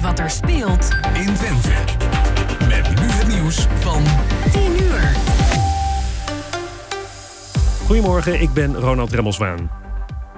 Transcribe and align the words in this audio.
met 0.00 0.04
wat 0.04 0.18
er 0.18 0.30
speelt 0.30 0.88
in 1.12 1.34
Twente. 1.34 1.68
Met 2.68 3.00
nu 3.00 3.06
het 3.10 3.28
nieuws 3.28 3.66
van 3.80 4.02
10 4.52 4.62
uur. 4.82 5.16
Goedemorgen, 7.86 8.40
ik 8.40 8.52
ben 8.52 8.74
Ronald 8.74 9.12
Remmelswaan. 9.12 9.70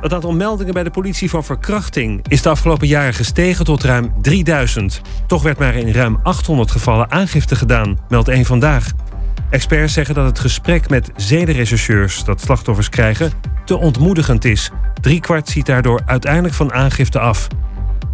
Het 0.01 0.13
aantal 0.13 0.33
meldingen 0.33 0.75
bij 0.75 0.83
de 0.83 0.91
politie 0.91 1.31
van 1.31 1.45
verkrachting 1.45 2.29
is 2.29 2.43
de 2.43 2.49
afgelopen 2.49 2.87
jaren 2.87 3.15
gestegen 3.15 3.65
tot 3.65 3.83
ruim 3.83 4.13
3000. 4.21 5.01
Toch 5.27 5.43
werd 5.43 5.59
maar 5.59 5.75
in 5.75 5.93
ruim 5.93 6.19
800 6.23 6.71
gevallen 6.71 7.11
aangifte 7.11 7.57
gedaan, 7.57 7.99
meldt 8.09 8.29
één 8.29 8.45
vandaag. 8.45 8.91
Experts 9.51 9.93
zeggen 9.93 10.15
dat 10.15 10.27
het 10.27 10.39
gesprek 10.39 10.89
met 10.89 11.11
zedenrechercheurs 11.17 12.25
dat 12.25 12.41
slachtoffers 12.41 12.89
krijgen 12.89 13.33
te 13.65 13.77
ontmoedigend 13.77 14.45
is. 14.45 14.71
Driekwart 15.01 15.49
ziet 15.49 15.67
daardoor 15.67 16.01
uiteindelijk 16.07 16.55
van 16.55 16.73
aangifte 16.73 17.19
af. 17.19 17.49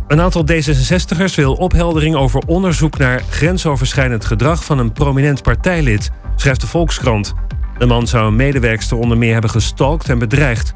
Een 0.08 0.20
aantal 0.20 0.44
D66'ers 0.52 1.34
wil 1.34 1.54
opheldering 1.54 2.14
over 2.14 2.42
onderzoek 2.46 2.98
naar 2.98 3.22
grensoverschrijdend 3.30 4.24
gedrag 4.24 4.64
van 4.64 4.78
een 4.78 4.92
prominent 4.92 5.42
partijlid, 5.42 6.10
schrijft 6.36 6.60
de 6.60 6.66
Volkskrant. 6.66 7.34
De 7.78 7.86
man 7.86 8.06
zou 8.06 8.26
een 8.26 8.36
medewerkster 8.36 8.96
onder 8.96 9.18
meer 9.18 9.32
hebben 9.32 9.50
gestalkt 9.50 10.08
en 10.08 10.18
bedreigd. 10.18 10.74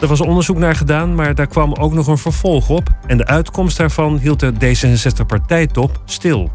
Er 0.00 0.06
was 0.06 0.20
onderzoek 0.20 0.58
naar 0.58 0.74
gedaan, 0.74 1.14
maar 1.14 1.34
daar 1.34 1.46
kwam 1.46 1.74
ook 1.74 1.92
nog 1.92 2.06
een 2.06 2.18
vervolg 2.18 2.68
op. 2.68 2.88
En 3.06 3.16
de 3.16 3.26
uitkomst 3.26 3.76
daarvan 3.76 4.18
hield 4.18 4.40
de 4.40 4.52
D66-partijtop 4.52 6.02
stil. 6.04 6.50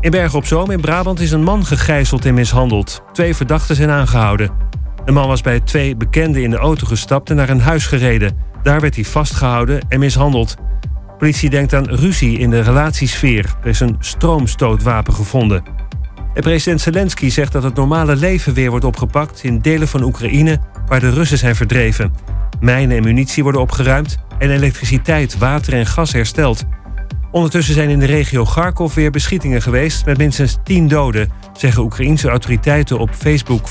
In 0.00 0.10
Bergen 0.10 0.38
op 0.38 0.46
Zoom 0.46 0.70
in 0.70 0.80
Brabant 0.80 1.20
is 1.20 1.30
een 1.30 1.42
man 1.42 1.64
gegijzeld 1.64 2.24
en 2.24 2.34
mishandeld. 2.34 3.02
Twee 3.12 3.36
verdachten 3.36 3.76
zijn 3.76 3.90
aangehouden. 3.90 4.50
De 5.04 5.12
man 5.12 5.28
was 5.28 5.40
bij 5.40 5.60
twee 5.60 5.96
bekenden 5.96 6.42
in 6.42 6.50
de 6.50 6.56
auto 6.56 6.86
gestapt 6.86 7.30
en 7.30 7.36
naar 7.36 7.48
een 7.48 7.60
huis 7.60 7.86
gereden. 7.86 8.36
Daar 8.62 8.80
werd 8.80 8.94
hij 8.94 9.04
vastgehouden 9.04 9.80
en 9.88 9.98
mishandeld. 9.98 10.56
Politie 11.20 11.50
denkt 11.50 11.74
aan 11.74 11.88
ruzie 11.88 12.38
in 12.38 12.50
de 12.50 12.60
relatiesfeer. 12.60 13.54
Er 13.62 13.68
is 13.68 13.80
een 13.80 13.96
stroomstootwapen 13.98 15.12
gevonden. 15.12 15.62
En 16.34 16.42
president 16.42 16.80
Zelensky 16.80 17.28
zegt 17.28 17.52
dat 17.52 17.62
het 17.62 17.74
normale 17.74 18.16
leven 18.16 18.54
weer 18.54 18.70
wordt 18.70 18.84
opgepakt 18.84 19.42
in 19.42 19.58
delen 19.58 19.88
van 19.88 20.02
Oekraïne 20.02 20.58
waar 20.86 21.00
de 21.00 21.10
Russen 21.10 21.38
zijn 21.38 21.56
verdreven. 21.56 22.12
Mijnen 22.60 22.96
en 22.96 23.02
munitie 23.02 23.42
worden 23.42 23.60
opgeruimd 23.60 24.18
en 24.38 24.50
elektriciteit, 24.50 25.38
water 25.38 25.72
en 25.72 25.86
gas 25.86 26.12
hersteld. 26.12 26.64
Ondertussen 27.30 27.74
zijn 27.74 27.90
in 27.90 27.98
de 27.98 28.06
regio 28.06 28.44
Kharkov 28.44 28.94
weer 28.94 29.10
beschietingen 29.10 29.62
geweest 29.62 30.04
met 30.04 30.18
minstens 30.18 30.58
10 30.64 30.88
doden, 30.88 31.30
zeggen 31.52 31.82
Oekraïense 31.82 32.28
autoriteiten 32.28 32.98
op 32.98 33.10
Facebook. 33.14 33.68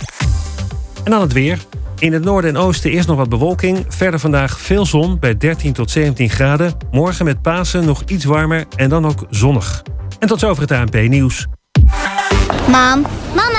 En 1.04 1.12
dan 1.12 1.22
het 1.22 1.34
weer. 1.34 1.60
In 2.00 2.14
het 2.14 2.23
noorden 2.23 2.50
en 2.55 2.58
oosten 2.58 2.92
eerst 2.92 3.08
nog 3.08 3.17
wat 3.17 3.30
bewolking. 3.30 3.86
Verder 3.88 4.19
vandaag 4.19 4.59
veel 4.59 4.86
zon 4.86 5.19
bij 5.19 5.38
13 5.38 5.73
tot 5.73 5.92
17 5.92 6.30
graden. 6.30 6.73
Morgen 6.92 7.25
met 7.25 7.42
Pasen 7.42 7.86
nog 7.86 8.03
iets 8.05 8.25
warmer 8.25 8.66
en 8.75 8.89
dan 8.89 9.05
ook 9.05 9.25
zonnig. 9.30 9.83
En 10.20 10.27
tot 10.27 10.39
zover 10.39 10.61
het 10.61 10.72
ANP 10.72 10.94
nieuws. 10.94 11.47
Mam, 12.67 13.05
mama, 13.36 13.59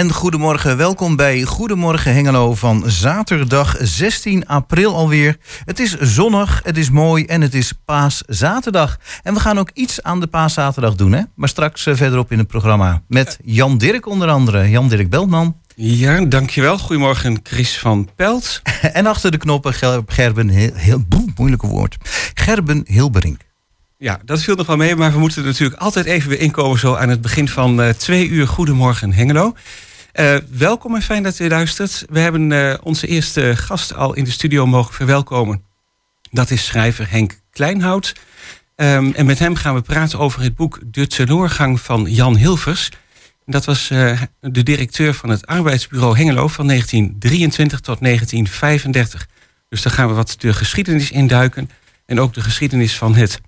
En 0.00 0.12
goedemorgen, 0.12 0.76
welkom 0.76 1.16
bij 1.16 1.42
Goedemorgen 1.42 2.12
Hengelo 2.12 2.54
van 2.54 2.84
zaterdag 2.86 3.76
16 3.80 4.46
april 4.46 4.94
alweer. 4.94 5.36
Het 5.64 5.78
is 5.78 5.96
zonnig, 5.98 6.60
het 6.64 6.76
is 6.76 6.90
mooi 6.90 7.24
en 7.24 7.40
het 7.40 7.54
is 7.54 7.72
paaszaterdag. 7.84 8.98
En 9.22 9.34
we 9.34 9.40
gaan 9.40 9.58
ook 9.58 9.70
iets 9.74 10.02
aan 10.02 10.20
de 10.20 10.26
paaszaterdag 10.26 10.94
doen, 10.94 11.12
hè? 11.12 11.22
Maar 11.34 11.48
straks 11.48 11.86
eh, 11.86 11.94
verderop 11.94 12.32
in 12.32 12.38
het 12.38 12.46
programma. 12.46 13.02
Met 13.08 13.38
Jan 13.44 13.78
Dirk 13.78 14.06
onder 14.06 14.28
andere, 14.28 14.70
Jan 14.70 14.88
Dirk 14.88 15.10
Beltman. 15.10 15.56
Ja, 15.74 16.24
dankjewel. 16.24 16.78
Goedemorgen, 16.78 17.40
Chris 17.42 17.78
van 17.78 18.08
Pelt. 18.16 18.62
En 18.92 19.06
achter 19.06 19.30
de 19.30 19.38
knoppen 19.38 19.74
Ger- 19.74 20.02
Gerben, 20.06 20.48
heel, 20.48 20.74
heel 20.74 21.04
moeilijke 21.36 21.66
woord. 21.66 21.96
Gerben 22.34 22.82
Hilberink. 22.86 23.40
Ja, 23.98 24.20
dat 24.24 24.42
viel 24.42 24.54
nog 24.54 24.66
wel 24.66 24.76
mee, 24.76 24.96
maar 24.96 25.12
we 25.12 25.18
moeten 25.18 25.44
natuurlijk 25.44 25.80
altijd 25.80 26.06
even 26.06 26.28
weer 26.28 26.40
inkomen 26.40 26.78
zo 26.78 26.94
aan 26.94 27.08
het 27.08 27.20
begin 27.20 27.48
van 27.48 27.82
eh, 27.82 27.88
twee 27.88 28.28
uur 28.28 28.48
Goedemorgen 28.48 29.12
Hengelo. 29.12 29.54
Eh, 30.20 30.36
welkom 30.50 30.94
en 30.94 31.02
fijn 31.02 31.22
dat 31.22 31.38
u 31.38 31.48
luistert. 31.48 32.04
We 32.08 32.18
hebben 32.18 32.52
eh, 32.52 32.74
onze 32.82 33.06
eerste 33.06 33.56
gast 33.56 33.94
al 33.94 34.14
in 34.14 34.24
de 34.24 34.30
studio 34.30 34.66
mogen 34.66 34.94
verwelkomen. 34.94 35.64
Dat 36.30 36.50
is 36.50 36.64
schrijver 36.64 37.10
Henk 37.10 37.40
Kleinhout. 37.50 38.12
Ehm, 38.76 39.10
en 39.14 39.26
met 39.26 39.38
hem 39.38 39.54
gaan 39.54 39.74
we 39.74 39.80
praten 39.80 40.18
over 40.18 40.42
het 40.42 40.54
boek 40.54 40.80
De 40.84 41.06
teloorgang 41.06 41.80
van 41.80 42.04
Jan 42.10 42.36
Hilvers. 42.36 42.88
Dat 43.46 43.64
was 43.64 43.90
eh, 43.90 44.20
de 44.40 44.62
directeur 44.62 45.14
van 45.14 45.28
het 45.28 45.46
arbeidsbureau 45.46 46.16
Hengelo 46.16 46.48
van 46.48 46.66
1923 46.66 47.80
tot 47.80 48.00
1935. 48.00 49.28
Dus 49.68 49.82
daar 49.82 49.92
gaan 49.92 50.08
we 50.08 50.14
wat 50.14 50.34
de 50.38 50.52
geschiedenis 50.52 51.10
induiken. 51.10 51.70
En 52.06 52.20
ook 52.20 52.34
de 52.34 52.42
geschiedenis 52.42 52.96
van 52.96 53.14
het 53.14 53.40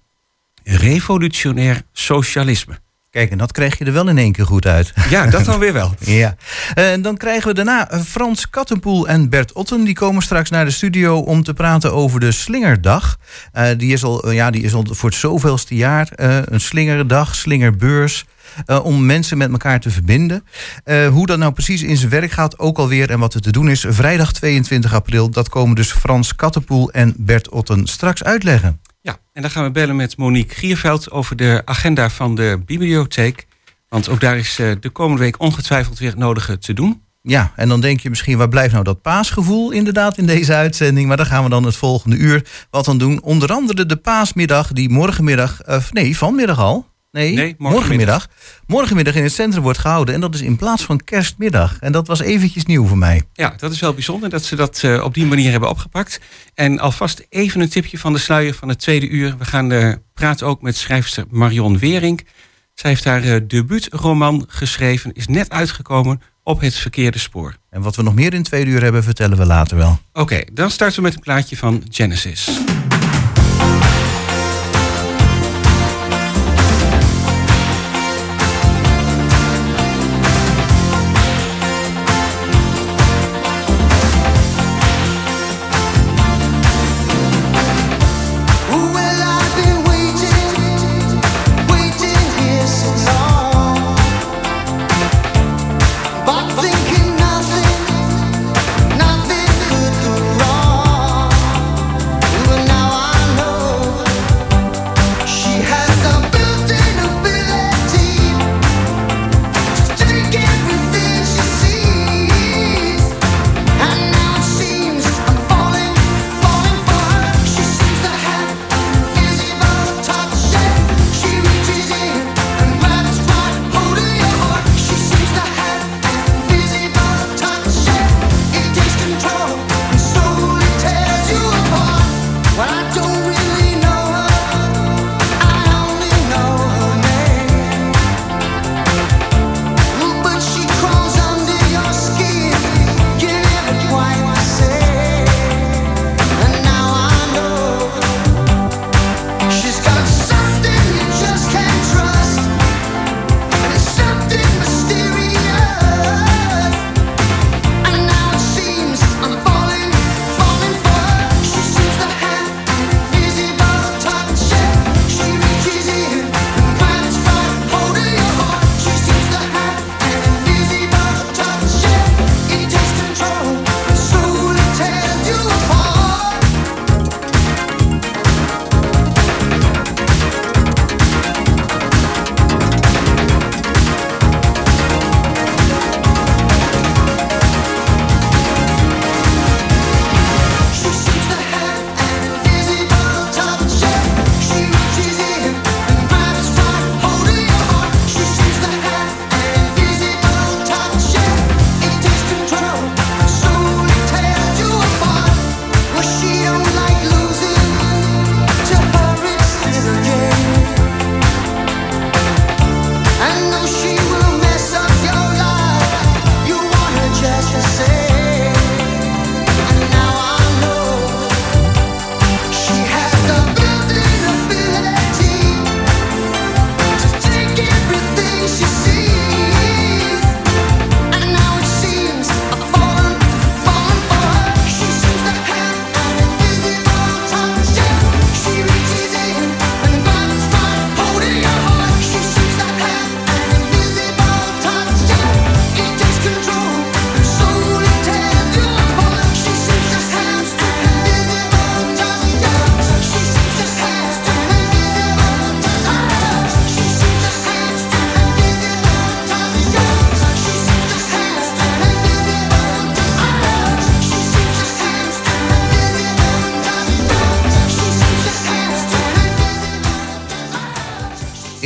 revolutionair 0.63 1.83
socialisme. 1.93 2.79
Kijk, 3.13 3.31
en 3.31 3.39
dat 3.39 3.53
krijg 3.53 3.79
je 3.79 3.85
er 3.85 3.93
wel 3.93 4.09
in 4.09 4.19
één 4.19 4.33
keer 4.33 4.47
goed 4.47 4.67
uit. 4.67 4.93
Ja, 5.11 5.27
dat 5.27 5.45
dan 5.45 5.59
weer 5.59 5.73
wel. 5.73 5.95
Ja. 6.05 6.37
En 6.75 7.03
dan 7.03 7.17
krijgen 7.17 7.49
we 7.49 7.55
daarna 7.55 7.91
eh, 7.91 8.01
Frans 8.01 8.51
Kattenpoel 8.51 9.09
en 9.09 9.29
Bert 9.29 9.53
Otten. 9.53 9.85
Die 9.85 9.95
komen 9.95 10.23
straks 10.23 10.51
naar 10.51 10.65
de 10.65 10.71
studio 10.71 11.19
om 11.19 11.43
te 11.43 11.55
praten 11.55 11.93
over 11.93 12.21
de 12.21 12.33
Slingerdag. 12.33 13.19
Eh, 13.53 13.67
die, 13.77 13.93
is 13.93 14.05
al, 14.05 14.23
eh, 14.23 14.35
ja, 14.35 14.51
die 14.51 14.63
is 14.63 14.75
al 14.75 14.85
voor 14.91 15.09
het 15.09 15.19
zoveelste 15.19 15.75
jaar 15.75 16.09
eh, 16.09 16.39
een 16.45 16.61
slingerdag, 16.61 17.35
slingerbeurs. 17.35 18.25
eh, 18.67 18.85
om 18.85 19.07
mensen 19.07 19.39
met 19.39 19.51
elkaar 19.51 19.81
te 19.81 19.91
verbinden. 19.91 20.45
Eh, 20.85 21.09
hoe 21.09 21.27
dat 21.27 21.39
nou 21.39 21.53
precies 21.53 21.83
in 21.83 21.97
zijn 21.97 22.11
werk 22.11 22.31
gaat, 22.31 22.59
ook 22.59 22.79
alweer. 22.79 23.11
En 23.11 23.19
wat 23.19 23.35
er 23.35 23.41
te 23.41 23.51
doen 23.53 23.69
is, 23.69 23.85
vrijdag 23.89 24.33
22 24.33 24.95
april. 24.95 25.31
Dat 25.31 25.49
komen 25.49 25.77
dus 25.77 25.93
Frans 25.93 26.37
Kattenpoel 26.37 26.91
en 26.91 27.15
Bert 27.17 27.49
Otten 27.51 27.87
straks 27.87 28.25
uitleggen. 28.25 28.81
Ja, 29.03 29.19
en 29.33 29.43
dan 29.43 29.51
gaan 29.51 29.65
we 29.65 29.71
bellen 29.71 29.97
met 29.97 30.17
Monique 30.17 30.55
Gierveld 30.55 31.11
over 31.11 31.37
de 31.37 31.63
agenda 31.65 32.11
van 32.11 32.35
de 32.35 32.63
bibliotheek. 32.67 33.47
Want 33.89 34.09
ook 34.09 34.21
daar 34.21 34.39
is 34.39 34.59
eh, 34.59 34.71
de 34.81 34.91
komende 34.91 35.23
week 35.23 35.41
ongetwijfeld 35.41 35.99
weer 35.99 36.11
het 36.11 36.19
nodige 36.19 36.59
te 36.59 36.73
doen. 36.73 37.03
Ja, 37.23 37.53
en 37.57 37.69
dan 37.69 37.81
denk 37.81 38.01
je 38.01 38.09
misschien, 38.09 38.39
waar 38.39 38.49
blijft 38.49 38.73
nou 38.73 38.85
dat 38.85 39.03
paasgevoel 39.03 39.71
inderdaad 39.71 40.19
in 40.19 40.27
deze 40.27 40.55
uitzending? 40.55 41.09
Maar 41.09 41.17
daar 41.17 41.27
gaan 41.27 41.45
we 41.45 41.51
dan 41.51 41.65
het 41.65 41.77
volgende 41.77 42.17
uur 42.17 42.67
wat 42.71 42.89
aan 42.89 42.99
doen. 42.99 43.23
Onder 43.23 43.53
andere 43.53 43.87
de 43.87 43.97
paasmiddag 43.97 44.73
die 44.73 44.89
morgenmiddag, 44.89 45.67
of 45.67 45.93
nee, 45.93 46.17
vanmiddag 46.17 46.59
al. 46.59 46.87
Nee, 47.13 47.35
Nee, 47.35 47.55
morgenmiddag. 47.59 47.59
morgenmiddag. 47.59 48.29
Morgenmiddag 48.67 49.15
in 49.15 49.23
het 49.23 49.33
centrum 49.33 49.63
wordt 49.63 49.79
gehouden. 49.79 50.15
En 50.15 50.21
dat 50.21 50.35
is 50.35 50.41
in 50.41 50.57
plaats 50.57 50.83
van 50.83 51.01
kerstmiddag. 51.05 51.77
En 51.81 51.93
dat 51.93 52.07
was 52.07 52.21
eventjes 52.21 52.65
nieuw 52.65 52.87
voor 52.87 52.99
mij. 52.99 53.23
Ja, 53.33 53.55
dat 53.57 53.73
is 53.73 53.81
wel 53.81 53.95
bijzonder 53.95 54.31
dat 54.31 54.45
ze 54.45 54.57
dat 54.57 54.83
eh, 54.83 55.05
op 55.05 55.15
die 55.15 55.27
manier 55.27 55.51
hebben 55.51 55.69
opgepakt. 55.69 56.21
En 56.55 56.79
alvast 56.79 57.27
even 57.29 57.61
een 57.61 57.69
tipje 57.69 57.99
van 57.99 58.13
de 58.13 58.19
sluier 58.19 58.55
van 58.55 58.69
het 58.69 58.79
tweede 58.79 59.09
uur. 59.09 59.35
We 59.39 59.45
gaan 59.45 59.73
eh, 59.73 59.93
praten 60.15 60.47
ook 60.47 60.63
met 60.63 60.77
schrijfster 60.77 61.25
Marion 61.31 61.79
Wering. 61.79 62.27
Zij 62.75 62.91
heeft 62.91 63.05
haar 63.05 63.23
eh, 63.23 63.41
debuutroman 63.47 64.45
geschreven, 64.49 65.13
is 65.13 65.27
net 65.27 65.51
uitgekomen 65.51 66.21
op 66.43 66.61
het 66.61 66.75
verkeerde 66.75 67.19
spoor. 67.19 67.57
En 67.71 67.83
wat 67.83 67.97
we 67.97 68.03
nog 68.03 68.15
meer 68.15 68.35
in 68.35 68.43
twee 68.43 68.65
uur 68.67 68.83
hebben, 68.83 69.05
vertellen 69.05 69.39
we 69.39 69.47
later 69.47 69.77
wel. 69.77 69.99
Oké, 70.13 70.41
dan 70.53 70.71
starten 70.71 70.97
we 70.97 71.03
met 71.03 71.15
een 71.15 71.21
plaatje 71.21 71.57
van 71.57 71.83
Genesis. 71.89 72.49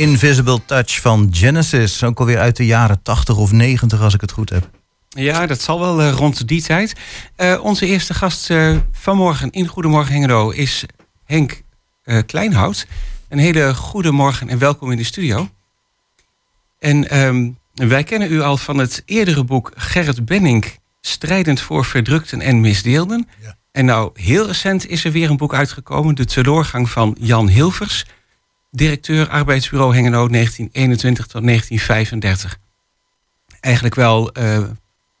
Invisible 0.07 0.59
Touch 0.65 1.01
van 1.01 1.27
Genesis. 1.31 2.03
Ook 2.03 2.19
alweer 2.19 2.37
uit 2.37 2.55
de 2.55 2.65
jaren 2.65 3.01
80 3.01 3.37
of 3.37 3.51
90 3.51 4.01
als 4.01 4.13
ik 4.13 4.21
het 4.21 4.31
goed 4.31 4.49
heb. 4.49 4.69
Ja, 5.09 5.45
dat 5.45 5.61
zal 5.61 5.79
wel 5.79 6.01
eh, 6.01 6.11
rond 6.11 6.47
die 6.47 6.61
tijd. 6.61 6.95
Eh, 7.35 7.59
onze 7.63 7.85
eerste 7.85 8.13
gast 8.13 8.49
eh, 8.49 8.75
vanmorgen 8.91 9.51
in 9.51 9.67
Goedemorgen 9.67 10.13
Hengelo 10.13 10.49
is 10.49 10.85
Henk 11.25 11.61
eh, 12.03 12.19
Kleinhout. 12.25 12.87
Een 13.29 13.37
hele 13.37 13.75
goede 13.75 14.11
morgen 14.11 14.49
en 14.49 14.57
welkom 14.57 14.91
in 14.91 14.97
de 14.97 15.03
studio. 15.03 15.49
En 16.79 17.09
ehm, 17.09 17.49
wij 17.73 18.03
kennen 18.03 18.31
u 18.31 18.41
al 18.41 18.57
van 18.57 18.77
het 18.77 19.03
eerdere 19.05 19.43
boek 19.43 19.71
Gerrit 19.75 20.25
Benning... 20.25 20.65
Strijdend 21.01 21.61
voor 21.61 21.85
verdrukten 21.85 22.41
en 22.41 22.61
misdeelden. 22.61 23.27
En 23.71 23.85
nou, 23.85 24.11
heel 24.13 24.47
recent 24.47 24.87
is 24.87 25.05
er 25.05 25.11
weer 25.11 25.29
een 25.29 25.37
boek 25.37 25.53
uitgekomen... 25.53 26.15
De 26.15 26.25
teleurgang 26.25 26.89
van 26.89 27.15
Jan 27.19 27.47
Hilvers... 27.47 28.05
directeur 28.77 29.29
arbeidsbureau 29.29 29.95
Hengelo 29.95 30.27
1921 30.27 31.27
tot 31.27 31.43
1935. 31.43 32.59
Eigenlijk 33.59 33.95
wel 33.95 34.31
eh, 34.31 34.63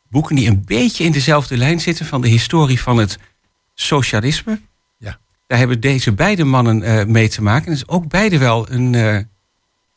boeken 0.09 0.35
die 0.35 0.47
een 0.47 0.65
beetje 0.65 1.03
in 1.03 1.11
dezelfde 1.11 1.57
lijn 1.57 1.79
zitten... 1.79 2.05
van 2.05 2.21
de 2.21 2.27
historie 2.27 2.81
van 2.81 2.97
het 2.97 3.19
socialisme. 3.73 4.61
Ja. 4.97 5.19
Daar 5.47 5.57
hebben 5.57 5.79
deze 5.79 6.11
beide 6.13 6.43
mannen 6.43 6.83
eh, 6.83 7.05
mee 7.05 7.29
te 7.29 7.41
maken. 7.41 7.67
En 7.67 7.73
is 7.73 7.87
ook 7.87 8.07
beide 8.07 8.37
wel 8.37 8.71
een 8.71 8.95
eh, 8.95 9.17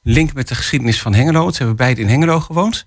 link 0.03 0.33
met 0.33 0.49
de 0.49 0.55
geschiedenis 0.55 1.01
van 1.01 1.15
Hengelo. 1.15 1.51
Ze 1.51 1.57
hebben 1.57 1.77
beide 1.77 2.01
in 2.01 2.09
Hengelo 2.09 2.41
gewoond. 2.41 2.87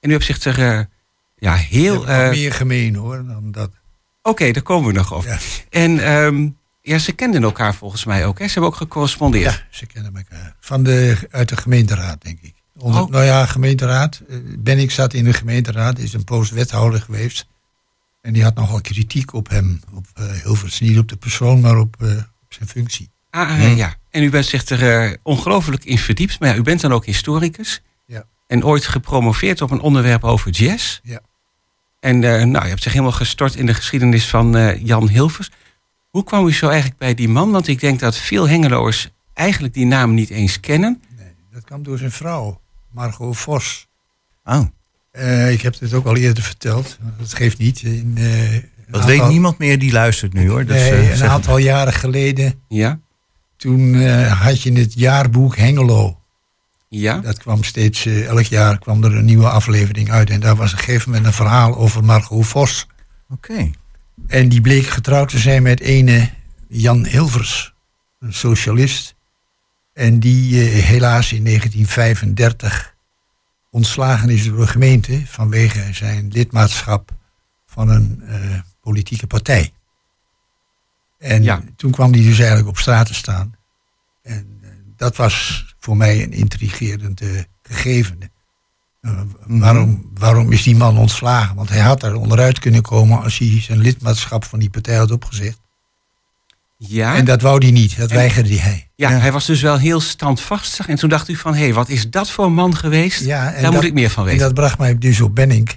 En 0.00 0.10
u 0.10 0.12
hebt 0.12 0.24
zich 0.24 0.44
er 0.44 0.88
ja, 1.36 1.54
heel... 1.54 2.04
Meer 2.04 2.52
gemeen 2.52 2.94
hoor 2.94 3.24
dan 3.26 3.50
dat. 3.52 3.70
Oké, 4.22 4.50
daar 4.50 4.62
komen 4.62 4.92
we 4.92 4.98
nog 4.98 5.12
op. 5.12 5.26
En 5.70 6.04
ehm, 6.04 6.48
ja, 6.82 6.98
ze 6.98 7.12
kenden 7.12 7.42
elkaar 7.42 7.74
volgens 7.74 8.04
mij 8.04 8.26
ook. 8.26 8.38
Hè? 8.38 8.44
Ze 8.46 8.52
hebben 8.52 8.70
ook 8.70 8.76
gecorrespondeerd. 8.76 9.52
Ja, 9.54 9.62
ze 9.70 9.86
kennen 9.86 10.16
elkaar. 10.16 10.54
Van 10.60 10.82
de, 10.82 11.16
uit 11.30 11.48
de 11.48 11.56
gemeenteraad, 11.56 12.22
denk 12.22 12.38
ik. 12.40 12.54
Onder, 12.76 13.00
Oh. 13.02 13.08
Nou 13.08 13.24
ja, 13.24 13.46
gemeenteraad. 13.46 14.20
Eh, 14.28 14.36
Ben 14.58 14.78
ik 14.78 14.90
zat 14.90 15.14
in 15.14 15.24
de 15.24 15.32
gemeenteraad, 15.32 15.98
is 15.98 16.12
een 16.12 16.24
poos 16.24 16.50
wethouder 16.50 17.00
geweest. 17.00 17.46
En 18.22 18.32
die 18.32 18.42
had 18.42 18.54
nogal 18.54 18.80
kritiek 18.80 19.32
op 19.34 19.48
hem. 19.48 19.80
Op 19.94 20.06
eh, 20.14 20.24
Hilvers, 20.42 20.80
niet 20.80 20.98
op 20.98 21.08
de 21.08 21.16
persoon, 21.16 21.60
maar 21.60 21.78
op, 21.78 21.96
eh, 22.02 22.08
op 22.16 22.52
zijn 22.52 22.68
functie. 22.68 23.10
Ah, 23.30 23.48
Hm. 23.48 23.60
eh, 23.60 23.76
ja. 23.76 23.94
En 24.10 24.22
u 24.22 24.30
bent 24.30 24.46
zich 24.46 24.66
er 24.68 25.04
eh, 25.10 25.16
ongelooflijk 25.22 25.84
in 25.84 25.98
verdiept. 25.98 26.40
Maar 26.40 26.48
ja, 26.48 26.54
u 26.56 26.62
bent 26.62 26.80
dan 26.80 26.92
ook 26.92 27.04
historicus. 27.06 27.82
Ja. 28.06 28.24
En 28.46 28.64
ooit 28.64 28.86
gepromoveerd 28.86 29.60
op 29.60 29.70
een 29.70 29.80
onderwerp 29.80 30.24
over 30.24 30.50
jazz. 30.50 31.00
Ja. 31.02 31.20
En 32.00 32.24
eh, 32.24 32.44
nou, 32.44 32.62
je 32.64 32.68
hebt 32.70 32.82
zich 32.82 32.92
helemaal 32.92 33.12
gestort 33.12 33.54
in 33.54 33.66
de 33.66 33.74
geschiedenis 33.74 34.28
van 34.28 34.56
eh, 34.56 34.84
Jan 34.86 35.08
Hilvers. 35.08 35.50
Hoe 36.10 36.24
kwam 36.24 36.46
u 36.46 36.52
zo 36.52 36.66
eigenlijk 36.68 36.98
bij 36.98 37.14
die 37.14 37.28
man? 37.28 37.50
Want 37.50 37.68
ik 37.68 37.80
denk 37.80 38.00
dat 38.00 38.16
veel 38.16 38.48
Hengeloers 38.48 39.08
eigenlijk 39.34 39.74
die 39.74 39.86
naam 39.86 40.14
niet 40.14 40.30
eens 40.30 40.60
kennen. 40.60 41.02
Dat 41.52 41.64
kwam 41.64 41.82
door 41.82 41.98
zijn 41.98 42.10
vrouw, 42.10 42.60
Margot 42.90 43.36
Vos. 43.36 43.88
Oh. 44.44 44.60
Eh, 45.10 45.52
ik 45.52 45.62
heb 45.62 45.78
dit 45.78 45.94
ook 45.94 46.06
al 46.06 46.16
eerder 46.16 46.42
verteld. 46.42 46.98
Dat 47.18 47.34
geeft 47.34 47.58
niet. 47.58 47.82
In, 47.82 48.12
eh, 48.16 48.52
Dat 48.52 49.00
aantal- 49.00 49.18
weet 49.18 49.28
niemand 49.28 49.58
meer 49.58 49.78
die 49.78 49.92
luistert 49.92 50.32
nu 50.32 50.48
hoor. 50.50 50.64
Dus, 50.64 50.76
Nee, 50.76 50.90
eh, 51.10 51.20
een 51.20 51.28
aantal 51.28 51.58
jaren 51.58 51.92
geleden. 51.92 52.60
Ja. 52.68 52.98
Toen 53.56 53.94
eh, 53.94 54.40
had 54.42 54.62
je 54.62 54.72
het 54.72 54.94
jaarboek 54.94 55.56
Hengelo. 55.56 56.18
Ja. 56.88 57.18
Dat 57.18 57.38
kwam 57.38 57.64
steeds, 57.64 58.06
elk 58.06 58.42
jaar 58.44 58.78
kwam 58.78 59.04
er 59.04 59.16
een 59.16 59.24
nieuwe 59.24 59.48
aflevering 59.48 60.10
uit. 60.10 60.30
En 60.30 60.40
daar 60.40 60.56
was 60.56 60.72
op 60.72 60.78
een 60.78 60.84
gegeven 60.84 61.08
moment 61.08 61.26
een 61.26 61.32
verhaal 61.32 61.76
over 61.76 62.04
Margot 62.04 62.46
Vos. 62.46 62.86
Oké. 63.30 63.70
En 64.26 64.48
die 64.48 64.60
bleek 64.60 64.86
getrouwd 64.86 65.28
te 65.28 65.38
zijn 65.38 65.62
met 65.62 65.80
ene 65.80 66.30
Jan 66.68 67.06
Hilvers, 67.06 67.74
een 68.20 68.32
socialist. 68.32 69.14
En 69.92 70.20
die 70.20 70.60
eh, 70.60 70.84
helaas 70.84 71.32
in 71.32 71.44
1935 71.44 72.94
ontslagen 73.70 74.28
is 74.28 74.44
door 74.44 74.56
de 74.60 74.66
gemeente 74.66 75.22
vanwege 75.26 75.92
zijn 75.92 76.28
lidmaatschap 76.28 77.10
van 77.66 77.88
een 77.88 78.22
eh, 78.26 78.60
politieke 78.80 79.26
partij. 79.26 79.72
En 81.18 81.42
Ja. 81.42 81.62
toen 81.76 81.90
kwam 81.90 82.12
hij 82.12 82.22
dus 82.22 82.38
eigenlijk 82.38 82.68
op 82.68 82.78
straat 82.78 83.06
te 83.06 83.14
staan. 83.14 83.54
En 84.22 84.58
eh, 84.62 84.68
dat 84.96 85.16
was 85.16 85.64
voor 85.78 85.96
mij 85.96 86.22
een 86.22 86.32
intrigerend 86.32 87.20
eh, 87.20 87.28
gegeven. 87.62 88.18
Eh, 89.00 89.20
waarom, 89.46 90.10
waarom 90.14 90.52
is 90.52 90.62
die 90.62 90.76
man 90.76 90.98
ontslagen? 90.98 91.56
Want 91.56 91.68
hij 91.68 91.78
had 91.80 92.02
er 92.02 92.14
onderuit 92.14 92.58
kunnen 92.58 92.82
komen 92.82 93.22
als 93.22 93.38
hij 93.38 93.60
zijn 93.60 93.78
lidmaatschap 93.78 94.44
van 94.44 94.58
die 94.58 94.70
partij 94.70 94.96
had 94.96 95.10
opgezegd. 95.10 95.58
Ja. 96.76 97.14
En 97.16 97.24
dat 97.24 97.42
wou 97.42 97.58
hij 97.58 97.70
niet, 97.70 97.96
dat 97.96 98.10
En- 98.10 98.16
weigerde 98.16 98.58
hij. 98.60 98.88
Ja, 98.94 99.10
hij 99.10 99.32
was 99.32 99.46
dus 99.46 99.60
wel 99.60 99.78
heel 99.78 100.00
standvastig. 100.00 100.88
En 100.88 100.96
toen 100.96 101.08
dacht 101.08 101.28
u 101.28 101.36
van, 101.36 101.54
hé, 101.54 101.60
hey, 101.60 101.74
wat 101.74 101.88
is 101.88 102.10
dat 102.10 102.30
voor 102.30 102.44
een 102.44 102.52
man 102.54 102.76
geweest? 102.76 103.24
Ja, 103.24 103.46
en 103.46 103.52
Daar 103.52 103.62
dat- 103.62 103.72
moet 103.72 103.84
ik 103.84 103.92
meer 103.92 104.10
van 104.10 104.22
En 104.22 104.28
weten. 104.30 104.44
dat 104.44 104.54
bracht 104.54 104.78
mij 104.78 104.98
dus 104.98 105.20
op 105.20 105.34
Benning. 105.34 105.68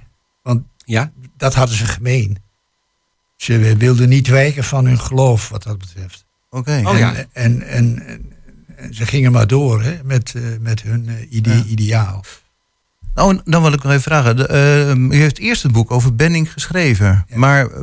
Want 0.42 0.62
Ja? 0.86 1.12
dat 1.38 1.54
hadden 1.54 1.76
ze 1.78 1.86
gemeen. 1.86 2.38
Ze 3.36 3.76
wilden 3.78 4.10
niet 4.10 4.28
wijken 4.28 4.64
van 4.64 4.86
hun 4.86 5.00
geloof 5.00 5.50
wat 5.50 5.64
dat 5.64 5.78
betreft. 5.78 6.26
Oké. 6.50 6.82
Oh 6.86 6.92
en, 6.94 6.98
ja. 6.98 7.14
en, 7.16 7.26
en, 7.34 7.62
en- 7.68 8.32
en 8.76 8.94
ze 8.94 9.06
gingen 9.06 9.32
maar 9.32 9.48
door 9.48 9.82
hè, 9.84 10.00
met, 10.04 10.34
eh, 10.36 10.42
met 10.60 10.82
hun 10.82 11.08
eh, 11.10 11.32
ide- 11.32 11.64
ideaal. 11.68 12.24
Nou, 13.14 13.40
dan 13.44 13.62
wil 13.62 13.74
ik 13.74 13.84
nog 13.84 13.92
even 13.92 14.04
vragen. 14.04 14.36
De, 14.38 14.48
eh, 14.48 14.96
u 14.96 15.16
heeft 15.16 15.40
eerst 15.40 15.64
het 15.64 15.72
boek 15.72 15.92
over 15.92 16.16
Benning 16.16 16.52
geschreven. 16.54 17.26
Maar 17.34 17.66
eh, 17.66 17.82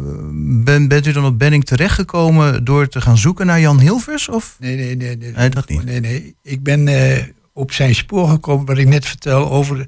ben, 0.65 0.89
bent 0.89 1.07
u 1.07 1.13
dan 1.13 1.25
op 1.25 1.39
Benning 1.39 1.65
terechtgekomen 1.65 2.65
door 2.65 2.89
te 2.89 3.01
gaan 3.01 3.19
zoeken 3.19 3.47
naar 3.47 3.61
Jan 3.61 3.81
Hilvers? 3.81 4.29
Of? 4.29 4.57
Nee, 4.59 4.77
nee, 4.77 4.97
nee. 4.97 5.17
nee, 5.17 5.33
Nee, 5.33 5.49
dat 5.49 5.69
niet. 5.69 5.85
Nee, 5.85 6.01
nee. 6.01 6.37
Ik 6.43 6.63
ben 6.63 6.89
eh, 6.89 7.23
op 7.53 7.73
zijn 7.73 7.95
spoor 7.95 8.29
gekomen 8.29 8.67
wat 8.67 8.79
ik 8.79 8.89
net 8.89 9.07
vertel 9.07 9.51
over 9.51 9.87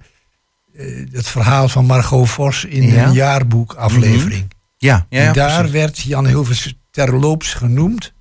eh, 0.77 0.87
het 1.13 1.29
verhaal 1.29 1.69
van 1.69 1.87
Margot 1.87 2.29
Vos 2.29 2.65
in 2.65 2.83
Ja. 2.83 3.07
een 3.07 3.13
jaarboekaflevering. 3.13 4.51
Ja, 4.77 5.07
ja, 5.09 5.21
ja, 5.21 5.27
en 5.27 5.33
daar 5.33 5.55
precies. 5.59 5.73
werd 5.73 5.99
Jan 5.99 6.27
Hilvers 6.27 6.75
terloops 6.91 7.55
genoemd. 7.55 8.13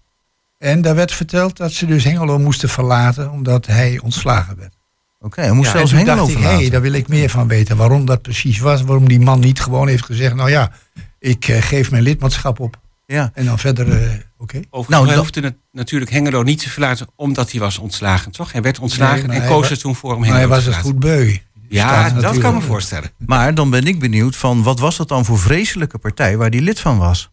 En 0.58 0.82
daar 0.82 0.96
werd 0.96 1.12
verteld 1.12 1.58
dat 1.58 1.72
ze 1.72 1.86
dus 1.86 2.04
Hengelo 2.04 2.40
moesten 2.40 2.70
verlaten 2.70 3.32
omdat 3.32 3.66
hij 3.66 4.00
ontslagen 4.04 4.58
werd. 4.58 4.74
Oké, 5.22 5.42
hij 5.42 5.52
moest 5.52 5.72
Ja, 5.72 5.78
zelfs 5.78 5.92
Hengelo 5.92 6.16
dacht 6.16 6.30
ik, 6.30 6.36
hé, 6.38 6.42
verlaten. 6.44 6.72
daar 6.72 6.82
wil 6.82 6.94
ik 6.94 7.08
meer 7.08 7.30
van 7.30 7.48
weten. 7.48 7.78
Waarom 7.78 8.06
dat 8.06 8.22
precies 8.22 8.60
was. 8.60 8.82
Waarom 8.82 9.08
die 9.08 9.20
man 9.20 9.40
niet 9.40 9.60
gewoon 9.62 9.88
heeft 9.88 10.06
gezegd, 10.06 10.36
nou 10.36 10.50
ja, 10.50 10.72
ik 11.20 11.48
eh, 11.48 11.62
geef 11.62 11.92
mijn 11.92 12.04
lidmaatschap 12.04 12.60
op. 12.60 12.80
Ja. 13.06 13.32
En 13.34 13.46
dan 13.46 13.60
verder, 13.60 13.88
eh, 13.92 14.10
oké. 14.38 14.58
Overigens 14.70 14.88
Nou, 14.90 15.08
hij 15.08 15.18
hoefde 15.18 15.42
het 15.42 15.56
natuurlijk 15.72 16.12
Hengelo 16.12 16.44
niet 16.44 16.60
te 16.60 16.70
verlaten 16.70 17.08
omdat 17.16 17.52
hij 17.52 17.60
was 17.60 17.78
ontslagen, 17.78 18.32
toch? 18.32 18.52
Hij 18.52 18.62
werd 18.62 18.80
ontslagen 18.80 19.28
Nee, 19.28 19.36
en 19.38 19.42
hij 19.44 19.52
koos 19.52 19.70
er 19.70 19.80
toen 19.80 19.96
voor 19.96 20.14
om 20.14 20.20
Maar 20.20 20.30
hij 20.30 20.40
Hengelo 20.40 20.56
was 20.56 20.66
het 20.66 20.76
goed 20.76 21.00
beu. 21.00 21.36
Ja, 21.70 21.88
Staat 21.88 22.04
dat 22.04 22.14
natuurlijk- 22.14 22.42
kan 22.44 22.54
me 22.54 22.62
voorstellen. 22.62 23.12
Maar 23.18 23.54
dan 23.56 23.70
ben 23.70 23.86
ik 23.88 24.00
benieuwd 24.00 24.36
van 24.36 24.64
wat 24.64 24.80
was 24.80 24.98
dat 24.98 25.08
dan 25.08 25.26
voor 25.26 25.40
vreselijke 25.40 25.98
partij 25.98 26.38
waar 26.38 26.50
die 26.50 26.62
lid 26.62 26.80
van 26.80 26.98
was? 26.98 27.30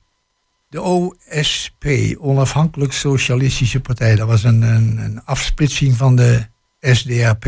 De 0.68 0.82
OSP, 0.82 1.84
Onafhankelijk 2.18 2.92
Socialistische 2.92 3.80
Partij, 3.80 4.16
dat 4.16 4.26
was 4.28 4.44
een, 4.44 4.62
een, 4.62 4.98
een 4.98 5.20
afsplitsing 5.24 5.96
van 5.96 6.16
de 6.16 6.46
SDAP, 6.80 7.46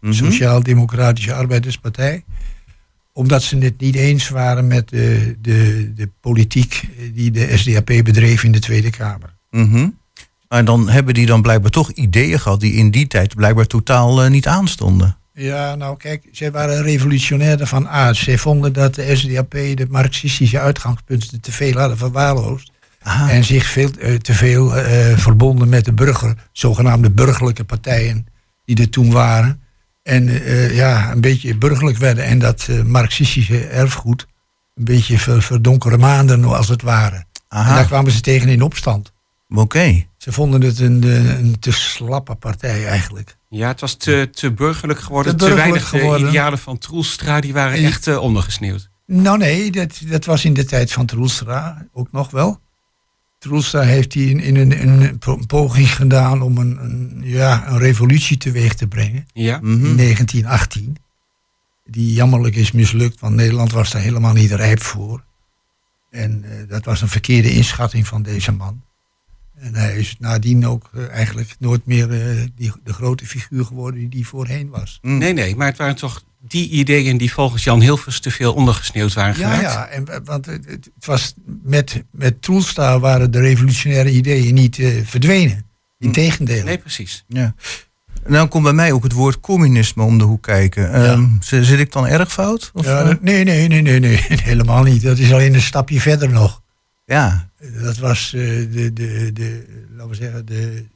Mhm. 0.00 0.12
Sociaal-Democratische 0.12 1.34
Arbeiderspartij. 1.34 2.24
Omdat 3.12 3.42
ze 3.42 3.58
het 3.58 3.80
niet 3.80 3.94
eens 3.94 4.28
waren 4.28 4.66
met 4.66 4.88
de, 4.88 5.36
de, 5.40 5.92
de 5.94 6.10
politiek 6.20 6.82
die 7.14 7.30
de 7.30 7.56
SDAP 7.58 7.86
bedreef 7.86 8.44
in 8.44 8.52
de 8.52 8.58
Tweede 8.58 8.90
Kamer. 8.90 9.34
Mhm. 9.50 9.88
Maar 10.48 10.64
dan 10.64 10.88
hebben 10.88 11.14
die 11.14 11.26
dan 11.26 11.42
blijkbaar 11.42 11.70
toch 11.70 11.90
ideeën 11.90 12.40
gehad 12.40 12.60
die 12.60 12.72
in 12.72 12.90
die 12.90 13.06
tijd 13.06 13.34
blijkbaar 13.34 13.66
totaal 13.66 14.22
eh, 14.22 14.30
niet 14.30 14.46
aanstonden. 14.46 15.16
Ja, 15.34 15.74
nou 15.74 15.96
kijk, 15.96 16.28
zij 16.32 16.50
waren 16.52 16.82
revolutionair 16.82 17.66
van 17.66 17.88
aard. 17.88 18.16
Zij 18.16 18.38
vonden 18.38 18.72
dat 18.72 18.94
de 18.94 19.16
SDAP 19.16 19.50
de 19.50 19.86
marxistische 19.88 20.58
uitgangspunten 20.58 21.40
te 21.40 21.52
veel 21.52 21.72
hadden 21.72 21.98
verwaarloosd. 21.98 22.70
Ah. 23.02 23.28
En 23.30 23.44
zich 23.44 23.66
veel 23.66 23.90
eh, 23.98 24.14
te 24.14 24.34
veel 24.34 24.76
eh, 24.76 25.18
verbonden 25.18 25.68
met 25.68 25.84
de 25.84 25.92
burger, 25.92 26.34
zogenaamde 26.52 27.10
burgerlijke 27.10 27.64
partijen 27.64 28.26
die 28.74 28.84
er 28.84 28.90
toen 28.90 29.10
waren. 29.12 29.62
En 30.02 30.28
eh, 30.28 30.76
ja, 30.76 31.12
een 31.12 31.20
beetje 31.20 31.56
burgerlijk 31.56 31.96
werden. 31.98 32.24
En 32.24 32.38
dat 32.38 32.66
eh, 32.70 32.82
marxistische 32.82 33.66
erfgoed 33.66 34.26
een 34.74 34.84
beetje 34.84 35.18
ver, 35.18 35.42
verdonkere 35.42 35.98
maanden 35.98 36.44
als 36.44 36.68
het 36.68 36.82
ware. 36.82 37.24
Aha. 37.48 37.68
En 37.70 37.74
daar 37.74 37.86
kwamen 37.86 38.12
ze 38.12 38.20
tegen 38.20 38.48
in 38.48 38.62
opstand. 38.62 39.12
Oké. 39.48 40.04
Ze 40.16 40.32
vonden 40.32 40.60
het 40.60 40.78
een, 40.78 41.02
eh, 41.04 41.38
een 41.38 41.58
te 41.58 41.72
slappe 41.72 42.34
partij 42.34 42.86
eigenlijk. 42.86 43.36
Ja, 43.48 43.68
het 43.68 43.80
was 43.80 43.94
te, 43.94 44.28
te 44.32 44.52
burgerlijk 44.52 45.00
geworden. 45.00 45.36
Te 45.36 45.44
Te, 45.44 45.44
burgerlijk 45.44 45.72
weinig 45.72 45.90
de 45.90 45.98
geworden. 45.98 46.28
idealen 46.28 46.58
van 46.58 46.78
Troelstra, 46.78 47.40
die 47.40 47.52
waren 47.52 47.78
En- 47.78 47.84
echt 47.84 48.16
ondergesneeuwd. 48.16 48.88
Nou 49.06 49.38
nee, 49.38 49.70
dat, 49.70 50.00
dat 50.06 50.24
was 50.24 50.44
in 50.44 50.54
de 50.54 50.64
tijd 50.64 50.92
van 50.92 51.06
Troelstra 51.06 51.86
ook 51.92 52.12
nog 52.12 52.30
wel. 52.30 52.60
Troelstra 53.40 53.80
heeft 53.80 54.12
hier 54.12 54.30
in, 54.30 54.40
in 54.40 54.56
een, 54.56 55.02
een 55.02 55.18
po- 55.18 55.40
poging 55.46 55.94
gedaan 55.94 56.42
om 56.42 56.58
een, 56.58 56.84
een, 56.84 57.20
ja, 57.24 57.68
een 57.68 57.78
revolutie 57.78 58.36
teweeg 58.36 58.74
te 58.74 58.86
brengen. 58.86 59.26
Ja. 59.32 59.58
Mhm. 59.58 59.84
In 59.86 59.96
1918. 59.96 60.96
Die 61.84 62.12
jammerlijk 62.12 62.56
is 62.56 62.72
mislukt, 62.72 63.20
want 63.20 63.34
Nederland 63.34 63.72
was 63.72 63.90
daar 63.90 64.02
helemaal 64.02 64.32
niet 64.32 64.50
rijp 64.50 64.82
voor. 64.82 65.24
En 66.10 66.44
eh, 66.44 66.68
dat 66.68 66.84
was 66.84 67.00
een 67.02 67.08
verkeerde 67.08 67.52
inschatting 67.52 68.06
van 68.06 68.22
deze 68.22 68.52
man. 68.52 68.82
En 69.60 69.74
hij 69.74 69.96
is 69.96 70.16
nadien 70.18 70.66
ook 70.66 70.90
eh, 70.94 71.08
eigenlijk 71.10 71.54
nooit 71.58 71.86
meer 71.86 72.10
eh, 72.12 72.46
die, 72.56 72.72
de 72.84 72.92
grote 72.92 73.26
figuur 73.26 73.64
geworden 73.64 74.00
die 74.00 74.08
die 74.08 74.26
voorheen 74.26 74.68
was. 74.68 74.98
Nee, 75.02 75.32
nee, 75.32 75.56
maar 75.56 75.66
het 75.66 75.76
waren 75.76 75.94
toch 75.96 76.22
die 76.48 76.68
ideeën 76.68 77.16
die 77.18 77.32
volgens 77.32 77.64
Jan 77.64 77.80
Hilvers 77.80 78.20
te 78.20 78.30
veel 78.30 78.54
ondergesneeuwd 78.54 79.12
waren 79.12 79.38
Ja, 79.38 79.54
geraakt? 79.54 79.62
ja 79.62 79.86
en, 79.86 80.24
want 80.24 80.46
het, 80.46 80.66
het 80.66 80.90
was 81.04 81.34
met, 81.62 82.02
met 82.10 82.42
Troelstra 82.42 83.00
waren 83.00 83.30
de 83.30 83.40
revolutionaire 83.40 84.10
ideeën 84.10 84.54
niet 84.54 84.78
eh, 84.78 84.88
verdwenen. 85.04 85.64
Integendeel. 85.98 86.64
Nee, 86.64 86.78
precies. 86.78 87.24
Ja. 87.28 87.54
En 88.24 88.32
dan 88.32 88.48
komt 88.48 88.64
bij 88.64 88.72
mij 88.72 88.92
ook 88.92 89.02
het 89.02 89.12
woord 89.12 89.40
communisme 89.40 90.02
om 90.02 90.18
de 90.18 90.24
hoek 90.24 90.42
kijken. 90.42 90.92
Ehm, 90.92 91.26
zit 91.40 91.78
ik 91.78 91.92
dan 91.92 92.06
erg 92.06 92.32
fout? 92.32 92.70
Of, 92.74 92.84
Ja, 92.86 93.18
nee, 93.20 93.44
nee, 93.44 93.68
nee, 93.68 93.82
nee, 93.82 94.00
nee, 94.00 94.24
helemaal 94.42 94.82
niet. 94.82 95.02
Dat 95.02 95.18
is 95.18 95.32
alleen 95.32 95.54
een 95.54 95.60
stapje 95.62 96.00
verder 96.00 96.30
nog. 96.30 96.62
Ja. 97.14 97.50
Dat 97.82 97.98
was 97.98 98.32
eh, 98.34 98.40
de, 98.72 98.90
de, 98.92 99.30
de, 99.32 99.66
laten 99.96 100.08
we 100.10 100.14
zeggen, 100.16 100.46
de 100.46 100.86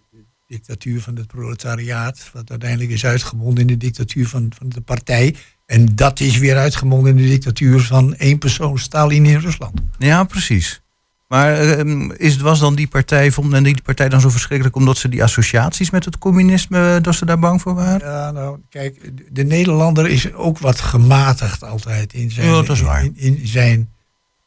dictatuur 0.47 1.01
van 1.01 1.17
het 1.17 1.27
proletariaat. 1.27 2.31
Wat 2.33 2.51
uiteindelijk 2.51 2.91
is 2.91 3.05
uitgemonden 3.05 3.61
in 3.61 3.67
de 3.67 3.77
dictatuur 3.77 4.29
van, 4.29 4.53
van 4.59 4.69
de 4.69 4.81
partij. 4.81 5.35
En 5.67 5.95
dat 5.95 6.21
is 6.21 6.39
weer 6.39 6.57
uitgemonden 6.57 7.11
in 7.19 7.23
de 7.25 7.29
dictatuur 7.29 7.81
van 7.81 8.15
één 8.15 8.39
persoon, 8.39 8.79
Stalin 8.79 9.27
in 9.27 9.39
Rusland. 9.39 9.81
ja, 9.99 10.25
precies. 10.25 10.83
Maar 11.29 11.55
ehm, 11.61 12.11
is, 12.11 12.33
het- 12.33 12.41
was 12.41 12.61
dan 12.61 12.75
die 12.75 12.89
partij, 12.89 13.31
vond 13.33 13.51
men 13.51 13.63
die 13.63 13.83
partij 13.83 14.09
dan 14.09 14.21
zo 14.21 14.29
verschrikkelijk 14.31 14.77
omdat 14.77 14.97
ze 14.99 15.09
die 15.09 15.23
associaties 15.23 15.91
met 15.91 16.05
het 16.05 16.19
communisme, 16.19 16.99
dat 17.03 17.15
ze 17.15 17.27
daar 17.27 17.39
bang 17.39 17.61
voor 17.63 17.75
waren? 17.75 18.09
Ja, 18.09 18.31
nou, 18.31 18.59
kijk, 18.69 19.11
de 19.31 19.45
Nederlander 19.45 20.09
is 20.09 20.33
ook 20.33 20.59
wat 20.59 20.81
gematigd 20.81 21.63
altijd 21.65 22.13
in 22.13 22.31
zijn, 22.31 22.47
Ja, 22.47 22.53
dat 22.53 22.69
is 22.77 22.81
waar. 22.81 23.05
in, 23.05 23.17
in 23.17 23.47
zijn, 23.47 23.89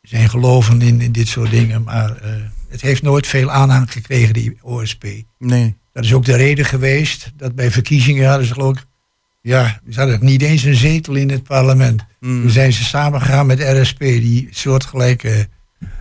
zijn 0.08 0.30
geloven 0.30 0.82
in, 0.82 1.02
in 1.02 1.12
dit 1.12 1.28
soort 1.28 1.52
dingen. 1.52 1.84
Maar 1.84 2.18
eh, 2.18 2.32
het 2.70 2.82
heeft 2.82 3.02
nooit 3.02 3.28
veel 3.28 3.52
aanhang 3.52 3.92
gekregen, 3.92 4.34
die 4.34 4.58
OSP. 4.62 5.06
Nee. 5.38 5.76
Dat 5.94 6.04
is 6.04 6.14
ook 6.14 6.26
de 6.26 6.36
reden 6.36 6.66
geweest 6.66 7.32
dat 7.36 7.56
bij 7.56 7.72
verkiezingen 7.72 8.28
hadden 8.28 8.48
ze 8.48 8.54
geloof 8.54 8.78
ik, 8.78 8.86
ja, 9.42 9.80
ze 9.90 10.00
hadden 10.00 10.26
niet 10.26 10.42
eens 10.42 10.64
een 10.64 10.76
zetel 10.76 11.16
in 11.16 11.30
het 11.30 11.44
parlement. 11.44 12.06
Mm. 12.20 12.42
Toen 12.42 12.52
zijn 12.52 12.74
ze 12.74 12.84
samengegaan 12.84 13.46
met 13.46 13.60
RSP, 13.60 14.00
die 14.00 14.48
soortgelijke 14.52 15.48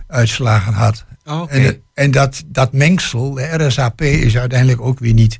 uitslagen 0.07 0.73
had. 0.73 1.05
Oh, 1.25 1.41
Oké. 1.41 1.53
En, 1.53 1.81
en 1.93 2.11
dat, 2.11 2.43
dat 2.45 2.73
mengsel, 2.73 3.33
de 3.33 3.65
RSAP, 3.65 4.01
is 4.01 4.37
uiteindelijk 4.37 4.81
ook 4.81 4.99
weer 4.99 5.13
niet 5.13 5.33
eh, 5.33 5.39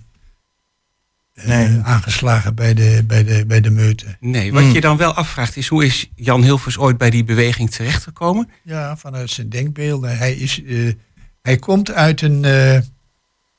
Nee. 1.45 1.79
aangeslagen 1.83 2.55
bij 2.55 2.73
de, 2.73 3.03
bij 3.07 3.23
de, 3.23 3.45
bij 3.45 3.61
de 3.61 3.69
meute. 3.69 4.05
Nee, 4.19 4.53
wat 4.53 4.71
je 4.71 4.81
dan 4.81 4.97
wel 4.97 5.13
afvraagt 5.13 5.55
is 5.57 5.67
hoe 5.67 5.85
is 5.85 6.09
Jan 6.15 6.43
Hilvers 6.43 6.77
ooit 6.77 6.97
bij 6.97 7.09
die 7.09 7.23
beweging 7.23 7.71
terechtgekomen? 7.71 8.49
Ja, 8.63 8.97
vanuit 8.97 9.29
zijn 9.29 9.49
denkbeelden. 9.49 10.17
Hij, 10.17 10.33
is, 10.35 10.63
eh, 10.63 10.93
hij 11.41 11.57
komt 11.57 11.91
uit 11.91 12.21
een, 12.21 12.45
eh, 12.45 12.79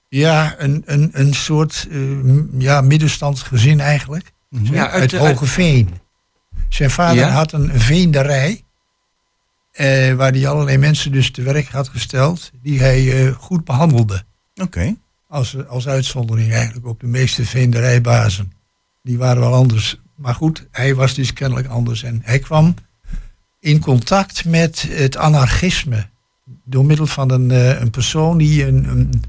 ja, 0.08 0.54
een, 0.58 0.82
een, 0.87 1.11
een 1.12 1.35
soort 1.35 1.87
eh, 1.90 1.97
m- 1.99 2.61
ja, 2.61 2.80
middenstandsgezin 2.80 3.80
eigenlijk. 3.80 4.32
Ja, 4.62 4.90
uit, 4.90 5.14
uit- 5.14 5.26
Hoge 5.26 5.47
Veen. 5.47 5.88
Zijn 6.68 6.90
vader 6.90 7.16
Ja? 7.25 7.28
had 7.30 7.52
een 7.52 7.80
veenderij. 7.80 8.62
eh, 9.73 10.12
waar 10.14 10.32
hij 10.32 10.49
allerlei 10.49 10.76
mensen 10.78 11.12
dus 11.12 11.30
te 11.30 11.42
werk 11.42 11.68
had 11.68 11.88
gesteld. 11.88 12.50
Die 12.62 12.78
hij 12.80 13.26
eh, 13.26 13.32
goed 13.35 13.64
behandelde. 13.64 14.25
Oké. 14.54 14.97
Als, 15.28 15.66
als 15.66 15.88
uitzondering 15.88 16.52
eigenlijk 16.52 16.87
op 16.87 17.00
de 17.00 17.06
meeste 17.06 17.44
veenderijbazen. 17.44 18.52
Die 19.02 19.18
waren 19.18 19.40
wel 19.40 19.54
anders. 19.54 20.00
Maar 20.14 20.35
goed, 20.35 20.66
hij 20.70 20.94
was 20.94 21.14
dus 21.14 21.32
kennelijk 21.32 21.68
anders. 21.68 22.02
En 22.02 22.20
hij 22.25 22.38
kwam 22.38 22.75
in 23.61 23.80
contact 23.80 24.44
met 24.44 24.87
het 24.90 25.16
anarchisme. 25.16 26.06
Door 26.64 26.85
middel 26.85 27.06
van 27.06 27.30
een, 27.30 27.50
eh, 27.50 27.80
een 27.80 27.90
persoon 27.90 28.38
die 28.38 28.66
een, 28.66 28.88
een 28.88 29.23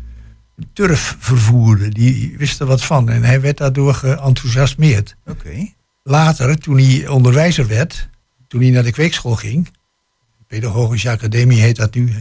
turf 0.74 1.16
vervoerde. 1.20 1.90
Die 1.90 2.36
wist 2.38 2.60
er 2.60 2.66
wat 2.66 2.84
van. 2.84 3.10
En 3.10 3.24
hij 3.24 3.42
werd 3.42 3.58
daardoor 3.58 3.94
geenthousiasmeerd. 3.94 5.16
Oké. 5.26 5.68
Later, 6.04 6.60
toen 6.60 6.78
hij 6.78 7.08
onderwijzer 7.08 7.68
werd, 7.68 8.10
toen 8.48 8.62
hij 8.62 8.70
naar 8.70 8.84
de 8.84 8.92
kweekschool 8.92 9.36
ging. 9.36 9.70
Pedagogische 10.50 11.10
Academie 11.10 11.60
heet 11.62 11.76
dat 11.76 11.94
nu. 11.96 12.14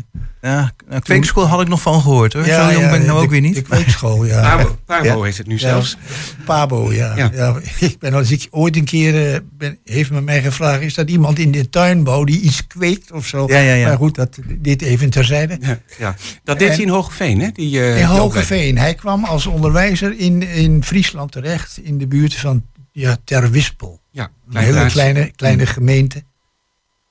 Ja, 0.43 0.73
nou, 0.89 1.01
kweekschool 1.01 1.47
had 1.47 1.61
ik 1.61 1.69
nog 1.69 1.83
van 1.83 2.01
gehoord 2.01 2.33
hoor. 2.33 2.45
Zo 2.45 2.51
jong 2.73 2.91
ben 2.91 3.01
ik 3.01 3.07
nou 3.07 3.19
de- 3.19 3.25
ook 3.25 3.31
weer 3.31 3.41
niet. 3.41 3.55
De 3.55 3.63
kweekschool, 3.63 4.25
ja. 4.25 4.41
Pabo, 4.57 4.79
Pabo 4.85 5.05
Ja. 5.05 5.23
heet 5.23 5.37
het 5.39 5.47
nu 5.47 5.53
Ja, 5.55 5.61
zelfs. 5.61 5.97
Pabo, 6.45 6.93
ja. 6.93 7.17
Ja. 7.17 7.31
ja. 7.35 7.57
ik 7.81 7.99
ben 7.99 8.15
als 8.15 8.31
ik 8.31 8.47
ooit 8.51 8.77
een 8.77 8.85
keer 8.85 9.33
eh, 9.35 9.39
ben, 9.53 9.79
heeft 9.85 10.11
men 10.11 10.25
mij 10.25 10.43
gevraagd: 10.43 10.83
is 10.83 10.95
dat 10.95 11.11
iemand 11.11 11.39
in 11.39 11.51
de 11.53 11.69
tuinbouw 11.69 12.25
die 12.25 12.41
iets 12.41 12.67
kweekt 12.67 13.13
of 13.13 13.27
zo? 13.27 13.47
Ja, 13.47 13.59
ja, 13.59 13.75
ja. 13.75 13.89
Maar 13.89 13.97
goed, 13.97 14.15
dat, 14.15 14.39
dit 14.59 14.83
even 14.83 15.11
terzijde. 15.11 15.59
Ja, 15.61 15.79
ja. 15.99 16.15
Dat 16.45 16.59
deed 16.59 16.69
En- 16.69 16.75
hij 16.75 16.85
in 16.85 16.89
Hogeveen, 16.91 17.41
hè? 17.41 17.49
Die, 17.53 17.81
eh, 17.81 17.99
In 18.01 18.05
Hogeveen. 18.07 18.79
Hij 18.79 18.95
kwam 18.95 19.25
als 19.25 19.47
onderwijzer 19.47 20.19
in, 20.19 20.43
in 20.43 20.85
Friesland 20.85 21.33
terecht, 21.33 21.79
in 21.83 21.99
de 21.99 22.07
buurt 22.07 22.35
van 22.35 22.63
ja, 22.93 23.17
Terwispel. 23.25 24.01
Ja, 24.11 24.31
Een 24.51 24.57
hele 24.63 24.87
kleine, 24.87 25.31
kleine 25.37 25.67
gemeente. 25.67 26.23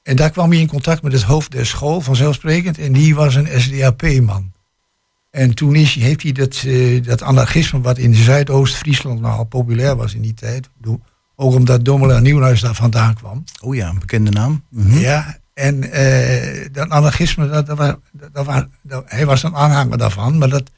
En 0.07 0.15
daar 0.15 0.29
kwam 0.29 0.49
hij 0.51 0.59
in 0.59 0.67
contact 0.67 1.01
met 1.01 1.11
het 1.13 1.21
hoofd 1.21 1.51
der 1.51 1.65
school, 1.65 2.01
vanzelfsprekend. 2.01 2.77
En 2.77 2.93
die 2.93 3.15
was 3.15 3.35
een 3.35 3.61
SDAP-man. 3.61 4.51
En 5.29 5.53
toen 5.55 5.75
is, 5.75 5.95
heeft 5.95 6.23
hij 6.23 6.31
dat, 6.31 6.63
eh, 6.65 7.03
dat 7.03 7.21
anarchisme, 7.21 7.81
wat 7.81 7.97
in 7.97 8.15
Zuidoost-Friesland 8.15 9.21
nogal 9.21 9.43
populair 9.43 9.95
was 9.95 10.13
in 10.13 10.21
die 10.21 10.33
tijd. 10.33 10.69
Ook 11.35 11.53
omdat 11.53 11.85
Domela 11.85 12.19
Nieuwhuis 12.19 12.61
daar 12.61 12.75
vandaan 12.75 13.13
kwam. 13.13 13.43
Oh 13.61 13.75
ja, 13.75 13.89
een 13.89 13.99
bekende 13.99 14.31
naam. 14.31 14.63
Mhm. 14.69 14.97
Ja, 14.97 15.37
en 15.53 15.91
eh, 15.91 16.67
dat 16.71 16.89
anarchisme, 16.89 17.49
dat, 17.49 17.65
dat, 17.65 17.77
was- 17.77 17.95
dat, 18.33 18.45
was- 18.45 18.63
dat- 18.81 19.03
hij 19.07 19.25
was 19.25 19.43
een 19.43 19.55
aanhanger 19.55 19.97
daarvan. 19.97 20.37
Maar 20.37 20.49
dat, 20.49 20.71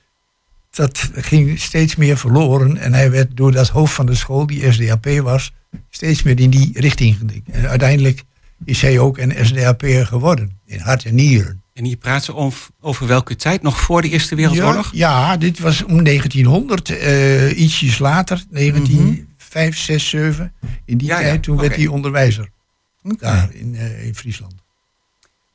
dat 0.69 1.09
ging 1.13 1.59
steeds 1.59 1.95
meer 1.95 2.17
verloren. 2.17 2.77
En 2.77 2.93
hij 2.93 3.11
werd 3.11 3.37
door 3.37 3.51
dat 3.51 3.67
hoofd 3.69 3.93
van 3.93 4.05
de 4.05 4.15
school, 4.15 4.47
die 4.47 4.71
SDAP 4.71 5.05
was, 5.05 5.53
steeds 5.89 6.23
meer 6.23 6.39
in 6.39 6.49
die 6.49 6.79
richting 6.79 7.17
gedikt. 7.17 7.49
En 7.49 7.67
uiteindelijk 7.69 8.23
is 8.65 8.81
hij 8.81 8.99
ook 8.99 9.17
een 9.17 9.45
SDAP'er 9.45 10.05
geworden. 10.05 10.59
In 10.65 10.79
hart 10.79 11.05
en 11.05 11.15
nieren. 11.15 11.61
En 11.73 11.85
hier 11.85 11.97
praten 11.97 12.25
ze 12.25 12.35
over, 12.35 12.67
over 12.81 13.07
welke 13.07 13.35
tijd? 13.35 13.61
Nog 13.61 13.79
voor 13.79 14.01
de 14.01 14.09
Eerste 14.09 14.35
Wereldoorlog? 14.35 14.89
Ja, 14.93 15.19
ja, 15.31 15.37
dit 15.37 15.59
was 15.59 15.83
om 15.83 16.03
1900, 16.03 16.89
eh, 16.89 17.59
ietsjes 17.59 17.99
later, 17.99 18.43
1905, 18.49 19.77
6, 19.77 20.09
7. 20.09 20.53
In 20.85 20.97
die 20.97 21.07
Ja, 21.07 21.19
ja, 21.19 21.25
tijd, 21.25 21.43
toen 21.43 21.57
werd 21.57 21.75
hij 21.75 21.87
onderwijzer. 21.87 22.49
Daar 23.01 23.49
in, 23.53 23.75
eh, 23.75 24.05
in 24.05 24.15
Friesland. 24.15 24.53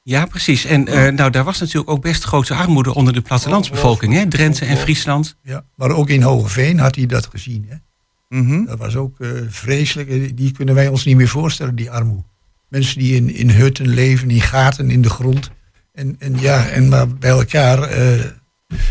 Ja, 0.03 0.27
precies. 0.27 0.65
En 0.65 0.87
eh, 0.87 1.13
nou, 1.13 1.31
daar 1.31 1.45
was 1.45 1.61
natuurlijk 1.61 1.91
ook 1.91 2.03
best 2.03 2.25
grote 2.25 2.55
armoede 2.55 2.95
onder 2.95 3.13
de 3.13 3.21
plattelandsbevolking, 3.21 4.13
hè? 4.15 4.27
Drenthe 4.29 4.65
en 4.65 4.77
Friesland. 4.77 5.37
Ja, 5.43 5.65
maar 5.75 5.91
ook 5.91 6.09
in 6.09 6.23
Hogeveen 6.23 6.79
had 6.79 6.95
hij 6.95 7.07
dat 7.07 7.27
gezien. 7.27 7.67
Hè? 7.69 7.77
Mhm. 8.39 8.65
Dat 8.65 8.79
was 8.79 8.97
ook 8.97 9.21
eh, 9.21 9.31
vreselijk. 9.49 10.37
Die 10.37 10.53
kunnen 10.53 10.75
wij 10.75 10.89
ons 10.89 11.05
niet 11.05 11.17
meer 11.17 11.29
voorstellen, 11.29 11.75
die 11.75 11.91
armoede. 11.91 12.23
Mensen 12.75 12.99
die 12.99 13.15
in, 13.15 13.35
in 13.35 13.51
hutten 13.51 13.89
leven, 13.89 14.31
in 14.31 14.41
gaten 14.41 14.91
in 14.91 15.03
de 15.03 15.11
grond. 15.11 15.51
En, 15.93 16.17
en, 16.19 16.37
ja, 16.41 16.69
en 16.69 16.89
maar 16.89 17.09
bij 17.09 17.31
elkaar 17.31 17.83
eh, 17.83 18.19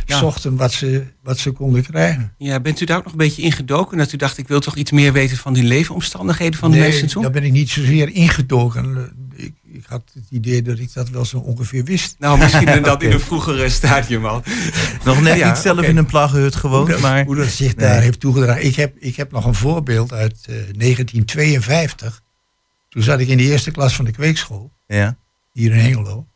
Ja. 0.05 0.17
zochten 0.17 0.55
wat 0.55 0.71
ze, 0.71 1.03
wat 1.23 1.37
ze 1.37 1.51
konden 1.51 1.83
krijgen. 1.83 2.33
Ja, 2.37 2.59
bent 2.59 2.81
u 2.81 2.85
daar 2.85 2.97
ook 2.97 3.03
nog 3.03 3.11
een 3.11 3.17
beetje 3.17 3.41
ingedoken? 3.41 3.97
Dat 3.97 4.11
u 4.11 4.17
dacht, 4.17 4.37
ik 4.37 4.47
wil 4.47 4.59
toch 4.59 4.75
iets 4.75 4.91
meer 4.91 5.13
weten 5.13 5.37
van 5.37 5.53
die 5.53 5.63
leefomstandigheden 5.63 6.59
van 6.59 6.71
de 6.71 6.77
nee, 6.77 6.89
mensen 6.89 7.07
toen? 7.07 7.21
daar 7.21 7.31
ben 7.31 7.43
ik 7.43 7.51
niet 7.51 7.69
zozeer 7.69 8.09
ingedoken. 8.09 9.11
Ik, 9.35 9.53
ik 9.63 9.83
had 9.87 10.01
het 10.13 10.23
idee 10.29 10.61
dat 10.61 10.79
ik 10.79 10.93
dat 10.93 11.09
wel 11.09 11.25
zo 11.25 11.37
ongeveer 11.37 11.83
wist. 11.83 12.15
Nou, 12.19 12.37
misschien 12.37 12.81
dat 12.83 13.03
in 13.03 13.11
een 13.11 13.19
vroegere 13.19 13.69
stadium 13.69 14.25
al. 14.25 14.43
Nog 15.05 15.21
net 15.21 15.37
Ja, 15.37 15.47
niet 15.47 15.57
zelf 15.57 15.81
in 15.81 15.97
een 15.97 16.05
plaggenhut 16.05 16.55
gewoond, 16.55 16.83
hoe, 16.83 16.91
dat, 16.91 17.01
maar... 17.01 17.25
hoe 17.25 17.35
dat 17.35 17.47
zich 17.47 17.75
Nee. 17.75 17.87
daar 17.87 18.01
heeft 18.01 18.19
toegedragen. 18.19 18.65
Ik 18.65 18.75
heb, 18.75 18.97
ik 18.99 19.15
heb 19.15 19.31
nog 19.31 19.45
een 19.45 19.53
voorbeeld 19.55 20.13
uit 20.13 20.35
eh, 20.41 20.55
1952. 20.77 22.21
Toen 22.93 23.03
zat 23.03 23.19
ik 23.19 23.27
in 23.27 23.38
de 23.38 23.43
eerste 23.43 23.71
klas 23.71 23.95
van 23.95 24.05
de 24.05 24.12
kweekschool. 24.12 24.71
Ja. 24.88 25.17
hier 25.51 25.71
in 25.71 25.79
Hengelo. 25.79 26.27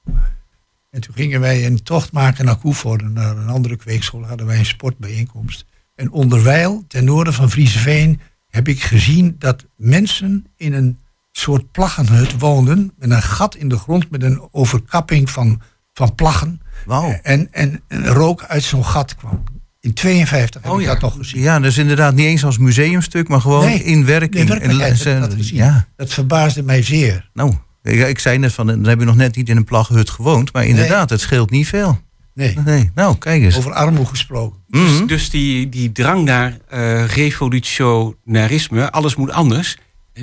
En 0.90 1.02
toen 1.02 1.16
gingen 1.16 1.40
wij 1.40 1.66
een 1.66 1.84
tocht 1.84 2.12
maken 2.12 2.46
naar 2.46 2.58
Koevoorde, 2.58 3.10
naar 3.10 3.38
een 3.38 3.48
andere 3.48 3.76
kweekschool, 3.76 4.26
hadden 4.26 4.46
wij 4.46 4.58
een 4.60 4.66
sportbijeenkomst. 4.66 5.66
En 5.96 6.12
onderwijl, 6.12 6.84
ten 6.88 7.06
noorden 7.06 7.34
van 7.34 7.50
Frieseveen, 7.50 8.20
heb 8.48 8.68
ik 8.68 8.82
gezien 8.82 9.36
dat 9.40 9.66
mensen 9.76 10.46
in 10.56 10.74
een 10.74 11.00
soort 11.32 11.72
plaggenhut 11.72 12.40
woonden, 12.40 12.94
met 12.98 13.12
een 13.12 13.22
gat 13.22 13.56
in 13.56 13.70
de 13.70 13.78
grond, 13.78 14.10
met 14.10 14.24
een 14.24 14.48
overkapping 14.52 15.30
van, 15.30 15.62
van 15.94 16.16
plaggen. 16.16 16.62
Wauw. 16.86 17.20
En, 17.24 17.54
en, 17.54 17.82
en 17.88 18.08
rook 18.08 18.44
uit 18.44 18.64
zo'n 18.64 18.86
gat 18.86 19.16
kwam. 19.16 19.44
In 19.80 19.94
52 19.94 20.62
heb 20.64 20.72
Oh 20.72 20.80
ik 20.82 20.86
ja. 20.86 20.94
dat 20.94 21.02
nog 21.02 21.16
gezien. 21.18 21.42
Ja, 21.42 21.60
dus 21.60 21.78
inderdaad 21.78 22.14
niet 22.16 22.26
eens 22.26 22.44
als 22.46 22.58
museumstuk, 22.58 23.28
maar 23.28 23.42
gewoon 23.42 23.66
Nee, 23.66 23.84
in 23.84 24.06
werking. 24.06 24.34
in 24.50 24.60
En- 24.62 25.20
dat 25.20 25.34
gezien. 25.34 25.56
Ja, 25.58 25.88
Dat 25.96 26.14
verbaasde 26.14 26.64
mij 26.64 26.82
zeer. 26.84 27.30
nou, 27.34 27.54
ik, 27.84 28.08
ik 28.08 28.20
zei 28.20 28.38
net 28.38 28.54
van, 28.54 28.68
dan 28.68 28.84
heb 28.86 29.00
je 29.00 29.06
nog 29.06 29.16
net 29.16 29.36
niet 29.36 29.50
in 29.50 29.58
een 29.58 29.64
plaggenhut 29.64 30.10
gewoond, 30.10 30.54
maar 30.54 30.66
inderdaad, 30.66 31.10
het 31.10 31.22
scheelt 31.22 31.50
niet 31.50 31.68
veel. 31.68 32.00
Nee, 32.34 32.58
Nee, 32.66 32.92
nou, 32.96 33.18
kijk 33.18 33.42
eens. 33.42 33.58
over 33.58 33.74
armoede 33.74 34.06
gesproken. 34.10 34.60
Mhm. 34.68 34.84
Dus, 34.86 35.08
dus 35.08 35.30
die, 35.30 35.70
die 35.70 35.92
drang 35.92 36.24
naar 36.26 36.58
eh, 36.70 37.06
revolutionarisme, 37.06 38.92
alles 38.92 39.16
moet 39.16 39.32
anders, 39.32 39.78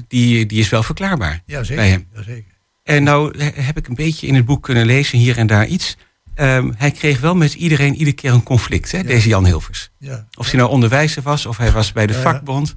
die, 0.09 0.47
die 0.47 0.59
is 0.61 0.69
wel 0.69 0.83
verklaarbaar 0.83 1.43
Ja, 1.47 1.57
bij 1.57 1.65
zeker. 1.65 1.85
hem. 1.85 2.07
Ja, 2.15 2.23
zeker. 2.23 2.53
En 2.83 3.03
nou 3.03 3.39
he- 3.39 3.63
heb 3.63 3.77
ik 3.77 3.89
een 3.89 3.95
beetje 3.95 4.27
in 4.27 4.35
het 4.35 4.45
boek 4.45 4.63
kunnen 4.63 4.87
lezen, 4.87 5.19
hier 5.19 5.39
en 5.39 5.47
daar 5.47 5.67
iets. 5.67 5.97
Ehm, 6.35 6.73
hij 6.77 6.91
kreeg 6.91 7.21
wel 7.21 7.35
met 7.35 7.55
iedereen 7.55 7.95
iedere 7.95 8.17
keer 8.17 8.33
een 8.33 8.43
conflict, 8.43 8.93
hè, 8.93 9.03
deze 9.03 9.29
Jan 9.29 9.45
Hilvers. 9.47 9.91
Ja. 9.99 10.27
Of 10.35 10.51
hij 10.51 10.59
nou 10.59 10.71
onderwijzer 10.71 11.23
was, 11.23 11.47
of 11.47 11.57
hij 11.57 11.73
was 11.73 11.93
bij 11.93 12.07
de 12.07 12.13
Ja. 12.13 12.21
vakbond. 12.21 12.77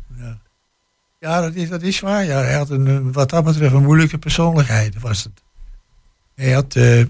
Ja, 1.20 1.42
dat 1.42 1.54
is, 1.56 1.70
dat 1.70 1.82
is 1.82 2.00
waar. 2.00 2.26
Ja, 2.26 2.42
hij 2.42 2.54
had 2.54 2.70
een, 2.70 3.12
wat 3.12 3.30
dat 3.30 3.44
betreft 3.44 3.74
een 3.74 3.84
moeilijke 3.84 4.18
persoonlijkheid, 4.18 5.00
was 5.00 5.24
het. 5.24 5.44
Hij 6.36 6.52
had, 6.52 6.76
eh, 6.76 7.04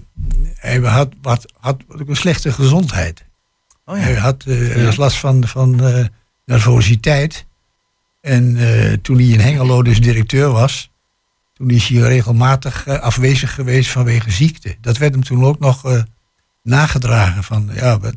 hij 0.54 0.78
had, 0.78 1.12
wat, 1.22 1.52
had 1.60 1.82
ook 1.88 2.08
een 2.08 2.16
slechte 2.16 2.52
gezondheid. 2.52 3.24
Oh 3.84 3.96
ja. 3.96 4.02
Hij 4.02 4.14
had 4.14 4.44
had 4.84 4.96
last 4.96 5.16
van, 5.16 5.46
van 5.46 5.82
eh, 5.84 6.04
nervositeit. 6.44 7.46
En 8.20 8.58
toen 9.02 9.16
hij 9.16 9.26
in 9.26 9.40
Hengelo 9.40 9.82
dus 9.82 10.00
directeur 10.00 10.50
was, 10.50 10.90
toen 11.52 11.70
is 11.70 11.88
hij 11.88 11.98
regelmatig 11.98 12.86
afwezig 12.88 13.54
geweest 13.54 13.90
vanwege 13.90 14.30
ziekte. 14.30 14.76
Dat 14.80 14.96
werd 14.96 15.12
hem 15.12 15.24
toen 15.24 15.44
ook 15.44 15.58
nog 15.58 16.04
nagedragen. 16.68 17.44
Van, 17.44 17.70
ja, 17.74 18.00
we, 18.00 18.12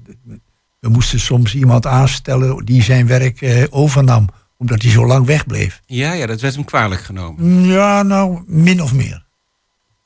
we 0.80 0.90
moesten 0.90 1.20
soms 1.20 1.56
iemand 1.56 1.86
aanstellen 1.86 2.66
die 2.66 2.84
zijn 2.84 3.08
werk 3.08 3.42
eh, 3.42 3.64
overnam, 3.70 4.28
omdat 4.58 4.82
hij 4.82 4.92
zo 4.92 5.06
lang 5.06 5.26
wegbleef. 5.26 5.82
Ja, 5.86 6.14
ja, 6.14 6.26
dat 6.26 6.42
werd 6.42 6.56
hem 6.56 6.64
kwalijk 6.66 7.02
genomen. 7.02 7.44
Mm, 7.48 7.66
Ja, 7.66 8.04
nou, 8.04 8.44
min 8.46 8.82
of 8.82 8.94
meer. 8.94 9.26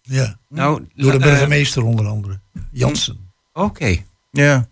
Ja. 0.01 0.37
Nou, 0.49 0.87
Door 0.95 1.11
de 1.11 1.17
eh, 1.17 1.23
burgemeester 1.23 1.83
onder 1.83 2.07
andere, 2.07 2.39
Jansen. 2.71 3.17
Oké. 3.53 3.95
Ja. 4.31 4.67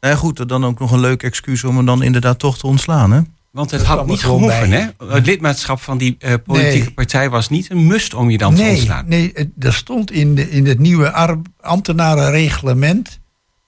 Nou 0.00 0.14
ja, 0.14 0.16
goed, 0.16 0.48
dan 0.48 0.64
ook 0.64 0.78
nog 0.78 0.90
een 0.90 1.00
leuk 1.00 1.22
excuus 1.22 1.64
om 1.64 1.76
hem 1.76 1.86
dan 1.86 2.02
inderdaad 2.02 2.38
toch 2.38 2.58
te 2.58 2.66
ontslaan, 2.66 3.10
hè? 3.12 3.20
Want 3.54 3.70
het 3.70 3.82
had 3.82 4.06
niet 4.06 4.22
gehoeven, 4.22 4.70
hè? 4.70 4.86
Het 5.06 5.26
lidmaatschap 5.26 5.80
van 5.80 5.98
die 5.98 6.16
eh, 6.18 6.34
politieke 6.44 6.84
Nee. 6.84 6.92
partij 6.92 7.30
was 7.30 7.48
niet 7.48 7.70
een 7.70 7.86
must 7.86 8.14
om 8.14 8.30
je 8.30 8.38
dan 8.38 8.54
te 8.54 8.62
nee, 8.62 8.70
ontslaan. 8.70 9.08
nee, 9.08 9.52
er 9.58 9.74
stond 9.74 10.10
in, 10.10 10.34
de, 10.34 10.50
in 10.50 10.66
het 10.66 10.78
nieuwe 10.78 11.12
ar- 11.12 11.40
ambtenarenreglement 11.60 13.20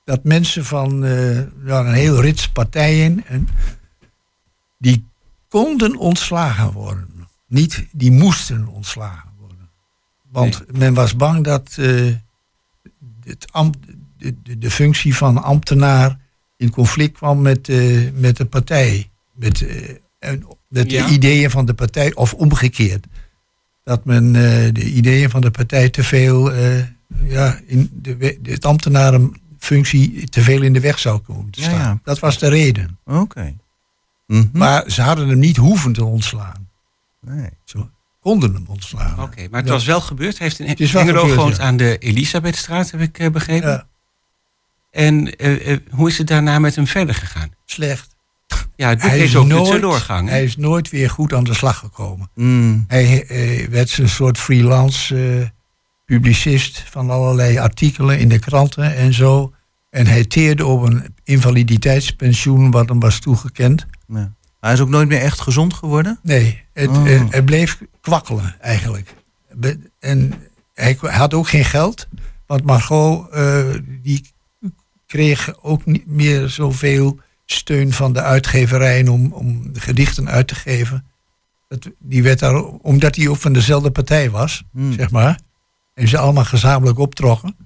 dat 0.04 0.24
mensen 0.24 0.64
van 0.64 1.04
eh, 1.04 1.36
een 1.64 1.92
heel 1.92 2.20
rits 2.20 2.48
partijen, 2.48 3.26
en, 3.26 3.48
die 4.78 5.04
konden 5.48 5.96
ontslagen 5.96 6.72
worden. 6.72 7.08
Niet, 7.48 7.86
die 7.92 8.10
moesten 8.12 8.66
ontslagen 8.66 9.30
worden. 9.38 9.68
Want 10.30 10.64
men 10.78 10.94
was 10.94 11.16
bang 11.16 11.44
dat 11.44 11.76
eh, 11.78 12.12
het 13.24 13.46
ambt, 13.52 13.78
de, 14.18 14.34
de, 14.42 14.58
de 14.58 14.70
functie 14.70 15.16
van 15.16 15.42
ambtenaar 15.42 16.18
in 16.56 16.70
conflict 16.70 17.16
kwam 17.16 17.42
met, 17.42 17.68
met 18.14 18.36
de 18.36 18.44
partij. 18.44 19.10
Met, 19.36 19.66
eh, 20.18 20.32
met 20.68 20.90
Ja. 20.90 21.06
de 21.06 21.12
ideeën 21.12 21.50
van 21.50 21.66
de 21.66 21.74
partij, 21.74 22.14
of 22.14 22.34
omgekeerd. 22.34 23.06
Dat 23.84 24.04
men 24.04 24.26
eh, 24.26 24.72
de 24.72 24.84
ideeën 24.84 25.30
van 25.30 25.40
de 25.40 25.50
partij 25.50 25.90
te 25.90 26.02
veel, 26.04 26.52
eh, 26.52 26.82
ja, 27.24 27.60
in 27.66 27.90
de, 27.92 28.16
de, 28.16 28.38
het 28.52 28.64
ambtenarenfunctie 28.64 30.28
te 30.28 30.42
veel 30.42 30.62
in 30.62 30.72
de 30.72 30.80
weg 30.80 30.98
zou 30.98 31.18
komen 31.18 31.50
te 31.50 31.60
staan. 31.62 31.78
ja. 31.78 32.00
Dat 32.04 32.18
was 32.18 32.38
de 32.38 32.48
reden. 32.48 32.98
Oké. 33.04 33.54
Mhm. 34.26 34.46
Maar 34.52 34.90
ze 34.90 35.02
hadden 35.02 35.28
hem 35.28 35.38
niet 35.38 35.56
hoeven 35.56 35.92
te 35.92 36.04
ontslaan. 36.04 36.68
Nee. 37.20 37.50
Ze 37.64 37.86
konden 38.20 38.54
hem 38.54 38.64
ontslaan. 38.68 39.22
Oké, 39.22 39.48
maar 39.50 39.60
het 39.60 39.68
Ja. 39.68 39.74
was 39.74 39.84
wel 39.84 40.00
gebeurd. 40.00 40.38
Hij 40.38 40.46
heeft 40.46 40.58
in 40.58 40.88
gebeurd, 40.88 41.18
gewoond 41.30 41.56
ja. 41.56 41.62
aan 41.62 41.76
de 41.76 41.98
Elisabethstraat, 41.98 42.90
heb 42.90 43.00
ik 43.00 43.32
begrepen. 43.32 43.70
Ja, 43.70 43.86
En 44.90 45.34
hoe 45.90 46.08
is 46.08 46.18
het 46.18 46.26
daarna 46.26 46.58
met 46.58 46.74
hem 46.76 46.86
verder 46.86 47.14
gegaan? 47.14 47.54
slecht. 47.64 48.15
Ja, 48.76 48.88
het 48.88 48.98
boek 48.98 49.08
Hij 49.08 49.18
heeft 49.18 49.30
is, 49.30 49.36
ook 49.36 49.46
nooit, 49.46 50.06
hè? 50.06 50.24
hij 50.24 50.44
is 50.44 50.56
nooit 50.56 50.90
weer 50.90 51.10
goed 51.10 51.32
aan 51.32 51.44
de 51.44 51.54
slag 51.54 51.78
gekomen. 51.78 52.30
Mm. 52.34 52.84
Hij 52.88 53.26
eh, 53.26 53.68
werd 53.68 53.98
een 53.98 54.08
soort 54.08 54.38
freelance 54.38 55.38
eh, 55.40 55.46
publicist 56.04 56.84
van 56.90 57.10
allerlei 57.10 57.58
artikelen 57.58 58.18
in 58.18 58.28
de 58.28 58.38
kranten 58.38 58.96
en 58.96 59.14
zo. 59.14 59.52
En 59.90 60.06
hij 60.06 60.24
teerde 60.24 60.66
op 60.66 60.82
een 60.82 61.14
invaliditeitspensioen 61.24 62.70
wat 62.70 62.88
hem 62.88 63.00
was 63.00 63.18
toegekend. 63.18 63.86
Ja. 64.08 64.32
Hij 64.60 64.72
is 64.72 64.80
ook 64.80 64.88
nooit 64.88 65.08
meer 65.08 65.20
echt 65.20 65.40
gezond 65.40 65.74
geworden? 65.74 66.18
Nee, 66.22 66.62
het, 66.72 66.88
Oh. 66.88 67.04
het 67.30 67.44
bleef 67.44 67.80
kwakkelen 68.00 68.56
eigenlijk. 68.60 69.14
En 69.98 70.34
hij 70.74 70.98
had 71.00 71.34
ook 71.34 71.48
geen 71.48 71.64
geld, 71.64 72.08
want 72.46 72.64
Margot 72.64 73.30
eh, 73.30 73.64
die 74.02 74.30
kreeg 75.06 75.62
ook 75.62 75.86
niet 75.86 76.06
meer 76.06 76.48
zoveel 76.48 77.18
steun 77.46 77.92
van 77.92 78.12
de 78.12 78.22
uitgeverijen 78.22 79.08
om, 79.08 79.32
om 79.32 79.72
de 79.72 79.80
gedichten 79.80 80.28
uit 80.28 80.48
te 80.48 80.54
geven. 80.54 81.04
Dat, 81.68 81.88
die 81.98 82.22
werd 82.22 82.38
daar, 82.38 82.62
omdat 82.64 83.16
hij 83.16 83.28
ook 83.28 83.36
van 83.36 83.52
dezelfde 83.52 83.90
partij 83.90 84.30
was, 84.30 84.62
Hmm. 84.72 84.92
zeg 84.92 85.10
maar. 85.10 85.38
En 85.94 86.08
ze 86.08 86.18
allemaal 86.18 86.44
gezamenlijk 86.44 86.98
optrokken. 86.98 87.56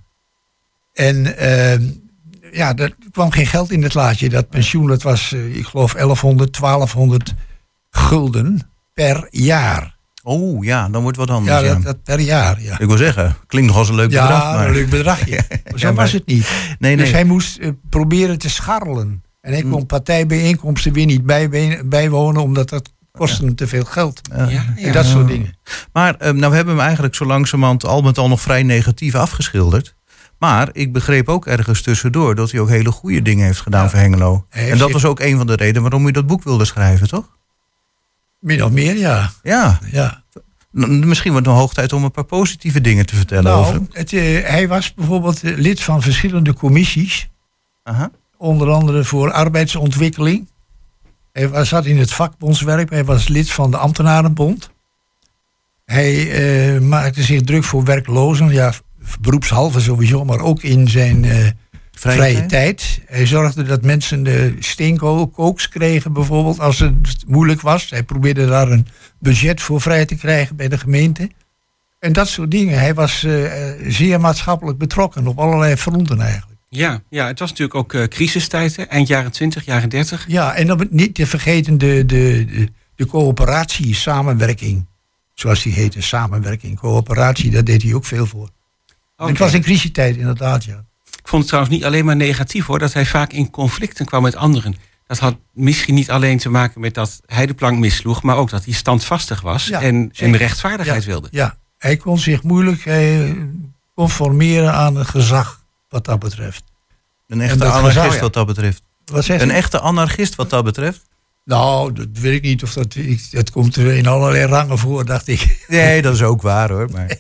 En 0.95 1.37
eh, 1.37 1.81
ja, 2.53 2.77
er 2.77 2.95
kwam 3.11 3.31
geen 3.31 3.47
geld 3.47 3.71
in 3.71 3.83
het 3.83 3.95
laadje. 3.95 4.29
Dat 4.29 4.49
pensioen, 4.49 4.87
dat 4.87 5.03
was, 5.03 5.33
eh, 5.33 5.57
ik 5.57 5.67
geloof, 5.67 5.93
1100, 5.93 6.53
1200 6.57 7.35
gulden 7.91 8.71
per 8.95 9.27
jaar. 9.31 9.99
Oh 10.23 10.65
ja, 10.65 10.89
dan 10.89 11.03
wordt 11.03 11.17
wat 11.17 11.31
anders. 11.31 11.61
Ja, 11.61 11.65
Ja, 11.67 11.75
dat, 11.75 11.83
dat 11.83 12.03
per 12.03 12.21
jaar, 12.21 12.63
ja. 12.63 12.79
Ik 12.81 12.87
wil 12.87 12.97
zeggen, 12.97 13.37
klinkt 13.47 13.69
nog 13.69 13.79
als 13.79 13.89
een 13.89 13.95
leuk 13.95 14.11
Ja, 14.11 14.23
bedrag. 14.27 14.55
Maar... 14.55 14.67
een 14.67 14.73
leuk 14.73 14.91
bedragje. 14.91 15.37
Zo 15.65 15.73
Ja, 15.75 15.85
maar- 15.87 15.95
was 15.95 16.13
het 16.13 16.27
niet. 16.27 16.51
Nee, 16.79 16.97
Dus 16.97 17.05
nee. 17.05 17.15
hij 17.15 17.25
moest 17.25 17.59
eh, 17.59 17.71
proberen 17.91 18.39
te 18.39 18.51
scharrelen. 18.51 19.23
En 19.41 19.53
hij 19.53 19.63
kon 19.63 19.87
partijbijeenkomsten 19.87 20.93
weer 20.93 21.07
niet 21.07 21.25
bijwonen, 21.89 22.43
omdat 22.43 22.69
dat 22.69 22.93
kostte 23.13 23.45
hem 23.45 23.55
te 23.55 23.67
veel 23.67 23.85
geld. 23.85 24.21
Ja. 24.37 24.49
Ja, 24.49 24.65
En 24.77 24.93
dat 24.93 25.05
soort 25.07 25.29
dingen. 25.29 25.59
Maar 25.93 26.15
eh, 26.15 26.33
nou 26.33 26.51
we 26.51 26.57
hebben 26.57 26.75
hem 26.75 26.85
eigenlijk 26.85 27.15
zo 27.15 27.25
langzamerhand 27.25 27.85
al 27.85 28.03
met 28.03 28.19
al 28.19 28.29
nog 28.29 28.41
vrij 28.41 28.63
negatief 28.63 29.15
afgeschilderd. 29.15 29.95
Maar 30.39 30.69
ik 30.73 30.93
begreep 30.93 31.29
ook 31.29 31.47
ergens 31.47 31.83
tussendoor 31.83 32.35
dat 32.35 32.51
hij 32.51 32.61
ook 32.61 32.69
hele 32.69 32.91
goede 32.91 33.23
dingen 33.23 33.47
heeft 33.47 33.61
gedaan 33.61 33.91
voor 33.91 33.99
Hengelo. 33.99 34.47
En 34.49 34.79
dat 34.79 34.91
was 34.91 35.05
ook 35.05 35.21
een 35.21 35.37
van 35.37 35.47
de 35.47 35.57
redenen 35.57 35.83
waarom 35.83 36.07
u 36.07 36.11
dat 36.11 36.27
boek 36.27 36.43
wilde 36.43 36.65
schrijven, 36.65 37.09
toch? 37.09 37.39
Min 38.39 38.65
of 38.65 38.71
meer, 38.71 38.97
ja. 38.97 39.31
Ja, 39.43 39.79
ja. 39.91 40.25
Misschien 40.71 41.31
wordt 41.33 41.47
het 41.47 41.55
nog 41.55 41.65
hoog 41.65 41.75
tijd 41.75 41.93
om 41.93 42.05
een 42.05 42.11
paar 42.11 42.25
positieve 42.25 42.81
dingen 42.81 43.07
te 43.07 43.17
vertellen 43.17 43.53
over 43.53 43.73
Nou, 43.73 43.85
hem. 43.85 43.89
het, 43.93 44.13
eh, 44.13 44.21
hij 44.51 44.69
was 44.69 44.95
bijvoorbeeld 44.95 45.43
eh, 45.43 45.57
lid 45.57 45.81
van 45.83 46.03
verschillende 46.03 46.55
commissies. 46.55 47.29
Aha. 47.83 48.11
Onder 48.41 48.71
andere 48.71 49.05
voor 49.05 49.33
arbeidsontwikkeling. 49.33 50.49
Hij 51.33 51.65
zat 51.65 51.85
in 51.87 51.99
het 51.99 52.13
vakbondswerk. 52.13 52.91
Hij 52.91 53.05
was 53.05 53.29
lid 53.29 53.51
van 53.51 53.71
de 53.71 53.77
ambtenarenbond. 53.77 54.71
Hij 55.85 56.31
eh, 56.31 56.81
maakte 56.81 57.23
zich 57.23 57.43
druk 57.43 57.65
voor 57.65 57.85
werklozen. 57.85 58.49
Ja, 58.49 58.73
beroepshalve 59.21 59.81
sowieso, 59.81 60.25
maar 60.25 60.41
ook 60.41 60.63
in 60.63 60.89
zijn 60.89 61.25
eh, 61.25 61.47
Vrije 61.93 62.17
vrije, 62.17 62.47
tijd? 62.47 63.01
Hij 63.07 63.27
zorgde 63.27 63.63
dat 63.63 63.83
mensen 63.83 64.23
de 64.23 64.57
steenkooks 64.59 65.69
kregen 65.69 66.13
bijvoorbeeld 66.13 66.61
als 66.61 66.79
het 66.79 67.25
moeilijk 67.27 67.61
was. 67.61 67.91
Hij 67.91 68.03
probeerde 68.03 68.47
daar 68.47 68.71
een 68.71 68.87
budget 69.19 69.61
voor 69.61 69.81
vrij 69.81 70.05
te 70.05 70.17
krijgen 70.17 70.57
bij 70.57 70.69
de 70.69 70.79
gemeente. 70.79 71.31
En 71.99 72.13
dat 72.13 72.29
soort 72.29 72.51
dingen. 72.51 72.79
Hij 72.79 72.95
was 72.95 73.25
eh, 73.25 73.53
zeer 73.87 74.21
maatschappelijk 74.21 74.79
betrokken 74.79 75.27
op 75.27 75.39
allerlei 75.39 75.77
fronten 75.77 76.21
eigenlijk. 76.21 76.50
Ja, 76.73 77.03
ja, 77.09 77.27
het 77.27 77.39
was 77.39 77.49
natuurlijk 77.49 77.79
ook 77.79 77.95
eh, 77.95 78.05
crisistijd, 78.05 78.77
hè? 78.77 78.83
eind 78.83 79.09
jaren 79.09 79.33
20, 79.33 79.65
jaren 79.65 79.89
30. 79.89 80.25
Ja, 80.29 80.55
en 80.55 80.67
dan 80.67 80.87
niet 80.91 81.15
te 81.15 81.27
vergeten 81.27 81.79
de, 81.79 82.07
de, 82.07 82.45
de, 82.45 82.69
de 82.95 83.07
coöperatie, 83.07 83.95
samenwerking. 83.95 84.87
Zoals 85.35 85.63
die 85.63 85.73
heette, 85.73 86.01
samenwerking, 86.01 86.79
coöperatie, 86.79 87.51
daar 87.51 87.65
deed 87.65 87.83
hij 87.83 87.95
ook 87.95 88.05
veel 88.05 88.27
voor. 88.27 88.51
En 89.17 89.27
Het 89.27 89.39
was 89.39 89.53
in 89.53 89.63
crisistijd 89.63 90.17
inderdaad, 90.17 90.65
ja. 90.65 90.85
Ik 91.05 91.29
vond 91.29 91.43
het 91.43 91.47
trouwens 91.47 91.75
niet 91.75 91.85
alleen 91.85 92.05
maar 92.05 92.17
negatief 92.17 92.67
hoor, 92.67 92.79
dat 92.79 92.93
hij 92.93 93.07
vaak 93.07 93.33
in 93.33 93.51
conflicten 93.51 94.07
kwam 94.07 94.23
met 94.23 94.37
anderen. 94.37 94.75
Dat 95.07 95.19
had 95.19 95.37
misschien 95.53 95.95
niet 95.95 96.11
alleen 96.11 96.39
te 96.39 96.49
maken 96.49 96.81
met 96.81 96.95
dat 96.95 97.21
hij 97.27 97.47
de 97.47 97.55
plank 97.55 97.79
misloeg, 97.79 98.23
maar 98.23 98.37
ook 98.37 98.51
dat 98.51 98.65
hij 98.65 98.75
standvastig 98.75 99.41
was 99.41 99.67
Ja, 99.67 99.81
en, 99.81 100.11
en 100.17 100.37
rechtvaardigheid 100.37 101.03
ja, 101.03 101.09
wilde. 101.09 101.29
Ja, 101.31 101.59
hij 101.79 101.97
kon 101.97 102.19
zich 102.19 102.43
moeilijk 102.43 102.87
eh, 102.87 103.31
conformeren 103.95 104.73
aan 104.73 104.97
het 104.97 105.09
gezag 105.09 105.60
wat 105.91 106.05
dat 106.05 106.19
betreft. 106.19 106.65
Een 107.27 107.41
En 107.41 107.47
echte 107.47 107.59
dat 107.59 107.73
anarchist 107.73 107.97
gezag, 107.97 108.15
ja. 108.15 108.21
wat 108.21 108.33
dat 108.33 108.47
betreft. 108.47 108.83
Wat 109.05 109.29
Een 109.29 109.51
echte 109.51 109.81
anarchist 109.81 110.35
wat 110.35 110.51
dat 110.51 110.65
betreft. 110.65 111.09
Nou, 111.45 111.93
dat 111.93 112.09
weet 112.13 112.35
ik 112.35 112.43
niet 112.43 112.63
of 112.63 112.73
dat... 112.73 112.97
Dat 113.31 113.51
komt 113.51 113.77
er 113.77 113.93
in 113.93 114.07
allerlei 114.07 114.45
rangen 114.45 114.79
voor, 114.79 115.05
dacht 115.05 115.29
ik. 115.29 115.65
Nee, 115.69 116.03
dat 116.03 116.15
is 116.15 116.23
ook 116.23 116.43
waar 116.43 116.71
hoor. 116.71 116.91
Maar... 116.91 117.19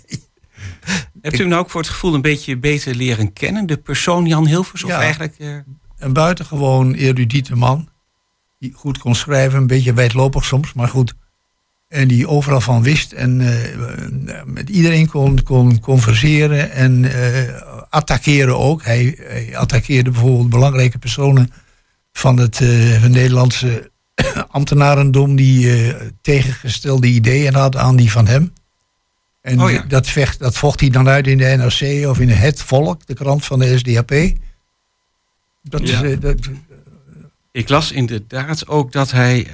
Hebt 1.22 1.34
u 1.34 1.38
hem 1.38 1.48
nou 1.48 1.62
ook 1.62 1.70
voor 1.70 1.80
het 1.80 1.90
gevoel 1.90 2.14
een 2.14 2.22
beetje 2.22 2.56
beter 2.56 2.94
leren 2.94 3.32
kennen, 3.32 3.66
de 3.66 3.76
persoon 3.76 4.26
Jan 4.26 4.46
Hilvers? 4.46 4.84
Of 4.84 4.90
eigenlijk, 4.90 5.34
eh, 5.38 5.56
Een 5.98 6.12
buitengewoon 6.12 6.94
erudiete 6.94 7.56
man. 7.56 7.88
Die 8.58 8.72
goed 8.72 8.98
kon 8.98 9.14
schrijven, 9.14 9.58
een 9.58 9.66
beetje 9.66 9.92
wijdlopig 9.92 10.44
soms, 10.44 10.72
maar 10.72 10.88
goed. 10.88 11.14
En 11.90 12.08
die 12.08 12.28
overal 12.28 12.60
van 12.60 12.82
wist 12.82 13.12
en 13.12 13.40
eh, 13.40 14.42
met 14.44 14.68
iedereen 14.68 15.08
kon, 15.08 15.42
kon 15.42 15.80
converseren 15.80 16.70
en 16.70 17.04
eh, 17.12 17.62
attackeren 17.88 18.58
ook. 18.58 18.84
Hij, 18.84 19.14
hij 19.18 19.56
attaqueerde 19.56 20.10
bijvoorbeeld 20.10 20.50
belangrijke 20.50 20.98
personen 20.98 21.52
van 22.12 22.36
het, 22.36 22.60
eh, 22.60 23.04
Nederlandse 23.04 23.90
ambtenarendom 24.50 25.36
die 25.36 25.72
eh, 25.88 25.94
tegengestelde 26.22 27.06
ideeën 27.06 27.54
hadden 27.54 27.80
aan 27.80 27.96
die 27.96 28.10
van 28.10 28.26
hem. 28.26 28.52
En 29.40 29.60
Oh 29.62 29.70
ja. 29.70 29.84
dat, 29.88 30.06
vecht, 30.06 30.38
dat 30.38 30.56
vocht 30.56 30.80
hij 30.80 30.90
dan 30.90 31.08
uit 31.08 31.26
in 31.26 31.38
de 31.38 31.44
NRC 31.44 32.08
of 32.08 32.20
in 32.20 32.28
Het 32.28 32.62
Volk, 32.62 33.06
de 33.06 33.14
krant 33.14 33.44
van 33.44 33.58
de 33.58 33.78
SDAP. 33.78 34.14
Dat 35.62 35.88
Ja. 35.88 36.02
is, 36.02 36.18
dat, 36.20 36.36
Ik 37.52 37.68
las 37.68 37.92
inderdaad 37.92 38.68
ook 38.68 38.92
dat 38.92 39.10
hij, 39.10 39.46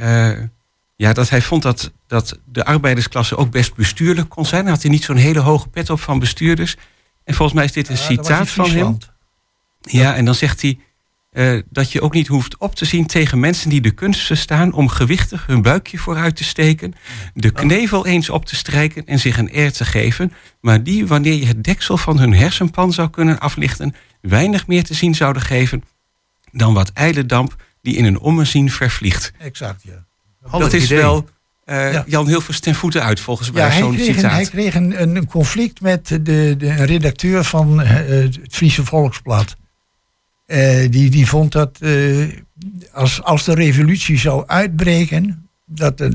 ja, 0.96 1.12
dat 1.12 1.30
hij 1.30 1.42
vond 1.42 1.62
dat, 1.62 1.92
dat 2.06 2.38
de 2.44 2.64
arbeidersklasse 2.64 3.36
ook 3.36 3.50
best 3.50 3.74
bestuurlijk 3.74 4.28
kon 4.28 4.46
zijn. 4.46 4.66
Had 4.66 4.82
hij 4.82 4.90
niet 4.90 5.04
zo'n 5.04 5.16
hele 5.16 5.38
hoge 5.40 5.68
pet 5.68 5.90
op 5.90 6.00
van 6.00 6.18
bestuurders. 6.18 6.76
En 7.24 7.34
volgens 7.34 7.56
mij 7.56 7.64
is 7.64 7.72
dit 7.72 7.88
een 7.88 7.96
Ja, 7.96 8.02
citaat 8.02 8.48
van 8.48 8.70
hem. 8.70 8.98
Ja, 9.80 10.14
en 10.14 10.24
dan 10.24 10.34
zegt 10.34 10.62
hij 10.62 10.78
eh, 11.36 11.58
dat 11.70 11.92
je 11.92 12.00
ook 12.00 12.12
niet 12.12 12.26
hoeft 12.26 12.56
op 12.56 12.74
te 12.74 12.84
zien 12.84 13.06
tegen 13.06 13.40
mensen 13.40 13.70
die 13.70 13.80
de 13.80 13.90
kunst 13.90 14.20
verstaan 14.20 14.72
om 14.72 14.88
gewichtig 14.88 15.46
hun 15.46 15.62
buikje 15.62 15.98
vooruit 15.98 16.36
te 16.36 16.44
steken, 16.44 16.94
de 17.34 17.50
knevel 17.50 18.06
eens 18.06 18.30
op 18.30 18.44
te 18.44 18.56
strijken 18.56 19.06
en 19.06 19.18
zich 19.18 19.38
een 19.38 19.56
eer 19.56 19.72
te 19.72 19.84
geven, 19.84 20.32
maar 20.60 20.82
die, 20.82 21.06
wanneer 21.06 21.34
je 21.34 21.46
het 21.46 21.64
deksel 21.64 21.96
van 21.96 22.18
hun 22.18 22.34
hersenpan 22.34 22.92
zou 22.92 23.10
kunnen 23.10 23.38
aflichten, 23.38 23.94
weinig 24.20 24.66
meer 24.66 24.84
te 24.84 24.94
zien 24.94 25.14
zouden 25.14 25.42
geven 25.42 25.82
dan 26.52 26.74
wat 26.74 26.92
ijle 26.92 27.26
damp 27.26 27.56
die 27.82 27.96
in 27.96 28.04
een 28.04 28.18
ommezien 28.18 28.70
vervliegt. 28.70 29.32
exact, 29.38 29.82
ja. 29.82 30.04
Dat 30.50 30.72
is 30.72 30.84
idee. 30.84 30.98
wel 30.98 31.28
Ja. 31.66 32.04
Jan 32.06 32.26
Hilvers 32.26 32.60
ten 32.60 32.74
voeten 32.74 33.02
uit, 33.02 33.20
volgens 33.20 33.50
mij, 33.50 33.62
Ja, 33.62 33.68
hij 33.68 33.78
zo'n 33.78 33.94
kreeg, 33.94 34.22
een, 34.22 34.30
hij 34.30 34.44
kreeg 34.44 34.74
een, 34.74 35.16
een, 35.16 35.26
conflict 35.26 35.80
met 35.80 36.08
de, 36.08 36.54
de 36.58 36.84
redacteur 36.84 37.44
van 37.44 37.82
eh, 37.82 37.88
het 38.06 38.38
Friese 38.50 38.84
Volksblad. 38.84 39.56
Eh, 40.46 40.90
die, 40.90 41.10
die 41.10 41.26
vond 41.26 41.52
dat 41.52 41.78
als, 42.92 43.22
als 43.22 43.44
de 43.44 43.54
revolutie 43.54 44.18
zou 44.18 44.46
uitbreken, 44.46 45.48
dat 45.64 46.00
er 46.00 46.12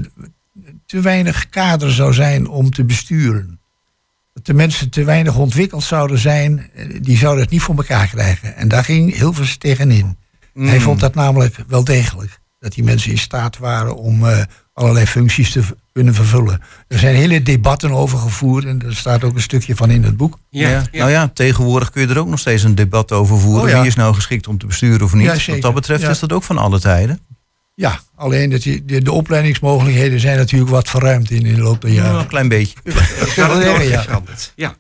te 0.86 1.00
weinig 1.02 1.50
kader 1.50 1.92
zou 1.92 2.14
zijn 2.14 2.48
om 2.48 2.72
te 2.72 2.84
besturen. 2.84 3.60
Dat 4.34 4.46
de 4.46 4.54
mensen 4.54 4.90
te 4.90 5.04
weinig 5.04 5.38
ontwikkeld 5.38 5.84
zouden 5.84 6.18
zijn, 6.18 6.70
die 7.02 7.18
zouden 7.18 7.44
het 7.44 7.52
niet 7.52 7.62
voor 7.62 7.76
elkaar 7.76 8.08
krijgen. 8.08 8.56
En 8.56 8.68
daar 8.68 8.84
ging 8.84 9.16
Hilvers 9.16 9.58
tegenin. 9.58 10.18
Hij 10.54 10.76
Mm. 10.78 10.82
vond 10.82 11.00
dat 11.00 11.16
namelijk 11.16 11.56
wel 11.68 11.84
degelijk. 11.84 12.40
Dat 12.62 12.74
die 12.74 12.84
mensen 12.84 13.12
in 13.12 13.18
staat 13.18 13.58
waren 13.58 13.96
om 13.96 14.26
eh, 14.28 14.44
allerlei 14.74 15.06
functies 15.06 15.52
te 15.52 15.62
kunnen 15.94 16.14
vervullen. 16.14 16.62
Er 16.88 17.00
zijn 17.00 17.16
hele 17.16 17.42
debatten 17.44 17.92
over 17.92 18.18
gevoerd 18.18 18.66
en 18.66 18.82
er 18.86 18.96
staat 18.96 19.24
ook 19.24 19.36
een 19.36 19.42
stukje 19.42 19.76
van 19.76 19.90
in 19.90 20.04
het 20.04 20.18
boek. 20.18 20.40
Ja, 20.50 20.70
Ja. 20.70 20.84
ja. 20.92 21.00
Nou 21.00 21.12
ja, 21.12 21.28
tegenwoordig 21.34 21.90
kun 21.90 22.02
je 22.02 22.08
er 22.08 22.20
ook 22.20 22.28
nog 22.28 22.40
steeds 22.40 22.64
een 22.64 22.76
debat 22.76 23.12
over 23.12 23.40
voeren. 23.40 23.64
Oh 23.64 23.70
ja. 23.70 23.78
Wie 23.80 23.88
is 23.88 23.96
nou 23.96 24.14
geschikt 24.14 24.48
om 24.48 24.58
te 24.58 24.66
besturen 24.66 25.02
of 25.02 25.14
niet? 25.14 25.46
Wat 25.48 25.62
dat 25.62 25.74
betreft 25.74 26.02
Ja. 26.02 26.10
is 26.10 26.20
dat 26.20 26.32
ook 26.34 26.44
van 26.44 26.58
alle 26.58 26.80
tijden. 26.80 27.20
Ja, 27.76 28.00
alleen 28.16 28.50
dat 28.50 28.64
je, 28.64 28.86
de, 28.86 29.02
de 29.02 29.12
opleidingsmogelijkheden 29.12 30.20
zijn 30.20 30.38
natuurlijk 30.38 30.72
wat 30.72 30.90
verruimd 30.90 31.32
in, 31.32 31.46
in 31.46 31.56
de 31.56 31.62
loop 31.62 31.82
der 31.82 31.92
Ja, 31.92 32.04
jaren. 32.04 32.20
een 32.20 32.28
klein 32.28 32.48
beetje. 32.48 32.76
Dat 33.36 33.36
nodig 33.66 33.90
ja. 34.56 34.76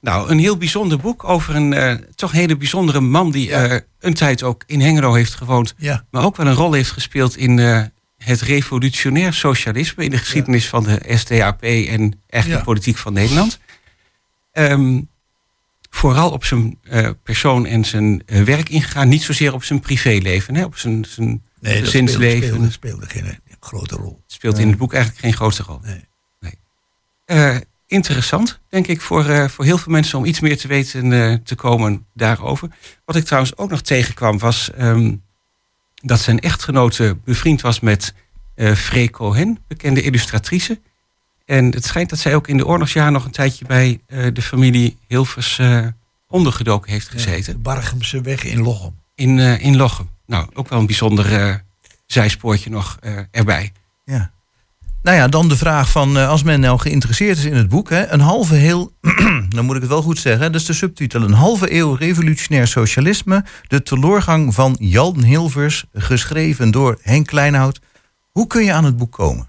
Nou, 0.00 0.30
een 0.30 0.38
heel 0.38 0.56
bijzonder 0.56 0.98
boek 0.98 1.24
over 1.24 1.54
een 1.54 1.72
eh, 1.72 1.94
toch 2.14 2.32
hele 2.32 2.56
bijzondere 2.56 3.00
man 3.00 3.30
die 3.30 3.46
Ja. 3.48 3.66
eh, 3.68 3.80
een 3.98 4.14
tijd 4.14 4.42
ook 4.42 4.62
in 4.66 4.80
Hengelo 4.80 5.14
heeft 5.14 5.34
gewoond, 5.34 5.74
Ja. 5.76 6.04
maar 6.10 6.24
ook 6.24 6.36
wel 6.36 6.46
een 6.46 6.54
rol 6.54 6.72
heeft 6.72 6.90
gespeeld 6.90 7.36
in 7.36 7.58
eh, 7.58 7.82
het 8.18 8.40
revolutionair 8.40 9.32
socialisme 9.34 10.04
in 10.04 10.10
de 10.10 10.18
geschiedenis 10.18 10.68
van 10.68 10.84
de 10.84 11.00
SDAP 11.14 11.62
en 11.62 12.20
Ja. 12.28 12.40
de 12.42 12.60
politiek 12.64 12.96
van 12.96 13.12
Nederland. 13.12 13.58
Ehm, 14.52 15.00
vooral 15.90 16.30
op 16.30 16.44
zijn 16.44 16.78
persoon 17.22 17.66
en 17.66 17.84
zijn 17.84 18.22
werk 18.26 18.68
ingegaan, 18.68 19.08
niet 19.08 19.22
zozeer 19.22 19.52
op 19.54 19.64
zijn 19.64 19.80
privéleven, 19.80 20.54
hè, 20.54 20.64
op 20.64 20.76
zijn, 20.76 21.04
zijn 21.08 21.26
Nee, 21.26 21.38
dat 21.80 21.88
speelde, 21.88 22.06
gezinsleven. 22.12 22.48
speelde, 22.48 22.70
speelde 22.70 23.06
geen 23.06 23.38
grote 23.60 23.96
rol. 23.96 24.22
speelt 24.26 24.58
in 24.58 24.68
het 24.68 24.78
boek 24.78 24.92
eigenlijk 24.92 25.22
geen 25.24 25.34
grote 25.34 25.62
rol. 25.62 25.80
Nee. 25.82 26.04
Eh, 27.24 27.56
interessant, 27.86 28.60
denk 28.68 28.86
ik, 28.86 29.00
voor, 29.00 29.24
eh, 29.24 29.48
voor 29.48 29.64
heel 29.64 29.78
veel 29.78 29.92
mensen 29.92 30.18
om 30.18 30.24
iets 30.24 30.40
meer 30.40 30.58
te 30.58 30.68
weten 30.68 31.12
eh, 31.12 31.34
te 31.44 31.54
komen 31.54 32.06
daarover. 32.14 32.68
Wat 33.04 33.16
ik 33.16 33.24
trouwens 33.24 33.56
ook 33.56 33.70
nog 33.70 33.80
tegenkwam 33.80 34.38
was 34.38 34.70
ehm, 34.70 35.14
dat 35.94 36.20
zijn 36.20 36.40
echtgenote 36.40 37.16
bevriend 37.24 37.60
was 37.60 37.80
met 37.80 38.14
Free 38.76 39.10
Cohen, 39.10 39.58
bekende 39.68 40.02
illustratrice. 40.02 40.80
En 41.44 41.64
het 41.64 41.84
schijnt 41.84 42.10
dat 42.10 42.18
zij 42.18 42.34
ook 42.34 42.48
in 42.48 42.56
de 42.56 42.66
oorlogsjaren 42.66 43.12
nog 43.12 43.24
een 43.24 43.30
tijdje 43.30 43.64
bij 43.64 44.00
de 44.32 44.42
familie 44.42 44.98
Hilvers 45.06 45.60
ondergedoken 46.28 46.92
heeft 46.92 47.08
gezeten. 47.08 47.52
De 47.52 47.58
Bargemse 47.58 48.20
weg 48.20 48.44
in 48.44 48.62
Lochem. 48.62 49.00
In, 49.14 49.38
in 49.38 49.76
Lochem. 49.76 50.08
Nou, 50.26 50.48
ook 50.54 50.68
wel 50.68 50.78
een 50.78 50.86
bijzonder 50.86 51.62
zijspoortje 52.06 52.70
nog 52.70 52.98
erbij. 53.30 53.72
Ja. 54.04 54.30
Nou 55.06 55.18
ja, 55.18 55.28
dan 55.28 55.48
de 55.48 55.56
vraag 55.56 55.90
van 55.90 56.18
eh, 56.18 56.28
als 56.28 56.42
men 56.42 56.60
nou 56.60 56.78
geïnteresseerd 56.78 57.38
is 57.38 57.44
in 57.44 57.54
het 57.54 57.68
boek. 57.68 57.90
Hè, 57.90 58.06
een 58.06 58.20
halve 58.20 58.54
heel, 58.54 58.92
dan 59.48 59.64
moet 59.64 59.74
ik 59.74 59.80
het 59.80 59.90
wel 59.90 60.02
goed 60.02 60.18
zeggen. 60.18 60.52
Dat 60.52 60.60
is 60.60 60.66
de 60.66 60.72
subtitel. 60.72 61.22
Een 61.22 61.32
halve 61.32 61.74
eeuw 61.74 61.94
revolutionair 61.94 62.66
socialisme. 62.66 63.44
De 63.68 63.82
teloorgang 63.82 64.54
van 64.54 64.76
Jan 64.78 65.22
Hilvers. 65.22 65.84
Geschreven 65.92 66.70
door 66.70 66.98
Henk 67.02 67.26
Kleinhout. 67.26 67.80
Hoe 68.30 68.46
kun 68.46 68.64
je 68.64 68.72
aan 68.72 68.84
het 68.84 68.96
boek 68.96 69.12
komen? 69.12 69.48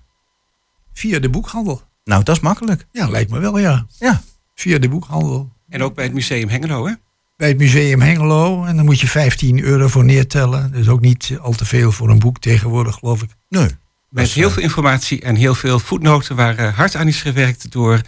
Via 0.93 1.19
de 1.19 1.29
boekhandel. 1.29 1.81
Nou, 2.03 2.23
dat 2.23 2.35
is 2.35 2.41
makkelijk. 2.41 2.87
Ja, 2.91 3.09
lijkt 3.09 3.31
me 3.31 3.39
wel, 3.39 3.57
ja. 3.57 3.85
Ja. 3.99 4.21
Via 4.55 4.77
de 4.77 4.89
boekhandel. 4.89 5.51
En 5.69 5.83
ook 5.83 5.95
bij 5.95 6.03
het 6.03 6.13
Museum 6.13 6.49
Hengelo, 6.49 6.87
hè? 6.87 6.93
Bij 7.37 7.47
het 7.47 7.57
Museum 7.57 8.01
Hengelo. 8.01 8.63
En 8.63 8.75
dan 8.75 8.85
moet 8.85 8.99
je 8.99 9.07
15 9.07 9.63
euro 9.63 9.87
voor 9.87 10.05
neertellen. 10.05 10.71
Dus 10.71 10.87
ook 10.87 11.01
niet 11.01 11.37
al 11.41 11.53
te 11.53 11.65
veel 11.65 11.91
voor 11.91 12.09
een 12.09 12.19
boek 12.19 12.39
tegenwoordig, 12.39 12.95
geloof 12.95 13.21
ik. 13.21 13.29
Nee. 13.49 13.69
Met 14.09 14.29
heel 14.29 14.49
veel 14.49 14.63
informatie 14.63 15.21
en 15.21 15.35
heel 15.35 15.55
veel 15.55 15.79
voetnoten 15.79 16.35
waar 16.35 16.57
eh, 16.57 16.75
hard 16.75 16.95
aan 16.95 17.07
is 17.07 17.21
gewerkt 17.21 17.71
door 17.71 18.01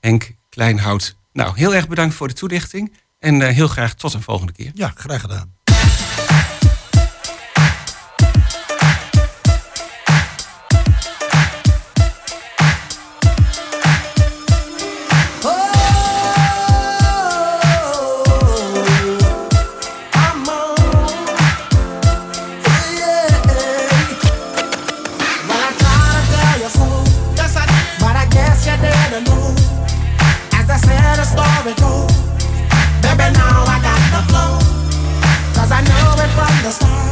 Henk 0.00 0.30
Kleinhout. 0.48 1.16
Nou, 1.32 1.52
heel 1.54 1.74
erg 1.74 1.88
bedankt 1.88 2.14
voor 2.14 2.28
de 2.28 2.34
toelichting 2.34 2.92
en 3.18 3.42
eh, 3.42 3.54
heel 3.54 3.68
graag 3.68 3.94
tot 3.94 4.14
een 4.14 4.22
volgende 4.22 4.52
keer. 4.52 4.70
Ja, 4.74 4.92
graag 4.94 5.20
gedaan. 5.20 5.54
stars. 36.72 37.11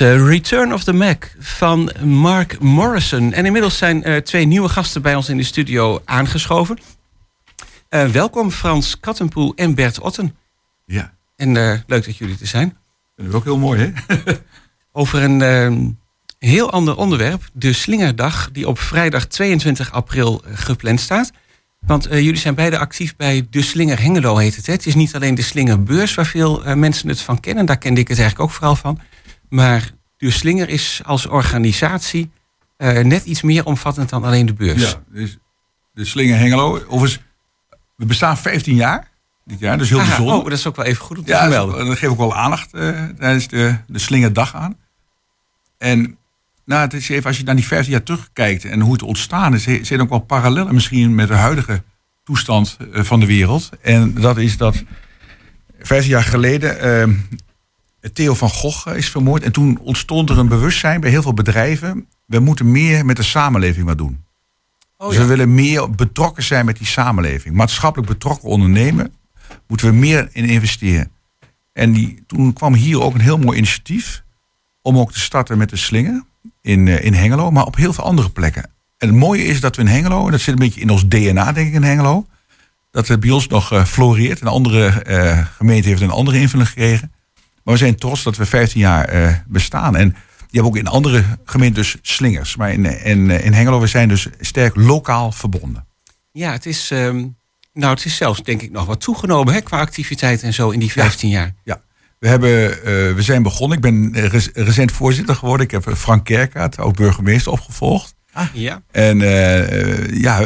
Eh, 0.00 0.28
Return 0.28 0.72
of 0.72 0.84
the 0.84 0.92
Mac 0.92 1.24
van 1.38 1.92
Mark 2.02 2.60
Morrison. 2.60 3.32
En 3.32 3.44
inmiddels 3.44 3.78
zijn 3.78 4.22
twee 4.22 4.44
nieuwe 4.44 4.68
gasten 4.68 5.02
bij 5.02 5.14
ons 5.14 5.28
in 5.28 5.36
de 5.36 5.42
studio 5.42 6.02
aangeschoven. 6.04 6.78
Eh, 7.88 8.04
welkom 8.06 8.50
Frans 8.50 9.00
Kattenpoel 9.00 9.52
en 9.54 9.74
Bert 9.74 10.00
Otten. 10.00 10.36
Ja. 10.84 11.12
En 11.36 11.56
eh, 11.56 11.78
leuk 11.86 12.04
dat 12.04 12.16
jullie 12.16 12.36
er 12.40 12.46
zijn. 12.46 12.76
Dat 13.16 13.26
is 13.26 13.32
ook 13.32 13.44
heel 13.44 13.58
mooi, 13.58 13.80
hè? 14.06 14.14
Over 14.92 15.22
een 15.22 15.42
ehm, 15.42 15.88
heel 16.38 16.70
ander 16.70 16.96
onderwerp. 16.96 17.42
De 17.52 17.72
Slingerdag, 17.72 18.48
die 18.52 18.68
op 18.68 18.78
vrijdag 18.78 19.26
22 19.26 19.92
april 19.92 20.42
gepland 20.44 21.00
staat. 21.00 21.32
Want 21.80 22.04
jullie 22.10 22.36
zijn 22.36 22.54
beide 22.54 22.78
actief 22.78 23.16
bij 23.16 23.46
De 23.50 23.62
Slinger 23.62 24.00
Hengelo, 24.00 24.36
heet 24.36 24.56
het. 24.56 24.66
Hè? 24.66 24.72
Het 24.72 24.86
is 24.86 24.94
niet 24.94 25.14
alleen 25.14 25.34
de 25.34 25.42
Slingerbeurs 25.42 26.14
waar 26.14 26.26
veel 26.26 26.76
mensen 26.76 27.08
het 27.08 27.20
van 27.20 27.40
kennen. 27.40 27.66
Daar 27.66 27.78
kende 27.78 28.00
ik 28.00 28.08
het 28.08 28.18
eigenlijk 28.18 28.50
ook 28.50 28.56
vooral 28.56 28.76
van. 28.76 29.00
Maar 29.48 29.90
De 30.16 30.30
Slinger 30.30 30.68
is 30.68 31.00
als 31.04 31.26
organisatie 31.26 32.30
eh, 32.76 33.04
net 33.04 33.24
iets 33.24 33.42
meer 33.42 33.64
omvattend 33.64 34.08
dan 34.08 34.24
alleen 34.24 34.46
de 34.46 34.54
beurs. 34.54 34.90
Ja, 34.90 35.02
dus 35.12 35.38
de 35.92 36.04
Slinger 36.04 36.38
Hengelo. 36.38 36.84
Overigens, 36.88 37.24
we 37.96 38.06
bestaan 38.06 38.38
15 38.38 38.74
jaar 38.74 39.14
dit 39.46 39.58
jaar, 39.58 39.78
dus 39.78 39.88
heel 39.88 39.98
Aha, 39.98 40.06
bijzonder. 40.08 40.36
oh, 40.36 40.44
dat 40.44 40.58
is 40.58 40.66
ook 40.66 40.76
wel 40.76 40.84
even 40.84 41.04
goed 41.04 41.18
om 41.18 41.24
te 41.24 41.30
ja, 41.30 41.40
vermelden. 41.40 41.86
dat 41.86 41.98
geef 41.98 42.10
ik 42.10 42.16
wel 42.16 42.36
aandacht 42.36 42.74
eh, 42.74 43.04
tijdens 43.18 43.48
de, 43.48 43.76
de 43.86 43.98
Slingerdag 43.98 44.54
aan. 44.54 44.76
En 45.78 46.18
nou, 46.64 46.80
het 46.82 46.92
is 46.92 47.08
even, 47.08 47.26
als 47.26 47.36
je 47.36 47.44
naar 47.44 47.56
die 47.56 47.66
15 47.66 47.92
jaar 47.92 48.02
terugkijkt 48.02 48.64
en 48.64 48.80
hoe 48.80 48.92
het 48.92 49.02
ontstaan 49.02 49.54
is, 49.54 49.64
zijn 49.80 50.00
ook 50.00 50.08
wel 50.08 50.18
parallellen 50.18 50.74
misschien 50.74 51.14
met 51.14 51.28
de 51.28 51.34
huidige 51.34 51.82
toestand 52.24 52.76
eh, 52.92 53.02
van 53.02 53.20
de 53.20 53.26
wereld. 53.26 53.70
En 53.82 54.14
dat 54.14 54.36
is 54.36 54.56
dat 54.56 54.82
15 55.78 56.10
jaar 56.10 56.24
geleden 56.24 56.80
eh, 56.80 57.14
Theo 58.12 58.34
van 58.34 58.50
Gogh 58.50 58.96
is 58.96 59.10
vermoord. 59.10 59.42
En 59.42 59.52
toen 59.52 59.78
ontstond 59.78 60.30
er 60.30 60.38
een 60.38 60.48
bewustzijn 60.48 61.00
bij 61.00 61.10
heel 61.10 61.22
veel 61.22 61.34
bedrijven. 61.34 62.06
We 62.24 62.38
moeten 62.38 62.70
meer 62.70 63.04
met 63.04 63.16
de 63.16 63.22
samenleving 63.22 63.86
wat 63.86 63.98
doen. 63.98 64.24
Oh, 64.96 65.08
dus 65.08 65.16
ja. 65.16 65.22
we 65.22 65.28
willen 65.28 65.54
meer 65.54 65.90
betrokken 65.90 66.42
zijn 66.42 66.64
met 66.64 66.76
die 66.78 66.86
samenleving. 66.86 67.54
Maatschappelijk 67.54 68.08
betrokken 68.08 68.48
ondernemen 68.48 69.14
moeten 69.66 69.86
we 69.86 69.94
meer 69.94 70.28
in 70.32 70.44
investeren. 70.44 71.10
En 71.72 71.92
die, 71.92 72.22
toen 72.26 72.52
kwam 72.52 72.74
hier 72.74 73.00
ook 73.00 73.14
een 73.14 73.20
heel 73.20 73.38
mooi 73.38 73.58
initiatief 73.58 74.22
om 74.82 74.98
ook 74.98 75.12
te 75.12 75.20
starten 75.20 75.58
met 75.58 75.70
de 75.70 75.76
slinger 75.76 76.24
in, 76.60 76.88
eh, 76.88 77.04
in 77.04 77.14
Hengelo, 77.14 77.50
maar 77.50 77.66
op 77.66 77.76
heel 77.76 77.92
veel 77.92 78.04
andere 78.04 78.30
plekken. 78.30 78.62
En 78.98 79.08
het 79.08 79.16
mooie 79.16 79.44
is 79.44 79.60
dat 79.60 79.76
we 79.76 79.82
in 79.82 79.88
Hengelo, 79.88 80.24
en 80.24 80.30
dat 80.30 80.40
zit 80.40 80.52
een 80.52 80.66
beetje 80.66 80.80
in 80.80 80.90
ons 80.90 81.08
DNA 81.08 81.52
denk 81.52 81.68
ik 81.68 81.74
in 81.74 81.82
Hengelo, 81.82 82.26
dat 82.90 83.08
het 83.08 83.20
bij 83.20 83.30
ons 83.30 83.46
nog 83.46 83.72
eh, 83.72 83.84
floreert. 83.84 84.40
Een 84.40 84.46
andere 84.46 84.88
eh, 84.88 85.46
gemeente 85.56 85.88
heeft 85.88 86.00
een 86.00 86.10
andere 86.10 86.38
invulling 86.38 86.68
gekregen. 86.68 87.12
Maar 87.66 87.74
we 87.74 87.80
zijn 87.80 87.96
trots 87.96 88.22
dat 88.22 88.36
we 88.36 88.46
15 88.46 88.80
jaar 88.80 89.04
eh, 89.04 89.34
bestaan. 89.46 89.96
En 89.96 90.08
die 90.08 90.16
hebben 90.62 90.70
ook 90.70 90.76
in 90.76 90.86
andere 90.86 91.24
gemeenten 91.44 91.82
dus 91.82 91.96
slingers. 92.02 92.56
Maar 92.56 92.72
in, 92.72 92.84
in, 93.04 93.30
in 93.30 93.52
Hengelo, 93.52 93.80
we 93.80 93.86
zijn 93.86 94.08
dus 94.08 94.26
sterk 94.40 94.76
lokaal 94.76 95.32
verbonden. 95.32 95.86
Ja, 96.32 96.52
het 96.52 96.66
is, 96.66 96.90
ehm, 96.90 97.26
nou, 97.72 97.94
het 97.94 98.04
is 98.04 98.16
zelfs 98.16 98.42
denk 98.42 98.62
ik 98.62 98.70
nog 98.70 98.86
wat 98.86 99.00
toegenomen 99.00 99.54
hè, 99.54 99.60
qua 99.60 99.78
activiteit 99.80 100.42
en 100.42 100.52
zo 100.54 100.70
in 100.70 100.78
die 100.80 100.92
15 100.92 101.28
jaar. 101.28 101.54
Ja, 101.64 101.80
we, 102.18 102.28
hebben, 102.28 102.70
eh, 102.72 102.84
we 103.14 103.22
zijn 103.22 103.42
begonnen. 103.42 103.76
Ik 103.76 103.82
ben 103.82 104.14
eh, 104.14 104.26
rec- 104.26 104.50
recent 104.54 104.92
voorzitter 104.92 105.34
geworden. 105.36 105.66
Ik 105.66 105.72
heb 105.72 105.96
Frank 105.96 106.24
Kerkaat, 106.24 106.78
oud-burgemeester, 106.78 107.52
opgevolgd. 107.52 108.14
Ja. 108.52 108.82
En 108.90 109.18
ja, 110.20 110.42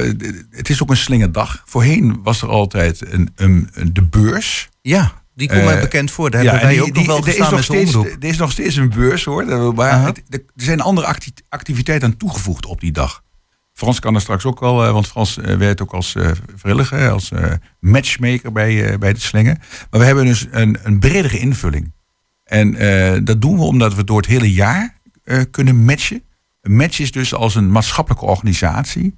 het 0.50 0.68
is 0.68 0.82
ook 0.82 0.90
een 0.90 0.96
slingerdag. 0.96 1.62
Voorheen 1.66 2.22
was 2.22 2.42
er 2.42 2.48
altijd 2.48 3.12
een, 3.12 3.32
een- 3.36 3.70
de 3.92 4.02
beurs. 4.02 4.68
Ja, 4.82 5.19
die 5.40 5.48
komt 5.48 5.64
mij 5.64 5.74
Eh, 5.74 5.80
bekend 5.80 6.10
voor. 6.10 6.30
Daar 6.30 6.42
ja, 6.42 6.50
hebben 6.50 6.68
wij 6.68 6.76
en 6.76 6.82
ook 6.82 6.92
nog 6.96 7.06
wel 7.06 7.16
er 7.16 7.22
is 7.28 7.28
gestaan 7.28 7.50
nog 7.50 7.54
met 7.56 7.64
steeds. 7.64 7.94
Er 8.20 8.28
is 8.28 8.36
nog 8.36 8.50
steeds 8.52 8.76
een 8.76 8.88
beurs 8.88 9.24
hoor. 9.24 9.74
Maar 9.74 10.04
het- 10.04 10.22
er 10.28 10.42
zijn 10.56 10.80
andere 10.80 11.06
acti- 11.06 11.32
activiteiten 11.48 12.08
aan 12.08 12.16
toegevoegd 12.16 12.66
op 12.66 12.80
die 12.80 12.92
dag. 12.92 13.22
Frans 13.72 13.98
kan 14.00 14.14
er 14.14 14.20
straks 14.20 14.44
ook 14.44 14.60
wel, 14.60 14.84
eh, 14.84 14.92
want 14.92 15.06
Frans 15.08 15.38
eh, 15.38 15.56
werkt 15.56 15.82
ook 15.82 15.92
als 15.92 16.14
eh, 16.14 16.30
vrijwilliger, 16.56 17.10
als 17.10 17.30
matchmaker 17.78 18.52
bij, 18.52 18.98
bij 18.98 19.12
de 19.12 19.20
slingen. 19.20 19.58
Maar 19.90 20.00
we 20.00 20.06
hebben 20.06 20.24
dus 20.24 20.46
een, 20.50 20.78
een 20.82 20.98
bredere 20.98 21.38
invulling. 21.38 21.92
En 22.44 23.24
dat 23.24 23.40
doen 23.40 23.56
we 23.56 23.62
omdat 23.62 23.94
we 23.94 24.04
door 24.04 24.16
het 24.16 24.26
hele 24.26 24.52
jaar 24.52 24.94
kunnen 25.50 25.76
matchen. 25.84 26.22
Een 26.60 26.76
match 26.76 26.98
is 26.98 27.12
dus 27.12 27.34
als 27.34 27.54
een 27.54 27.70
maatschappelijke 27.70 28.24
organisatie, 28.26 29.14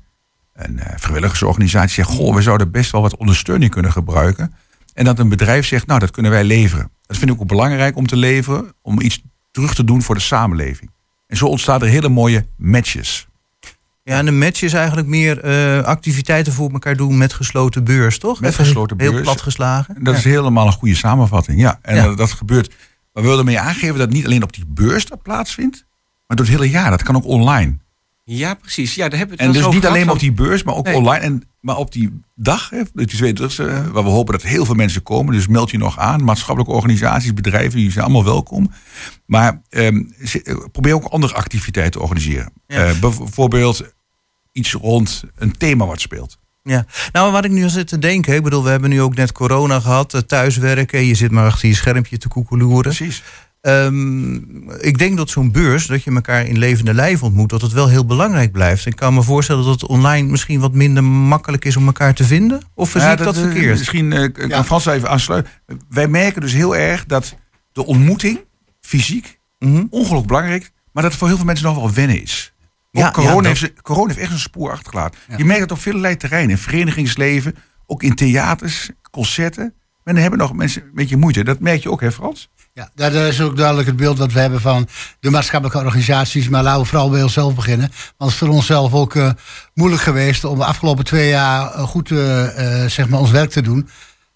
een 0.54 0.80
vrijwilligersorganisatie 0.96 1.94
zegt, 1.94 2.08
goh, 2.08 2.35
we 2.35 2.42
zouden 2.42 2.70
best 2.70 2.90
wel 2.90 3.00
wat 3.02 3.16
ondersteuning 3.16 3.70
kunnen 3.70 3.92
gebruiken. 3.92 4.54
En 4.94 5.05
dat 5.05 5.18
een 5.18 5.28
bedrijf 5.28 5.66
zegt, 5.66 5.87
nou, 5.87 6.00
dat 6.00 6.11
kunnen 6.11 6.31
wij 6.31 6.44
leveren. 6.44 6.90
Dat 7.07 7.16
vind 7.16 7.31
ik 7.31 7.40
ook 7.40 7.46
belangrijk 7.46 7.96
om 7.96 8.07
te 8.07 8.16
leveren, 8.16 8.72
om 8.83 9.00
iets 9.00 9.22
terug 9.50 9.74
te 9.74 9.85
doen 9.85 10.02
voor 10.02 10.14
de 10.14 10.20
samenleving. 10.20 10.90
En 11.26 11.37
zo 11.37 11.46
ontstaan 11.46 11.81
er 11.83 11.88
hele 11.88 12.09
mooie 12.09 12.46
matches. 12.57 13.26
Ja, 14.05 14.18
en 14.18 14.26
een 14.26 14.38
match 14.38 14.62
is 14.62 14.72
eigenlijk 14.72 15.07
meer 15.09 15.40
eh, 15.40 15.85
activiteiten 15.85 16.52
voor 16.52 16.70
elkaar 16.70 16.96
doen 16.96 17.18
met 17.18 17.33
gesloten 17.33 17.85
beurs, 17.85 18.18
toch? 18.18 18.40
Met 18.40 18.52
Even 18.52 18.64
gesloten 18.64 19.00
Heel 19.00 19.11
beurs. 19.11 19.22
plat 19.22 19.40
geslagen. 19.40 20.05
Dat 20.05 20.16
is 20.16 20.24
helemaal 20.24 20.66
een 20.66 20.72
goede 20.72 20.94
samenvatting, 20.94 21.61
ja. 21.61 21.78
En 21.83 21.96
Ja. 21.96 22.02
dat, 22.02 22.16
dat 22.16 22.33
gebeurt. 22.33 22.68
Maar 23.12 23.22
we 23.22 23.28
willen 23.28 23.38
ermee 23.38 23.59
aangeven 23.61 23.98
dat 23.98 24.11
niet 24.11 24.24
alleen 24.24 24.42
op 24.42 24.52
die 24.52 24.64
beurs 24.66 25.07
dat 25.07 25.22
plaatsvindt, 25.22 25.85
maar 26.26 26.37
door 26.37 26.46
het 26.46 26.55
hele 26.55 26.70
jaar. 26.70 26.90
Dat 26.90 27.02
kan 27.02 27.16
ook 27.16 27.24
online. 27.24 27.76
Ja, 28.24 28.55
precies. 28.55 28.94
Ja, 28.94 29.09
daar 29.09 29.18
hebben 29.18 29.37
we 29.37 29.42
En 29.42 29.52
dus 29.52 29.68
niet 29.68 29.87
alleen 29.87 30.05
maar 30.07 30.14
op 30.14 30.20
die 30.20 30.33
beurs, 30.33 30.62
maar 30.62 30.74
ook 30.74 30.85
Nee. 30.85 30.94
online. 30.96 31.24
En, 31.24 31.42
maar 31.62 31.77
op 31.77 31.92
die 31.92 32.20
dag, 32.35 32.70
hè, 32.70 32.83
de 32.92 33.07
22 33.07 33.59
e 33.59 33.90
waar 33.90 34.05
we 34.05 34.11
hopen 34.11 34.33
dat 34.33 34.42
heel 34.42 34.64
veel 34.64 34.75
mensen 34.75 35.03
komen. 35.03 35.35
Dus 35.35 35.46
meld 35.46 35.70
je 35.70 35.79
nog 35.79 35.98
aan. 35.98 36.25
Maatschappelijke 36.25 36.75
organisaties, 36.75 37.35
bedrijven, 37.35 37.79
die 37.79 37.90
zijn 37.90 38.05
allemaal 38.05 38.25
welkom. 38.25 38.70
Maar 39.27 39.62
ehm, 39.68 40.03
eh, 40.44 40.57
probeer 40.72 40.94
ook 40.94 41.05
andere 41.05 41.35
activiteiten 41.35 41.92
te 41.92 42.01
organiseren. 42.01 42.53
Ja. 42.66 42.87
Eh, 42.87 43.01
bijvoorbeeld 43.01 43.92
iets 44.53 44.72
rond 44.72 45.25
een 45.35 45.57
thema 45.57 45.87
wat 45.87 46.01
speelt. 46.01 46.38
Ja, 46.62 46.87
nou 47.12 47.33
wat 47.33 47.44
ik 47.44 47.51
nu 47.51 47.62
al 47.62 47.70
zit 47.70 47.88
te 47.88 47.98
denken, 47.98 48.35
ik 48.35 48.42
bedoel, 48.42 48.64
we 48.64 48.70
hebben 48.70 48.90
nu 48.90 49.03
ook 49.03 49.14
net 49.14 49.33
corona 49.33 49.81
gehad, 49.81 50.14
eh, 50.14 50.20
thuiswerken, 50.20 51.05
je 51.05 51.14
zit 51.14 51.31
maar 51.31 51.46
achter 51.46 51.68
je 51.68 51.75
schermpje 51.75 52.18
te 52.18 52.29
koekeloeren. 52.29 52.94
Precies. 52.94 53.22
Ehm, 53.62 54.35
ik 54.81 54.98
denk 54.98 55.16
dat 55.16 55.31
zo'n 55.31 55.51
beurs, 55.53 55.87
dat 55.87 56.03
je 56.03 56.11
elkaar 56.14 56.46
in 56.46 56.59
levende 56.59 56.94
lijf 56.94 57.22
ontmoet, 57.22 57.48
dat 57.51 57.62
het 57.62 57.72
wel 57.72 57.88
heel 57.88 58.05
belangrijk 58.07 58.53
blijft. 58.53 58.87
Ik 58.87 58.96
kan 58.96 59.14
me 59.14 59.22
voorstellen 59.22 59.64
dat 59.64 59.72
het 59.81 59.87
online 59.90 60.29
misschien 60.31 60.61
wat 60.61 60.72
minder 60.75 61.05
makkelijk 61.05 61.64
is 61.64 61.77
om 61.77 61.87
elkaar 61.87 62.14
te 62.14 62.25
vinden. 62.25 62.62
Of 62.75 62.90
zie 62.90 63.01
ik 63.01 63.18
dat, 63.18 63.37
eh, 63.37 63.42
verkeerd? 63.42 63.79
Misschien 63.79 64.12
eh, 64.12 64.48
kan 64.48 64.64
Frans 64.64 64.87
even 64.87 65.09
aansluiten. 65.11 65.53
Wij 65.88 66.09
merken 66.09 66.40
dus 66.40 66.53
heel 66.53 66.77
erg 66.77 67.05
dat 67.05 67.37
de 67.72 67.87
ontmoeting, 67.87 68.40
fysiek, 68.81 69.38
Mhm. 69.59 69.85
ongelooflijk 69.90 70.27
belangrijk, 70.27 70.70
maar 70.92 71.03
dat 71.03 71.11
het 71.12 71.16
voor 71.20 71.29
heel 71.29 71.37
veel 71.37 71.46
mensen 71.46 71.66
nog 71.66 71.77
wel 71.77 71.92
wennen 71.92 72.22
is. 72.22 72.53
Ja, 72.90 73.11
corona, 73.11 73.35
ja, 73.35 73.42
dat- 73.42 73.59
heeft, 73.59 73.83
corona 73.83 74.07
heeft 74.09 74.18
echt 74.20 74.33
een 74.33 74.38
spoor 74.38 74.70
achtergelaten. 74.70 75.18
Je 75.37 75.44
merkt 75.44 75.61
het 75.62 75.72
op 75.72 75.79
vele 75.81 76.16
terreinen. 76.16 76.51
In 76.51 76.59
verenigingsleven, 76.62 77.55
ook 77.87 78.03
in 78.03 78.14
theaters, 78.14 78.90
concerten. 79.11 79.75
Men 80.05 80.16
hebben 80.16 80.38
nog 80.38 80.53
mensen 80.55 80.83
een 80.83 80.90
beetje 80.94 81.16
moeite. 81.16 81.44
Dat 81.44 81.61
merk 81.61 81.83
je 81.83 81.90
ook, 81.90 82.01
hè 82.01 82.12
Frans? 82.12 82.48
Ja, 82.74 82.90
dat 82.94 83.12
is 83.12 83.40
ook 83.40 83.56
duidelijk 83.56 83.87
het 83.87 83.96
beeld 83.96 84.18
wat 84.18 84.32
we 84.32 84.40
hebben 84.40 84.61
van 84.61 84.88
de 85.20 85.30
maatschappelijke 85.30 85.85
organisaties. 85.85 86.48
Maar 86.48 86.62
laten 86.62 86.80
we 86.82 86.87
vooral 86.87 87.11
bij 87.11 87.22
onszelf 87.22 87.54
beginnen. 87.54 87.88
Want 87.88 88.12
het 88.16 88.30
is 88.30 88.37
voor 88.37 88.48
onszelf 88.48 88.92
ook 88.94 89.14
eh, 89.14 89.30
moeilijk 89.74 90.02
geweest 90.02 90.44
om 90.44 90.58
de 90.58 90.64
afgelopen 90.64 91.04
twee 91.04 91.28
jaar 91.28 91.72
eh, 91.72 91.82
goed 91.82 92.11
eh, 92.11 92.87
zeg 92.87 93.08
maar 93.08 93.20
ons 93.20 93.30
werk 93.30 93.50
te 93.50 93.62
doen. 93.62 93.88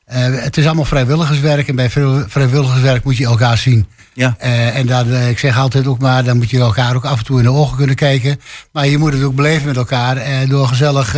Eh, 0.07 0.23
het 0.43 0.57
is 0.57 0.67
allemaal 0.67 0.85
vrijwilligerswerk 0.85 1.69
en 1.69 1.77
bij 1.77 1.91
vrij- 1.91 2.25
vrijwilligerswerk 2.27 3.05
moet 3.05 3.17
je 3.17 3.25
elkaar 3.25 3.59
zien. 3.59 3.87
Ja. 4.15 4.35
Eh, 4.39 4.77
en 4.77 4.87
dan, 4.87 5.11
eh, 5.13 5.29
ik 5.29 5.39
zeg 5.39 5.59
altijd 5.59 5.87
ook 5.87 5.99
maar, 5.99 6.25
dan 6.25 6.37
moet 6.37 6.51
je 6.51 6.59
elkaar 6.59 6.95
ook 6.95 7.05
af 7.05 7.19
en 7.19 7.25
toe 7.25 7.39
in 7.39 7.45
de 7.45 7.51
ogen 7.51 7.77
kunnen 7.77 7.97
kijken. 7.97 8.41
Maar 8.73 8.87
je 8.87 8.99
moet 8.99 9.13
het 9.13 9.23
ook 9.23 9.35
beleven 9.35 9.67
met 9.67 9.77
elkaar 9.77 10.47
door 10.49 10.69
gezellig 10.69 11.17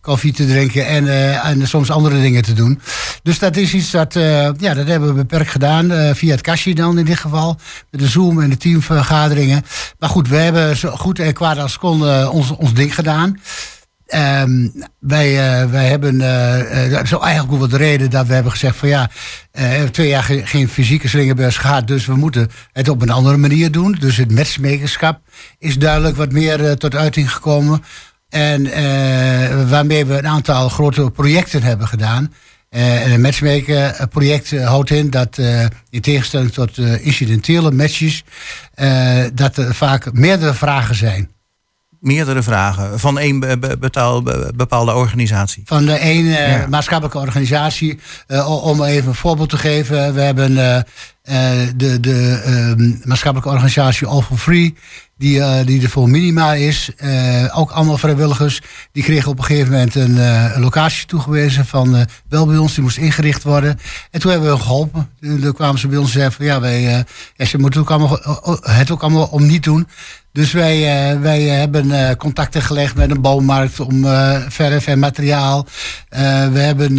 koffie 0.00 0.32
te 0.32 0.46
drinken 0.46 0.86
en, 0.86 1.08
en 1.42 1.68
soms 1.68 1.90
andere 1.90 2.20
dingen 2.20 2.42
te 2.42 2.52
doen. 2.52 2.80
Dus 3.22 3.38
dat 3.38 3.56
is 3.56 3.74
iets 3.74 3.90
dat, 3.90 4.14
ja, 4.58 4.74
dat 4.74 4.86
hebben 4.86 5.08
we 5.08 5.14
beperkt 5.14 5.50
gedaan, 5.50 6.14
via 6.14 6.30
het 6.30 6.40
kastje 6.40 6.74
dan 6.74 6.98
in 6.98 7.04
dit 7.04 7.18
geval. 7.18 7.58
Met 7.90 8.00
de 8.00 8.08
Zoom 8.08 8.40
en 8.42 8.50
de 8.50 8.56
teamvergaderingen. 8.56 9.64
Maar 9.98 10.08
goed, 10.08 10.28
we 10.28 10.36
hebben 10.36 10.76
zo 10.76 10.90
goed 10.90 11.18
en 11.18 11.32
kwaad 11.32 11.58
als 11.58 11.78
konden 11.78 12.30
ons, 12.30 12.50
ons 12.50 12.72
ding 12.74 12.94
gedaan. 12.94 13.40
Ehm, 14.10 14.68
wij, 14.98 15.60
eh, 15.60 15.70
wij 15.70 15.88
hebben, 15.88 16.20
eh, 16.20 16.84
eh, 16.94 17.02
is 17.02 17.12
eigenlijk 17.12 17.62
ook 17.62 17.70
de 17.70 17.76
reden 17.76 18.10
dat 18.10 18.26
we 18.26 18.34
hebben 18.34 18.52
gezegd 18.52 18.76
van 18.76 18.88
ja, 18.88 19.10
eh, 19.52 19.82
twee 19.82 20.08
jaar 20.08 20.22
ge- 20.22 20.46
geen 20.46 20.68
fysieke 20.68 21.08
slingerbeurs 21.08 21.56
gehad, 21.56 21.86
dus 21.86 22.06
we 22.06 22.14
moeten 22.16 22.50
het 22.72 22.88
op 22.88 23.02
een 23.02 23.10
andere 23.10 23.36
manier 23.36 23.70
doen. 23.70 23.96
Dus 24.00 24.16
het 24.16 24.30
matchmakerschap 24.32 25.20
is 25.58 25.78
duidelijk 25.78 26.16
wat 26.16 26.32
meer 26.32 26.64
eh, 26.66 26.72
tot 26.72 26.94
uiting 26.96 27.32
gekomen. 27.32 27.82
En 28.28 28.66
eh, 28.72 29.68
waarmee 29.68 30.04
we 30.06 30.18
een 30.18 30.26
aantal 30.28 30.68
grote 30.68 31.10
projecten 31.10 31.62
hebben 31.62 31.88
gedaan. 31.88 32.32
Eh, 32.68 33.04
en 33.06 33.12
een 33.12 33.20
matchmaker 33.20 34.06
project 34.10 34.52
eh, 34.52 34.66
houdt 34.66 34.90
in 34.90 35.10
dat 35.10 35.38
eh, 35.38 35.64
in 35.90 36.00
tegenstelling 36.00 36.52
tot 36.52 36.78
eh, 36.78 37.06
incidentele 37.06 37.70
matches, 37.70 38.24
eh, 38.74 39.24
dat 39.34 39.56
er 39.56 39.74
vaak 39.74 40.12
meerdere 40.12 40.54
vragen 40.54 40.94
zijn. 40.94 41.28
Meerdere 42.00 42.42
vragen 42.42 42.98
van 43.00 43.18
één 43.18 43.40
be- 43.40 43.58
be- 43.58 43.78
betaal- 43.78 44.22
be- 44.22 44.52
bepaalde 44.56 44.94
organisatie. 44.94 45.62
Van 45.66 45.84
de 45.86 45.98
ene 45.98 46.36
eh, 46.36 46.60
Ja. 46.60 46.66
maatschappelijke 46.68 47.18
organisatie. 47.18 47.98
eh, 48.26 48.64
om 48.66 48.82
even 48.84 49.08
een 49.08 49.14
voorbeeld 49.14 49.48
te 49.48 49.56
geven. 49.56 50.14
We 50.14 50.20
hebben 50.20 50.56
eh, 51.22 51.58
de, 51.76 52.00
de 52.00 52.40
eh, 52.44 53.06
maatschappelijke 53.06 53.48
organisatie 53.54 54.06
All 54.06 54.22
for 54.22 54.36
Free. 54.38 54.74
Die, 55.20 55.40
eh, 55.40 55.66
die 55.66 55.82
er 55.82 55.88
voor 55.88 56.08
minima 56.08 56.54
is. 56.54 56.90
Eh, 56.96 57.58
ook 57.58 57.70
allemaal 57.70 57.98
vrijwilligers. 57.98 58.60
Die 58.92 59.02
kregen 59.02 59.30
op 59.30 59.38
een 59.38 59.44
gegeven 59.44 59.72
moment 59.72 59.94
een, 59.94 60.18
eh, 60.18 60.56
locatie 60.58 61.06
toegewezen. 61.06 61.66
Van 61.66 62.06
wel 62.28 62.46
bij 62.46 62.56
ons. 62.56 62.74
Die 62.74 62.82
moest 62.82 62.96
ingericht 62.96 63.42
worden. 63.42 63.78
En 64.10 64.20
toen 64.20 64.30
hebben 64.30 64.50
we 64.52 64.58
geholpen. 64.58 65.10
Toen 65.20 65.52
kwamen 65.52 65.80
ze 65.80 65.88
bij 65.88 65.98
ons 65.98 66.06
en 66.06 66.12
zeiden 66.12 66.32
van 66.32 66.44
ja, 66.44 66.60
wij, 66.60 67.04
ze 67.46 67.58
moeten 67.58 67.80
ook 67.80 67.90
allemaal, 67.90 68.18
het 68.60 68.90
ook 68.90 69.02
allemaal 69.02 69.26
om 69.26 69.46
niet 69.46 69.62
doen. 69.62 69.88
Dus 70.32 70.52
wij, 70.52 71.18
wij 71.20 71.42
hebben 71.42 72.16
contacten 72.16 72.62
gelegd 72.62 72.94
met 72.94 73.10
een 73.10 73.20
bouwmarkt 73.20 73.80
om 73.80 74.04
verf 74.48 74.86
en 74.86 74.98
materiaal. 74.98 75.66
We 76.52 76.58
hebben 76.58 76.96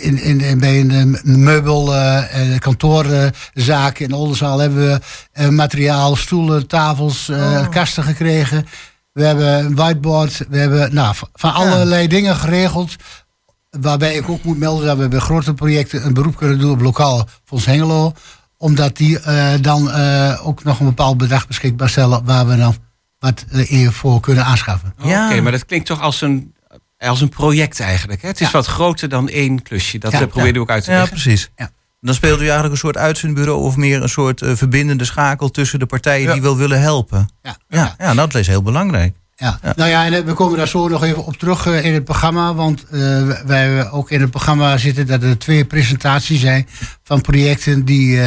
in, 0.00 0.22
in, 0.22 0.40
in, 0.40 0.58
bij 0.58 0.80
een 0.80 1.18
meubel 1.24 1.94
eh, 1.94 2.34
en 2.52 2.58
kantoorzaak 2.58 3.98
in 3.98 4.12
Oldenzaal 4.12 4.58
hebben 4.58 4.86
we 4.86 5.00
eh, 5.32 5.48
materiaal, 5.48 6.16
stoelen, 6.16 6.66
tafels, 6.66 7.28
eh, 7.28 7.68
kasten 7.68 8.04
gekregen. 8.04 8.66
We 9.12 9.24
hebben 9.24 9.64
een 9.64 9.74
whiteboard. 9.74 10.44
We 10.48 10.58
hebben 10.58 10.94
nou, 10.94 11.14
van- 11.32 11.54
allerlei 11.54 12.08
dingen 12.08 12.36
geregeld. 12.36 12.96
Waarbij 13.70 14.14
ik 14.14 14.28
ook 14.28 14.42
moet 14.44 14.58
melden 14.58 14.86
dat 14.86 14.96
we 14.96 15.08
bij 15.08 15.18
grote 15.18 15.54
projecten 15.54 16.06
een 16.06 16.14
beroep 16.14 16.36
kunnen 16.36 16.58
doen 16.58 16.70
op 16.70 16.80
lokaal 16.80 17.28
Fonds 17.44 17.66
Hengelo. 17.66 18.12
Omdat 18.56 18.96
die 18.96 19.18
eh, 19.20 19.52
dan 19.60 19.90
eh, 19.90 20.46
ook 20.46 20.64
nog 20.64 20.80
een 20.80 20.86
bepaald 20.86 21.18
bedrag 21.18 21.46
beschikbaar 21.46 21.88
stellen 21.88 22.24
waar 22.24 22.46
we 22.46 22.56
dan 22.56 22.74
wat 23.18 23.44
eh, 23.50 23.72
in 23.72 23.92
voor 23.92 24.20
kunnen 24.20 24.44
aanschaffen. 24.44 24.94
Oké, 25.02 25.40
maar 25.40 25.52
dat 25.52 25.66
klinkt 25.66 25.86
toch 25.86 26.00
als 26.00 26.20
een, 26.20 26.54
als 27.08 27.20
een 27.20 27.28
project 27.28 27.80
eigenlijk. 27.80 28.22
Hè? 28.22 28.28
Het 28.28 28.40
is 28.40 28.50
wat 28.50 28.66
groter 28.66 29.08
dan 29.08 29.28
één 29.28 29.62
klusje. 29.62 29.98
Dat 29.98 30.12
Ja, 30.12 30.18
probeerde 30.18 30.48
ja. 30.48 30.54
ik 30.54 30.60
ook 30.60 30.70
uit 30.70 30.84
te 30.84 30.90
Ja, 30.90 30.96
leggen. 30.98 31.20
precies. 31.20 31.50
Dan 32.00 32.14
speelt 32.14 32.38
u 32.38 32.42
eigenlijk 32.42 32.72
een 32.72 32.78
soort 32.78 32.96
uitzendbureau 32.96 33.62
of 33.62 33.76
meer 33.76 34.02
een 34.02 34.08
soort 34.08 34.42
eh, 34.42 34.52
verbindende 34.54 35.04
schakel 35.04 35.50
tussen 35.50 35.78
de 35.78 35.86
partijen 35.86 36.32
die 36.32 36.42
wel 36.42 36.56
willen 36.56 36.80
helpen. 36.80 37.28
Ja, 37.42 37.56
ja, 37.68 37.94
ja, 37.98 38.14
dat 38.14 38.34
is 38.34 38.46
heel 38.46 38.62
belangrijk. 38.62 39.14
Ja. 39.36 39.58
Nou 39.76 39.90
ja, 39.90 40.04
en 40.04 40.12
eh, 40.12 40.20
we 40.24 40.32
komen 40.32 40.58
daar 40.58 40.68
zo 40.68 40.88
nog 40.88 41.04
even 41.04 41.24
op 41.24 41.36
terug 41.36 41.66
eh, 41.66 41.84
in 41.84 41.94
het 41.94 42.04
programma. 42.04 42.54
Want 42.54 42.84
eh, 42.90 43.28
wij 43.46 43.90
ook 43.90 44.10
in 44.10 44.20
het 44.20 44.30
programma 44.30 44.76
zitten 44.76 45.06
dat 45.06 45.22
er 45.22 45.38
twee 45.38 45.64
presentaties 45.64 46.40
zijn 46.40 46.68
van 47.02 47.20
projecten 47.20 47.84
die, 47.84 48.20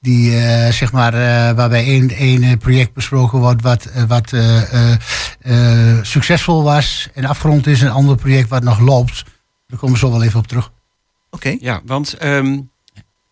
die 0.00 0.36
eh, 0.36 0.72
zeg 0.72 0.92
maar, 0.92 1.14
eh, 1.14 1.56
waarbij 1.56 1.84
één, 1.84 2.10
één 2.10 2.42
eh, 2.42 2.56
project 2.56 2.92
besproken 2.92 3.38
wordt 3.38 3.62
wat, 3.62 3.90
wat 4.08 4.32
eh, 4.32 4.72
eh, 4.72 4.96
eh, 5.40 6.04
succesvol 6.04 6.62
was 6.62 7.08
en 7.14 7.24
afgerond 7.24 7.66
is. 7.66 7.80
En 7.80 7.86
een 7.86 7.92
ander 7.92 8.16
project 8.16 8.48
wat 8.48 8.62
nog 8.62 8.78
loopt. 8.78 9.24
Daar 9.66 9.78
komen 9.78 9.94
we 9.94 10.06
zo 10.06 10.10
wel 10.10 10.22
even 10.22 10.38
op 10.38 10.46
terug. 10.46 10.72
Oké. 11.30 11.56
Ja, 11.60 11.80
want 11.84 12.12
ehm, 12.12 12.58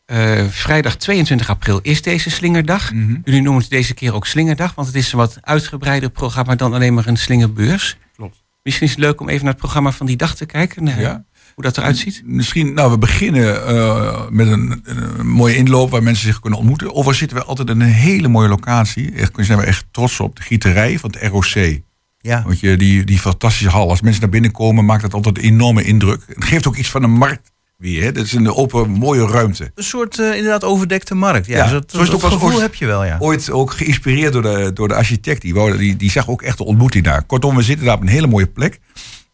eh, 0.04 0.44
vrijdag 0.48 0.96
22 0.96 1.50
april 1.50 1.78
is 1.82 2.02
deze 2.02 2.30
Slingerdag. 2.30 2.92
Mhm. 2.92 3.16
Jullie 3.24 3.42
noemen 3.42 3.62
het 3.62 3.70
deze 3.70 3.94
keer 3.94 4.14
ook 4.14 4.26
Slingerdag, 4.26 4.74
want 4.74 4.86
het 4.86 4.96
is 4.96 5.12
een 5.12 5.18
wat 5.18 5.38
uitgebreider 5.40 6.10
programma 6.10 6.54
dan 6.54 6.74
alleen 6.74 6.94
maar 6.94 7.06
een 7.06 7.16
slingerbeurs. 7.16 7.96
Klopt. 8.16 8.42
Misschien 8.62 8.86
is 8.86 8.92
het 8.92 9.02
leuk 9.02 9.20
om 9.20 9.28
even 9.28 9.42
naar 9.44 9.52
het 9.52 9.60
programma 9.62 9.92
van 9.92 10.06
die 10.06 10.16
dag 10.16 10.34
te 10.34 10.46
kijken. 10.46 10.84
naar 10.84 11.00
Ja. 11.00 11.24
Hoe 11.56 11.64
dat 11.64 11.76
eruit 11.76 11.96
ziet. 11.98 12.22
Misschien, 12.24 12.74
nou, 12.74 12.90
we 12.90 12.98
beginnen 12.98 13.66
eh, 13.66 14.20
met 14.30 14.46
een, 14.46 14.82
een 14.84 15.26
mooie 15.28 15.56
inloop 15.56 15.90
waar 15.90 16.02
mensen 16.02 16.26
zich 16.26 16.40
kunnen 16.40 16.58
ontmoeten. 16.58 16.88
Overigens 16.90 17.18
zitten 17.18 17.36
we 17.36 17.44
altijd 17.44 17.68
in 17.70 17.80
een 17.80 17.86
hele 17.88 18.28
mooie 18.28 18.48
locatie. 18.48 19.12
Echt, 19.12 19.36
daar 19.36 19.44
zijn 19.44 19.58
we 19.58 19.64
echt 19.64 19.86
trots 19.90 20.20
op. 20.20 20.36
De 20.36 20.42
gieterij 20.42 20.98
van 20.98 21.14
het 21.18 21.30
ROC. 21.30 21.78
Ja. 22.20 22.42
Want 22.46 22.60
je, 22.60 22.76
die, 22.76 23.04
die 23.04 23.18
fantastische 23.18 23.68
hal. 23.68 23.88
Als 23.88 24.00
mensen 24.00 24.20
naar 24.20 24.30
binnen 24.30 24.50
komen, 24.52 24.84
maakt 24.84 25.02
dat 25.02 25.14
altijd 25.14 25.38
een 25.38 25.44
enorme 25.44 25.82
indruk. 25.84 26.22
Het 26.26 26.44
geeft 26.44 26.66
ook 26.66 26.76
iets 26.76 26.90
van 26.90 27.02
een 27.02 27.10
markt 27.10 27.52
weer. 27.76 28.02
Hè? 28.02 28.12
Dat 28.12 28.24
is 28.24 28.32
een 28.32 28.52
open, 28.52 28.90
mooie 28.90 29.26
ruimte. 29.26 29.70
Een 29.74 29.84
soort 29.84 30.18
eh, 30.18 30.26
inderdaad 30.36 30.64
overdekte 30.64 31.14
markt. 31.14 31.46
Ja, 31.46 31.56
Ja, 31.56 31.62
dus 31.62 31.72
dat, 31.72 31.90
zo 31.90 31.96
is 31.96 32.02
het 32.08 32.12
dat 32.20 32.24
ook 32.24 32.30
als- 32.40 32.42
gevoel 32.42 32.60
heb 32.60 32.74
je 32.74 32.86
wel, 32.86 33.04
ja. 33.04 33.16
Ooit 33.18 33.50
ook 33.50 33.70
geïnspireerd 33.72 34.32
door 34.32 34.42
de, 34.42 34.70
door 34.74 34.88
de 34.88 34.94
architect. 34.94 35.40
Die, 35.42 35.76
die, 35.76 35.96
die 35.96 36.10
zag 36.10 36.28
ook 36.28 36.42
echt 36.42 36.58
de 36.58 36.64
ontmoeting 36.64 37.04
daar. 37.04 37.22
Kortom, 37.22 37.56
we 37.56 37.62
zitten 37.62 37.86
daar 37.86 37.94
op 37.94 38.00
een 38.00 38.08
hele 38.08 38.26
mooie 38.26 38.46
plek. 38.46 38.78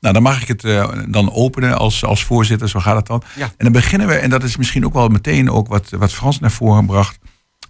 Nou, 0.03 0.15
dan 0.15 0.23
mag 0.23 0.43
ik 0.43 0.49
het 0.49 0.65
eh, 0.65 0.93
dan 1.09 1.33
openen 1.33 1.79
als, 1.79 2.05
als 2.05 2.25
voorzitter. 2.25 2.69
Zo 2.69 2.81
gaat 2.81 2.97
het 2.97 3.07
dan. 3.07 3.23
Ja. 3.37 3.45
En 3.45 3.53
dan 3.65 3.73
beginnen 3.73 4.09
we, 4.09 4.15
en 4.15 4.31
dat 4.31 4.43
is 4.43 4.57
misschien 4.57 4.85
ook 4.87 4.93
wel 4.93 5.09
meteen 5.09 5.51
ook 5.51 5.69
wat, 5.69 5.91
wat 5.91 6.13
Frans 6.13 6.41
naar 6.41 6.51
voren 6.51 6.87
bracht. 6.87 7.19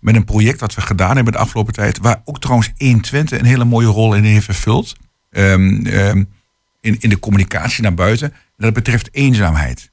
Met 0.01 0.14
een 0.16 0.24
project 0.24 0.59
dat 0.59 0.74
we 0.74 0.80
gedaan 0.80 1.14
hebben 1.14 1.33
de 1.33 1.39
afgelopen 1.39 1.72
tijd. 1.72 1.99
Waar 1.99 2.22
ook 2.24 2.41
trouwens 2.41 2.72
120 2.78 3.39
een 3.39 3.45
hele 3.45 3.64
mooie 3.64 3.87
rol 3.87 4.14
in 4.14 4.24
heeft 4.24 4.45
vervuld. 4.45 4.97
Ehm, 5.30 5.87
ehm, 5.87 6.24
in, 6.80 6.97
in 7.01 7.09
de 7.09 7.18
communicatie 7.18 7.83
naar 7.83 7.95
buiten. 7.95 8.33
En 8.33 8.39
dat 8.57 8.72
betreft 8.72 9.09
eenzaamheid. 9.12 9.91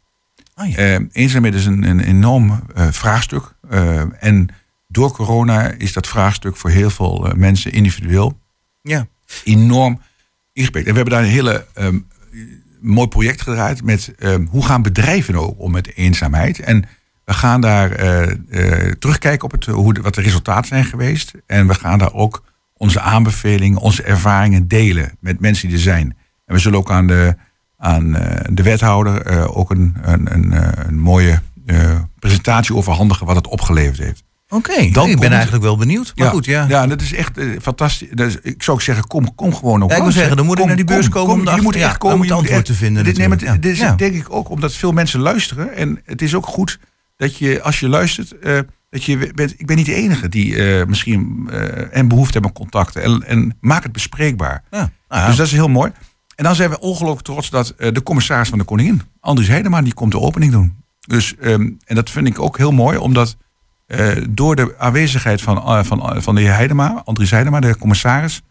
Oh, 0.56 0.78
Eh, 0.78 1.00
eenzaamheid 1.12 1.54
is 1.54 1.66
een, 1.66 1.84
een 1.84 2.00
enorm 2.00 2.64
eh, 2.76 2.88
vraagstuk. 2.92 3.54
En 4.20 4.50
door 4.88 5.12
corona 5.12 5.68
is 5.72 5.94
dat 5.94 6.08
vraagstuk 6.08 6.56
voor 6.58 6.70
heel 6.70 6.90
veel 6.90 7.28
eh, 7.28 7.34
mensen 7.34 7.72
individueel 7.72 8.40
Ja. 8.82 9.08
enorm 9.44 10.02
ingespeeld. 10.54 10.86
En 10.86 10.92
we 10.92 10.96
hebben 10.98 11.14
daar 11.18 11.24
een 11.24 11.30
hele 11.30 11.66
ehm, 11.74 12.00
mooi 12.82 13.08
project 13.08 13.42
gedraaid 13.42 13.84
met 13.84 14.14
ehm, 14.18 14.46
hoe 14.46 14.66
gaan 14.66 14.82
bedrijven 14.82 15.36
ook 15.36 15.60
om 15.60 15.72
met 15.72 15.96
eenzaamheid. 15.96 16.60
En 16.60 16.86
we 17.26 17.34
gaan 17.34 17.62
daar 17.62 17.92
eh, 17.92 18.32
eh, 18.32 18.92
terugkijken 19.00 19.46
op 19.46 19.52
het, 19.52 19.66
hoe 19.66 19.94
de, 19.94 20.02
wat 20.02 20.16
de 20.16 20.22
resultaten 20.22 20.68
zijn 20.68 20.86
geweest. 20.86 21.34
En 21.46 21.68
we 21.68 21.74
gaan 21.74 22.00
daar 22.00 22.14
ook 22.14 22.44
onze 22.74 23.00
aanbevelingen, 23.00 23.80
onze 23.80 24.04
ervaringen 24.04 24.68
delen 24.68 25.18
met 25.20 25.40
mensen 25.40 25.68
die 25.68 25.78
er 25.78 25.84
zijn. 25.84 26.18
En 26.46 26.56
we 26.56 26.60
zullen 26.60 26.80
ook 26.80 26.92
aan 26.92 27.08
de, 27.08 27.36
aan, 27.78 28.16
eh, 28.16 28.46
de 28.54 28.64
wethouder 28.64 29.22
eh, 29.22 29.58
ook 29.58 29.70
een, 29.70 29.96
een, 30.02 30.34
een, 30.34 30.54
eh, 30.54 30.86
een 30.88 31.00
mooie 31.00 31.42
eh, 31.66 32.00
presentatie 32.20 32.76
overhandigen 32.76 33.26
wat 33.26 33.36
het 33.36 33.48
opgeleverd 33.48 33.98
heeft. 33.98 34.24
Oké, 34.50 34.74
Dan 34.74 34.84
ik 34.86 34.92
komt- 34.94 35.20
ben 35.20 35.32
eigenlijk 35.32 35.64
wel 35.64 35.78
benieuwd. 35.78 36.14
Maar 36.16 36.30
goed, 36.30 36.46
ja. 36.46 36.66
Ja, 36.68 36.88
dat 36.88 37.02
is 37.02 37.14
echt 37.14 37.38
eh, 37.38 37.46
fantastisch. 37.62 38.10
Dus 38.14 38.38
ik 38.42 38.64
zou 38.64 38.78
ook 38.78 38.84
zeggen, 38.84 39.08
kom, 39.08 39.36
kom 39.36 39.54
gewoon 39.56 39.84
Ja, 39.88 39.96
ik 39.96 40.02
wil 40.02 40.12
zeggen, 40.12 40.38
dan 40.38 40.46
moet 40.46 40.60
ik 40.60 40.66
naar 40.66 40.76
die 40.76 40.86
beurs 40.86 41.10
kom, 41.10 41.22
komen 41.26 41.38
kom. 41.46 41.48
om 41.54 41.56
Je 41.56 41.62
moet 41.62 41.76
echt 41.76 41.92
ja, 41.92 41.98
komen. 41.98 42.16
om 42.16 42.22
het 42.22 42.32
antwoord 42.32 42.66
te 42.66 42.74
vinden 42.74 43.04
Dit, 43.04 43.18
nee, 43.18 43.28
maar 43.28 43.38
natuurlijk, 43.38 43.64
dit 43.64 43.72
is 43.74 43.80
ja. 43.80 43.96
denk 43.96 44.14
ik 44.16 44.26
ook 44.34 44.50
omdat 44.50 44.74
veel 44.74 44.92
mensen 44.92 45.20
luisteren. 45.20 45.74
En 45.76 46.02
het 46.06 46.22
is 46.22 46.36
ook 46.36 46.46
goed 46.46 46.80
dat 47.18 47.38
je, 47.38 47.62
als 47.62 47.80
je 47.80 47.90
luistert, 47.90 48.40
eh, 48.40 48.60
dat 48.90 49.04
je 49.04 49.32
bent... 49.36 49.54
Ik 49.58 49.66
ben 49.66 49.76
niet 49.76 49.86
de 49.86 49.94
enige 49.94 50.30
die 50.30 50.56
eh, 50.80 50.86
misschien 50.86 51.50
en 51.92 52.08
behoefte 52.08 52.34
hebben 52.34 52.52
aan 52.52 52.58
contacten. 52.62 53.04
En, 53.04 53.24
en 53.28 53.58
maak 53.60 53.84
het 53.84 53.92
bespreekbaar. 53.92 54.64
Ja. 54.72 54.78
Nou 55.10 55.22
ja. 55.22 55.28
Dus 55.28 55.36
dat 55.36 55.46
is 55.46 55.52
heel 55.52 55.68
mooi. 55.70 55.92
En 56.36 56.44
dan 56.44 56.56
zijn 56.56 56.70
we 56.70 56.80
ongelooflijk 56.80 57.26
trots 57.26 57.50
dat 57.50 57.74
de 57.78 58.04
commissaris 58.04 58.50
van 58.50 58.58
de 58.58 58.64
Koningin, 58.64 59.02
Andries 59.20 59.48
Heidema, 59.48 59.82
die 59.82 59.94
komt 59.94 60.12
de 60.12 60.20
opening 60.20 60.52
doen. 60.52 60.76
Dus, 61.00 61.36
ehm, 61.36 61.70
en 61.86 61.96
dat 61.96 62.10
vind 62.10 62.28
ik 62.28 62.40
ook 62.40 62.58
heel 62.58 62.72
mooi, 62.72 62.98
omdat 62.98 63.38
eh, 63.90 64.18
door 64.30 64.56
de 64.56 64.76
aanwezigheid 64.78 65.42
van, 65.42 65.58
eh, 65.58 65.84
van, 65.84 66.16
eh, 66.16 66.22
van 66.22 66.36
de 66.36 66.42
heer 66.42 66.54
Heidema, 66.54 67.02
Andries 67.06 67.32
Heidema, 67.32 67.60
de 67.60 67.78
commissaris, 67.78 68.42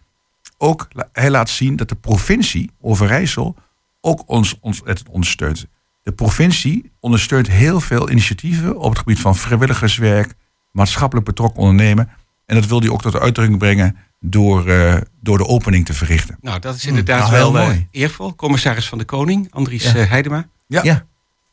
ook 0.57 0.89
hij 1.13 1.31
laat 1.31 1.49
zien 1.49 1.77
dat 1.77 1.89
de 1.89 1.95
provincie 1.95 2.71
Overijssel 2.81 3.57
ook 4.01 4.23
ons, 4.27 4.59
ons 4.61 4.81
het 4.85 5.03
ondersteunt. 5.09 5.67
De 6.03 6.13
provincie 6.13 6.93
ondersteunt 7.01 7.49
heel 7.49 7.81
veel 7.81 8.11
initiatieven 8.11 8.79
op 8.79 8.91
het 8.91 8.99
gebied 8.99 9.21
van 9.21 9.37
vrijwilligerswerk, 9.37 10.35
maatschappelijk 10.73 11.27
betrokken 11.27 11.61
ondernemen. 11.61 12.09
En 12.47 12.55
dat 12.55 12.67
wil 12.67 12.81
hij 12.81 12.89
ook 12.89 13.03
tot 13.03 13.13
de 13.13 13.21
uitdrukking 13.21 13.59
brengen 13.59 13.97
door, 14.21 14.69
eh, 14.69 14.97
door 15.21 15.39
de 15.39 15.47
opening 15.47 15.87
te 15.87 15.95
verrichten. 15.95 16.39
Nou, 16.41 16.59
dat 16.59 16.75
is 16.75 16.87
inderdaad 16.87 17.31
nou, 17.31 17.33
wel 17.33 17.59
eh, 17.59 17.67
mooi. 17.67 17.89
eervol. 17.91 18.35
Commissaris 18.35 18.89
van 18.89 18.99
de 18.99 19.05
Koning, 19.05 19.47
Andries 19.51 19.93
Ja. 19.93 20.05
Heidema. 20.05 20.49
Ja. 20.67 20.83
Ja. 20.83 21.07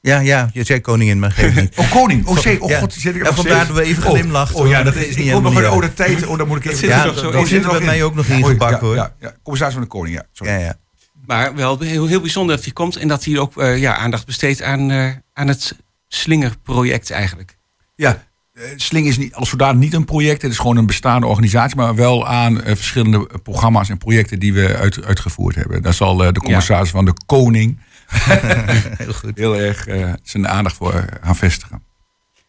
Ja, 0.06 0.20
ja, 0.20 0.50
je 0.54 0.64
zei 0.64 0.82
koningin, 0.82 1.20
maar 1.20 1.32
geef 1.32 1.56
niet. 1.56 1.78
Oh, 1.80 1.92
koning. 1.92 2.28
Oh, 2.28 2.38
zee. 2.38 2.62
Oh, 2.62 2.78
god, 2.78 2.94
zit 2.94 3.16
ik 3.16 3.22
Ja, 3.22 3.28
nog 3.28 3.36
vandaar 3.36 3.68
dat 3.68 3.76
we 3.76 3.82
even 3.84 4.04
Oh, 4.04 4.10
glimlachten, 4.10 4.56
Oh, 4.56 4.68
ja, 4.68 4.84
dat 4.84 4.96
is 4.96 5.06
niet 5.06 5.16
nog 5.16 5.26
helemaal 5.26 5.52
een 5.52 5.58
niet 5.58 5.68
oude 5.68 5.94
tijd. 5.94 6.26
Oh, 6.26 6.38
dan 6.38 6.48
moet 6.48 6.58
ik 6.58 6.72
even... 6.72 6.88
Ja, 6.88 7.00
er 7.00 7.06
nog 7.06 7.18
zo 7.18 7.30
in. 7.30 7.48
zitten 7.48 7.72
bij 7.72 7.82
mij 7.82 8.04
ook 8.04 8.16
nog 8.16 8.26
in 8.26 8.44
Oh, 8.44 8.50
gebakken, 8.50 8.78
ja, 8.78 8.86
hoor. 8.86 8.96
Ja, 8.96 9.14
ja. 9.20 9.34
Commissaris 9.44 9.74
van 9.74 9.84
de 9.84 9.90
koning, 9.90 10.16
ja. 10.16 10.24
Sorry. 10.32 10.54
Ja, 10.54 10.60
ja. 10.60 10.78
Maar 11.26 11.56
wel 11.56 11.80
heel, 11.80 12.08
heel 12.08 12.22
bijzonder 12.22 12.56
dat 12.56 12.66
hij 12.66 12.74
komt 12.74 12.96
en 12.96 13.08
dat 13.08 13.24
hij 13.24 13.40
ook 13.40 13.58
eh, 13.58 13.78
ja, 13.78 13.96
aandacht 13.98 14.26
besteedt 14.26 14.62
aan, 14.62 14.92
eh, 14.92 15.10
aan 15.34 15.48
het 15.48 15.76
slingerproject 16.08 17.12
eigenlijk. 17.12 17.58
Ja, 17.96 18.24
eh, 18.54 18.64
Sling 18.76 19.08
is 19.08 19.18
niet, 19.18 19.34
als 19.34 19.50
zodanig 19.50 19.80
niet 19.82 19.94
een 19.94 20.06
project. 20.06 20.42
Het 20.42 20.52
is 20.52 20.58
gewoon 20.58 20.78
een 20.78 20.86
bestaande 20.86 21.28
organisatie. 21.28 21.76
Maar 21.76 21.96
wel 21.96 22.28
aan 22.28 22.62
verschillende 22.64 23.30
programma's 23.44 23.90
en 23.90 23.98
projecten 23.98 24.40
die 24.40 24.54
we 24.54 24.76
uit, 24.76 25.06
uitgevoerd 25.06 25.56
hebben. 25.56 25.82
Daar 25.82 25.94
zal 25.94 26.24
eh, 26.24 26.34
de 26.34 26.40
commissaris 26.40 26.90
van 26.90 27.06
de 27.06 27.14
Koning 27.26 27.80
Heel 28.98 29.14
goed. 29.14 29.32
heel 29.38 29.56
erg 29.58 29.88
eh, 29.88 30.14
zijn 30.24 30.48
aandacht 30.48 30.76
voor 30.76 31.06
gaan 31.22 31.36
vestigen. 31.36 31.84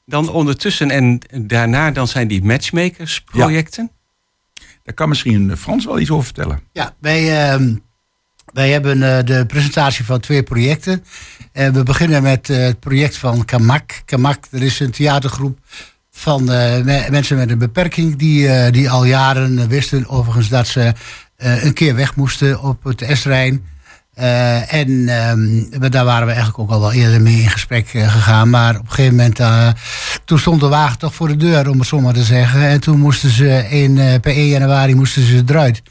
Dan 0.05 0.29
ondertussen 0.29 0.91
en 0.91 1.21
daarna 1.41 1.91
dan 1.91 2.09
zijn 2.09 2.29
die 2.29 2.45
matchmakersprojecten. 2.45 3.91
Daar 4.83 4.95
kan 4.95 5.09
misschien 5.09 5.57
Frans 5.57 5.85
wel 5.85 5.99
iets 6.01 6.11
over 6.11 6.25
vertellen. 6.25 6.61
Ja, 6.73 6.95
wij, 7.01 7.49
ehm, 7.51 7.75
wij 8.53 8.71
hebben 8.71 9.03
eh, 9.19 9.25
de 9.25 9.47
presentatie 9.47 10.05
van 10.05 10.21
twee 10.21 10.43
projecten. 10.43 11.05
Eh, 11.53 11.69
we 11.69 11.83
beginnen 11.83 12.23
met 12.23 12.51
eh, 12.51 12.57
het 12.59 12.81
project 12.81 13.17
van 13.17 13.45
Kamak. 13.45 14.03
Kamak, 14.05 14.45
er 14.51 14.63
is 14.63 14.81
een 14.81 14.91
theatergroep 14.91 15.59
van 16.11 16.41
eh, 16.53 16.83
me- 16.85 17.07
mensen 17.11 17.37
met 17.37 17.51
een 17.51 17.59
beperking 17.59 18.17
die, 18.17 18.49
eh, 18.49 18.73
die 18.73 18.91
al 18.91 19.05
jaren 19.05 19.69
wisten 19.69 20.09
overigens 20.09 20.49
dat 20.49 20.67
ze 20.67 20.93
eh, 21.37 21.65
een 21.65 21.73
keer 21.73 21.95
weg 21.95 22.17
moesten 22.17 22.61
op 22.63 22.85
het 22.85 23.05
S-Rijn. 23.13 23.67
Eh, 24.17 24.73
en 24.73 25.09
ehm, 25.09 25.91
daar 25.91 26.05
waren 26.05 26.27
we 26.27 26.33
eigenlijk 26.33 26.59
ook 26.59 26.71
al 26.71 26.81
wel 26.81 26.93
eerder 26.93 27.23
mee 27.23 27.41
in 27.41 27.51
gesprek 27.51 27.89
eh, 27.95 28.13
gegaan. 28.13 28.51
Maar 28.51 28.75
op 28.75 28.83
een 28.83 28.89
gegeven 28.89 29.17
moment, 29.17 29.41
eh, 29.41 29.69
toen 30.25 30.39
stond 30.39 30.61
de 30.61 30.69
wagen 30.69 30.99
toch 30.99 31.15
voor 31.15 31.29
de 31.29 31.37
deur, 31.37 31.71
om 31.71 31.79
het 31.79 31.89
zo 31.89 32.01
maar 32.01 32.15
te 32.15 32.23
zeggen. 32.23 32.61
En 32.61 32.81
toen 32.81 32.99
moesten 32.99 33.31
ze 33.31 33.67
in, 33.69 34.21
per 34.21 34.33
1 34.33 34.49
januari 34.49 34.95
moesten 34.95 35.23
ze 35.23 35.43
eruit. 35.47 35.83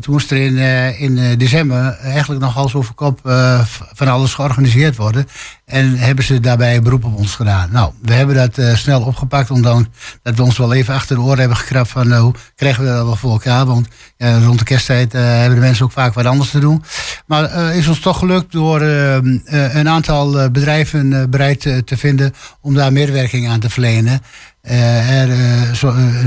Toen 0.00 0.12
moest 0.12 0.30
er 0.30 0.36
in, 0.36 0.58
eh, 0.58 1.00
in 1.00 1.18
eh, 1.18 1.38
december 1.38 1.98
eigenlijk 2.02 2.40
nog 2.40 2.54
hals 2.54 2.74
over 2.74 2.94
kop 2.94 3.26
eh, 3.26 3.60
van 3.94 4.08
alles 4.08 4.34
georganiseerd 4.34 4.96
worden. 4.96 5.26
En 5.64 5.98
hebben 5.98 6.24
ze 6.24 6.40
daarbij 6.40 6.76
een 6.76 6.82
beroep 6.82 7.04
op 7.04 7.16
ons 7.16 7.34
gedaan. 7.34 7.68
Nou, 7.72 7.92
we 8.02 8.12
hebben 8.12 8.34
dat 8.34 8.78
snel 8.78 9.02
opgepakt, 9.02 9.50
ondanks 9.50 9.88
dat 10.22 10.36
we 10.36 10.42
ons 10.42 10.58
wel 10.58 10.72
even 10.72 10.94
achter 10.94 11.16
de 11.16 11.22
oren 11.22 11.38
hebben 11.38 11.56
gekrapt 11.56 11.90
van 11.90 12.12
hoe 12.12 12.34
krijgen 12.54 12.84
we 12.84 12.88
dat 12.88 13.04
wel 13.04 13.16
voor 13.16 13.30
elkaar. 13.30 13.66
Want 13.66 13.88
rond 14.18 14.58
de 14.58 14.64
kersttijd 14.64 15.12
hebben 15.12 15.54
de 15.54 15.60
mensen 15.60 15.84
ook 15.84 15.92
vaak 15.92 16.14
wat 16.14 16.24
anders 16.24 16.50
te 16.50 16.58
doen. 16.58 16.84
Maar 17.26 17.44
eh, 17.44 17.76
is 17.76 17.88
ons 17.88 18.00
toch 18.00 18.18
gelukt 18.18 18.52
door 18.52 18.80
een 18.80 19.88
aantal 19.88 20.50
bedrijven 20.50 21.30
bereid 21.30 21.60
te 21.60 21.96
vinden 21.96 22.34
om 22.60 22.74
daar 22.74 22.92
medewerking 22.92 23.48
aan 23.48 23.60
te 23.60 23.70
verlenen. 23.70 24.20
Eh, 24.68 25.22
eh, 25.22 25.72
zo, 25.74 25.88
eh, 25.88 26.24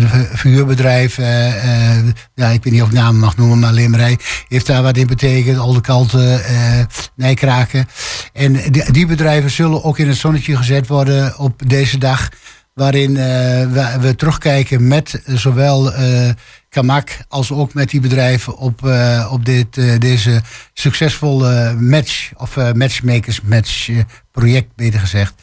ja, 2.36 2.48
ik 2.48 2.64
weet 2.64 2.74
niet 2.74 2.82
of 2.82 2.88
ik 2.88 2.94
namen 2.94 3.20
mag 3.20 3.38
noemen, 3.38 3.60
maar 3.60 3.74
Limmerij 3.74 4.18
heeft 4.48 4.66
daar 4.66 4.84
wat 4.84 4.98
in 4.98 5.08
betekend. 5.08 5.60
Oldekalten, 5.60 6.44
eh 6.44 6.80
Nijkraken. 7.16 7.88
En 8.34 8.60
die, 8.92 9.06
bedrijven 9.06 9.52
zullen 9.52 9.84
ook 9.84 9.98
in 9.98 10.08
het 10.08 10.18
zonnetje 10.18 10.58
gezet 10.58 10.88
worden 10.88 11.38
op 11.38 11.62
deze 11.68 11.98
dag. 11.98 12.30
Waarin 12.74 13.14
we, 13.14 14.14
terugkijken 14.18 14.88
met 14.88 15.22
zowel 15.26 15.94
eh 15.94 16.30
Kamak 16.70 17.18
als 17.28 17.52
ook 17.52 17.74
met 17.74 17.89
die 17.89 18.00
bedrijven 18.00 18.58
op, 18.58 18.92
op 19.30 19.46
dit, 19.46 20.02
deze 20.02 20.42
succesvolle 20.74 21.76
match, 21.80 22.32
of 22.36 22.56
matchmakers 22.74 23.42
match 23.42 23.89
project 24.32 24.76
beter 24.76 25.00
gezegd. 25.00 25.34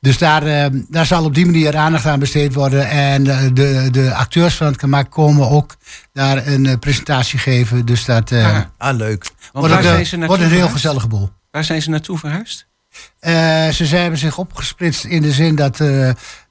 Dus 0.00 0.18
daar, 0.18 0.42
eh, 0.46 0.66
daar 0.88 1.06
zal 1.06 1.24
op 1.24 1.34
die 1.34 1.44
manier 1.46 1.76
aandacht 1.76 2.06
aan 2.06 2.18
besteed 2.18 2.54
worden. 2.54 2.88
En 2.88 3.26
eh, 3.26 3.38
de, 3.52 3.88
de 3.90 4.14
acteurs 4.14 4.54
van 4.54 4.66
het 4.66 4.76
Kamak 4.76 5.10
komen 5.10 5.48
ook 5.50 5.76
daar 6.12 6.46
een 6.46 6.66
eh, 6.66 6.78
presentatie 6.78 7.38
geven. 7.38 7.86
Dus 7.86 8.04
dat 8.04 8.30
eh, 8.30 8.46
Ah. 8.46 8.58
Ah, 8.78 8.96
leuk. 8.96 9.30
Want 9.52 9.66
wordt, 9.66 9.84
naartoe 9.84 10.26
wordt 10.26 10.32
een 10.32 10.38
heel 10.38 10.48
verhuisd? 10.48 10.72
gezellige 10.72 11.06
boel. 11.08 11.30
Waar 11.50 11.64
zijn 11.64 11.82
ze 11.82 11.90
naartoe 11.90 12.18
verhuisd? 12.18 12.66
Ze 13.20 13.86
zijn- 13.86 14.00
hebben 14.02 14.18
zich 14.18 14.38
opgesplitst 14.38 15.04
in 15.04 15.22
de 15.22 15.32
zin 15.32 15.54
dat, 15.56 15.76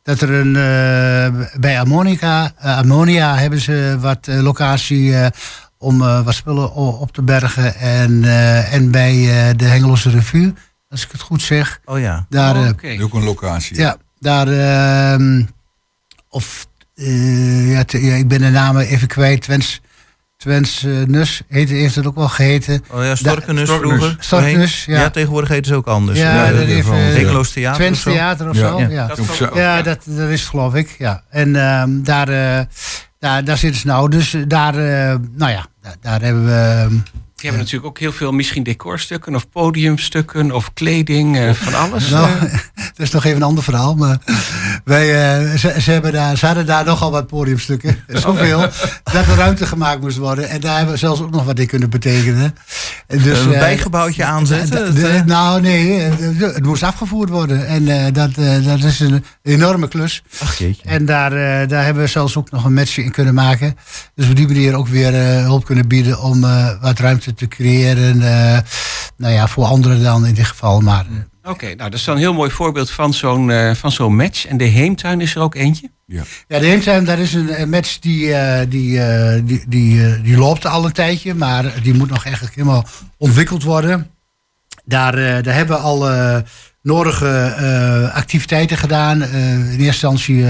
dat 0.04 0.22
er 0.22 0.30
een. 0.34 0.54
bij 1.60 1.80
Ammonica, 1.80 2.52
Ammonia 2.60 3.36
hebben 3.38 3.60
ze 3.60 3.98
wat 4.00 4.28
locatie 4.28 5.16
om 5.78 5.98
wat 5.98 6.34
spullen 6.34 6.74
op 6.74 7.12
te 7.12 7.22
bergen. 7.22 7.76
En, 7.76 8.24
en 8.72 8.92
bij 8.92 9.14
de 9.56 9.66
Hengeloze 9.66 10.10
Revue, 10.10 10.54
als 10.90 11.04
ik 11.06 11.12
het 11.12 11.22
goed 11.22 11.42
zeg. 11.42 11.80
Oh 11.86 12.00
ja. 12.00 12.26
Daar, 12.30 12.56
eh, 12.56 12.66
Dat 12.66 12.76
is 12.84 13.02
ook 13.02 13.14
een 13.14 13.24
locatie. 13.24 13.78
ja, 13.78 13.98
daar. 14.20 14.48
ehm, 14.48 15.44
of. 16.30 16.68
eh, 16.96 17.72
ja, 17.72 17.84
te- 17.84 18.06
ja, 18.06 18.16
ik 18.16 18.28
ben 18.28 18.40
de 18.42 18.50
naam 18.50 18.78
even 18.78 19.08
kwijt. 19.08 19.42
Twens. 19.42 19.82
Twens 20.38 20.84
eh, 20.84 20.92
Nus 21.06 21.42
heet, 21.48 21.70
heeft 21.70 21.96
het 21.96 22.06
ook 22.06 22.16
wel 22.16 22.28
geheten. 22.30 22.84
Oh 22.92 23.04
ja, 23.04 23.16
Storkenus 23.16 23.68
Da- 23.68 23.78
vroeger. 23.78 24.16
Storkenus, 24.20 24.84
Voorheen. 24.84 25.02
ja. 25.04 25.10
tegenwoordig 25.10 25.50
heten 25.50 25.66
ze 25.66 25.76
ook 25.76 25.88
anders. 25.88 26.20
Ja, 26.20 26.46
Ja, 26.46 26.52
dat 26.52 26.66
heeft, 26.66 26.88
eh, 26.88 26.94
Hekeloos 26.96 27.52
Theater 27.52 27.80
Twents 27.80 27.98
of 27.98 28.04
zo. 28.04 28.12
Theater 28.12 28.50
of 28.50 28.56
Ja. 28.56 28.68
zo. 28.70 28.80
Ja. 28.80 28.88
Ja, 28.90 29.08
Dat 29.08 29.52
ja 29.54 29.82
dat, 29.82 30.00
dat 30.06 30.30
is 30.30 30.40
het, 30.40 30.50
geloof 30.50 30.74
ik. 30.76 30.96
Ja. 30.98 31.24
En 31.30 31.56
ehm, 31.56 32.02
daar, 32.04 32.30
eh, 32.30 32.66
daar, 33.20 33.44
daar 33.44 33.58
zitten 33.58 33.82
ze 33.82 33.88
nou. 33.88 34.10
Dus 34.10 34.36
daar, 34.48 34.76
eh, 34.76 35.16
nou 35.32 35.52
ja, 35.52 35.66
daar, 35.82 35.96
daar 36.02 36.22
hebben 36.22 36.46
we. 36.46 36.88
Die 37.38 37.50
hebben 37.50 37.66
natuurlijk 37.66 37.92
ook 37.92 38.00
heel 38.00 38.12
veel 38.12 38.32
misschien 38.32 38.64
decorstukken 38.64 39.36
of 39.36 39.50
podiumstukken 39.50 40.52
of 40.52 40.74
kleding, 40.74 41.38
eh, 41.38 41.54
van 41.54 41.74
alles. 41.74 42.10
Nou, 42.10 42.40
dat 42.96 43.06
is 43.06 43.12
nog 43.12 43.26
even 43.26 43.38
een 43.38 43.48
ander 43.48 43.64
verhaal. 43.64 43.96
Maar 43.96 44.18
wij, 44.84 45.36
eh, 45.40 45.58
ze, 45.58 45.82
ze, 45.82 45.92
hebben 45.92 46.12
daar, 46.12 46.38
ze 46.38 46.46
hadden 46.46 46.66
daar 46.66 46.86
nogal 46.86 47.12
wat 47.12 47.28
podiumstukken. 47.28 48.04
Zoveel. 48.08 48.60
dat 49.04 49.28
er 49.28 49.36
ruimte 49.36 49.66
gemaakt 49.66 50.02
moest 50.02 50.18
worden. 50.18 50.50
En 50.50 50.62
daar 50.62 50.76
hebben 50.76 50.94
we 50.94 51.00
zelfs 51.00 51.22
ook 51.22 51.32
nog 51.32 51.44
wat 51.44 51.60
in 51.60 51.68
kunnen 51.68 51.90
betekenen. 51.90 52.56
Dus, 53.08 53.40
Een 53.40 53.54
eh, 53.54 53.60
bijgebouwtje 53.60 54.24
aanzetten? 54.26 54.94
d- 54.96 55.00
d- 55.00 55.26
nou, 55.26 55.62
nee, 55.62 56.02
eh, 56.04 56.12
het 56.40 56.66
moest 56.66 56.84
afgevoerd 56.84 57.30
worden. 57.30 57.68
En 57.68 57.88
eh, 57.88 58.14
dat, 58.14 58.30
eh, 58.38 58.66
dat 58.66 58.84
is 58.84 59.00
een 59.00 59.24
enorme 59.44 59.88
klus. 59.88 60.24
Ach. 60.40 60.60
En 60.84 61.06
daar, 61.06 61.32
eh, 61.32 61.68
daar 61.68 61.86
hebben 61.86 62.04
we 62.04 62.10
zelfs 62.10 62.36
ook 62.38 62.52
nog 62.52 62.66
een 62.66 62.74
matchje 62.74 63.04
in 63.04 63.12
kunnen 63.12 63.34
maken. 63.34 63.76
Dus 64.16 64.30
op 64.30 64.36
die 64.36 64.48
manier 64.48 64.74
ook 64.76 64.88
weer 64.88 65.14
eh, 65.14 65.42
hulp 65.44 65.66
kunnen 65.66 65.88
bieden 65.88 66.22
om 66.22 66.44
eh, 66.44 66.82
wat 66.82 67.00
ruimte 67.00 67.34
te 67.34 67.48
creëren. 67.48 68.22
eh, 68.22 68.60
nou 69.18 69.34
ja, 69.34 69.48
voor 69.48 69.66
anderen 69.66 70.04
dan 70.04 70.26
in 70.26 70.34
dit 70.34 70.46
geval. 70.46 70.80
Maar 70.82 71.06
eh, 71.44 71.52
Oké, 71.52 71.66
nou 71.66 71.78
dat 71.90 71.94
is 71.94 72.04
dan 72.04 72.16
een 72.16 72.22
heel 72.22 72.34
mooi 72.34 72.52
voorbeeld 72.52 72.90
van 72.92 73.14
zo'n 73.14 73.52
eh, 73.52 73.74
van 73.74 73.92
zo'n 73.92 74.16
match. 74.16 74.46
En 74.48 74.58
de 74.58 74.64
Heemtuin 74.64 75.22
is 75.22 75.36
er 75.36 75.42
ook 75.42 75.56
eentje. 75.56 75.92
Ja. 76.10 76.24
Ja, 76.48 76.60
de 76.60 76.66
Heemtuin, 76.66 77.06
dat 77.06 77.18
is 77.18 77.34
een, 77.34 77.70
match 77.70 78.00
die, 78.00 78.34
eh, 78.34 78.66
die, 78.70 79.02
eh, 79.02 79.42
die, 79.44 79.64
die, 79.68 80.06
eh, 80.06 80.24
die 80.24 80.38
loopt 80.38 80.66
al 80.66 80.86
een 80.86 80.92
tijdje, 80.92 81.34
maar 81.34 81.82
die 81.84 81.94
moet 81.94 82.10
nog 82.10 82.24
eigenlijk 82.24 82.56
helemaal 82.56 82.86
ontwikkeld 83.18 83.64
worden. 83.64 84.12
Daar, 84.86 85.44
daar 85.44 85.54
hebben 85.54 85.76
we 85.76 85.82
al 85.82 86.10
nodige 86.82 88.12
activiteiten 88.14 88.78
gedaan. 88.78 89.24
In 89.24 89.70
eerste 89.70 89.86
instantie 89.86 90.44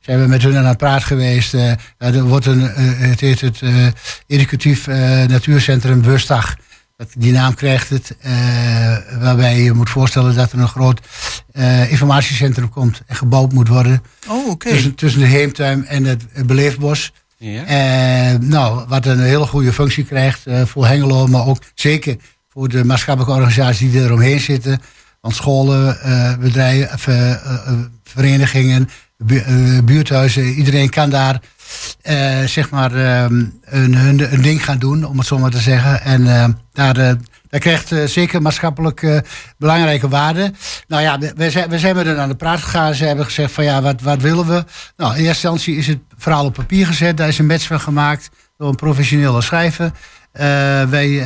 zijn 0.00 0.20
we 0.20 0.26
met 0.26 0.42
hun 0.42 0.56
aan 0.56 0.64
het 0.64 0.76
praat 0.76 1.04
geweest. 1.04 1.54
Er 1.98 2.22
wordt 2.22 2.46
een, 2.46 2.60
het 2.60 3.20
heet 3.20 3.40
het 3.40 3.60
Educatief 4.26 4.86
Natuurcentrum 5.26 6.02
Wustag. 6.02 6.56
Dat, 7.00 7.08
die 7.18 7.32
naam 7.32 7.54
krijgt 7.54 7.88
het. 7.88 8.16
eh, 8.20 8.32
waarbij 9.20 9.60
je 9.62 9.72
moet 9.72 9.90
voorstellen 9.90 10.34
dat 10.34 10.52
er 10.52 10.58
een 10.58 10.68
groot 10.68 11.00
eh, 11.52 11.90
informatiecentrum 11.92 12.68
komt 12.68 13.02
en 13.06 13.16
gebouwd 13.16 13.52
moet 13.52 13.68
worden. 13.68 14.02
Oh, 14.28 14.48
oké. 14.48 14.68
Tussen, 14.70 14.94
tussen 14.94 15.20
de 15.20 15.26
Heemtuin 15.26 15.86
en 15.86 16.04
het 16.04 16.22
eh, 16.32 16.44
Beleefbos. 16.44 17.12
Ja. 17.36 17.64
Eh, 17.64 18.38
nou, 18.40 18.84
wat 18.88 19.06
een 19.06 19.20
hele 19.20 19.46
goede 19.46 19.72
functie 19.72 20.04
krijgt 20.04 20.42
voor 20.64 20.86
Hengelo, 20.86 21.26
maar 21.26 21.46
ook 21.46 21.62
zeker 21.74 22.16
voor 22.52 22.68
de 22.68 22.84
maatschappelijke 22.84 23.36
organisaties 23.36 23.90
die 23.90 24.00
eromheen 24.02 24.40
zitten. 24.40 24.80
Want 25.20 25.34
scholen, 25.34 25.98
bedrijven, 26.40 27.40
verenigingen, 28.04 28.88
bu- 29.18 29.82
buurthuizen, 29.84 30.44
iedereen 30.46 30.90
kan 30.90 31.10
daar 31.10 31.40
eh, 32.02 32.42
zeg 32.46 32.70
maar 32.70 32.94
ehm, 32.94 33.44
een, 33.64 33.94
hun, 33.94 34.32
een 34.32 34.42
ding 34.42 34.64
gaan 34.64 34.78
doen, 34.78 35.04
om 35.04 35.18
het 35.18 35.26
zo 35.26 35.38
maar 35.38 35.50
te 35.50 35.58
zeggen. 35.60 36.02
En 36.02 36.58
daar, 36.80 36.96
eh, 36.96 37.14
daar 37.48 37.60
krijgt 37.60 37.92
eh, 37.92 38.04
zeker 38.04 38.42
maatschappelijk 38.42 39.02
eh, 39.02 39.18
belangrijke 39.58 40.08
waarde. 40.08 40.52
Nou 40.88 41.02
ja, 41.02 41.18
we- 41.36 41.50
zijn, 41.50 41.68
we 41.68 41.78
zijn 41.78 41.94
met 41.96 42.16
aan 42.16 42.28
de 42.28 42.34
praat 42.34 42.60
gegaan. 42.62 42.94
Ze 42.94 43.04
hebben 43.04 43.24
gezegd 43.24 43.52
van 43.52 43.64
ja, 43.64 43.82
wat, 43.82 44.00
wat 44.00 44.20
willen 44.20 44.46
we? 44.46 44.64
Nou, 44.96 45.10
in 45.12 45.16
eerste 45.24 45.26
instantie 45.28 45.76
is 45.76 45.86
het 45.86 45.98
verhaal 46.16 46.44
op 46.44 46.54
papier 46.54 46.86
gezet. 46.86 47.16
Daar 47.16 47.28
is 47.28 47.38
een 47.38 47.46
match 47.46 47.66
van 47.66 47.80
gemaakt 47.80 48.30
door 48.56 48.68
een 48.68 48.74
professionele 48.74 49.40
schrijver. 49.42 49.90
Wij, 50.88 51.24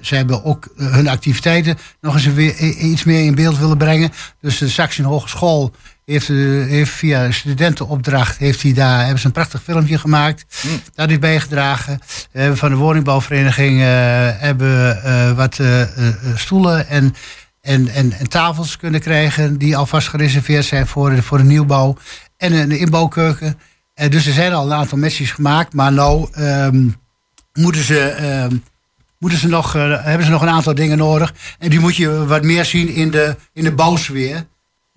ze 0.00 0.14
hebben 0.14 0.44
ook 0.44 0.68
hun 0.76 1.08
activiteiten 1.08 1.76
nog 2.00 2.14
eens 2.14 2.26
weer 2.26 2.58
iets 2.60 3.04
meer 3.04 3.24
in 3.24 3.34
beeld 3.34 3.58
willen 3.58 3.76
brengen. 3.78 4.10
Dus 4.40 4.58
de 4.58 4.68
Saxion 4.68 5.06
Hogeschool 5.06 5.74
heeft, 6.04 6.28
eh, 6.28 6.36
heeft 6.68 6.90
via 6.90 7.30
studentenopdracht 7.30 8.38
heeft 8.38 8.62
hij 8.62 8.72
daar, 8.72 9.00
hebben 9.00 9.18
ze 9.18 9.26
een 9.26 9.32
prachtig 9.32 9.62
filmpje 9.62 9.98
gemaakt. 9.98 10.44
Daar 10.94 11.10
is 11.10 11.18
bijgedragen. 11.18 12.00
We 12.32 12.40
hebben 12.40 12.58
van 12.58 12.70
de 12.70 12.76
woningbouwvereniging 12.76 13.80
eh, 13.80 13.86
hebben 14.40 15.02
eh, 15.02 15.32
wat 15.32 15.58
eh, 15.58 15.82
eh, 15.82 16.08
eh, 16.08 16.14
stoelen 16.36 16.88
en, 16.88 17.14
en, 17.60 17.88
en, 17.88 18.12
en 18.12 18.28
tafels 18.28 18.76
kunnen 18.76 19.00
krijgen 19.00 19.58
die 19.58 19.76
alvast 19.76 20.08
gereserveerd 20.08 20.64
zijn 20.64 20.86
voor, 20.86 21.10
de- 21.10 21.22
voor 21.22 21.38
de 21.38 21.44
nieuwbouw. 21.44 21.96
En 22.36 22.52
een 22.52 22.70
inbouwkeuken. 22.78 23.58
Eh, 23.94 24.10
dus 24.10 24.26
er 24.26 24.32
zijn 24.32 24.52
al 24.52 24.66
een 24.66 24.72
aantal 24.78 24.98
matches 24.98 25.30
gemaakt, 25.30 25.72
maar 25.72 25.92
nou 25.92 26.28
ehm, 26.32 26.86
moeten 27.52 27.82
ze 27.82 28.00
ehm, 28.08 28.56
moeten 29.18 29.38
ze 29.38 29.48
nog, 29.48 29.74
eh, 29.76 30.04
hebben 30.04 30.26
ze 30.26 30.32
nog 30.32 30.42
een 30.42 30.48
aantal 30.48 30.74
dingen 30.74 30.98
nodig. 30.98 31.34
En 31.58 31.70
die 31.70 31.80
moet 31.80 31.96
je 31.96 32.26
wat 32.26 32.42
meer 32.42 32.64
zien 32.64 32.88
in 32.88 33.10
de, 33.10 33.36
in 33.52 33.64
de 33.64 33.72
bouwsfeer. 33.72 34.46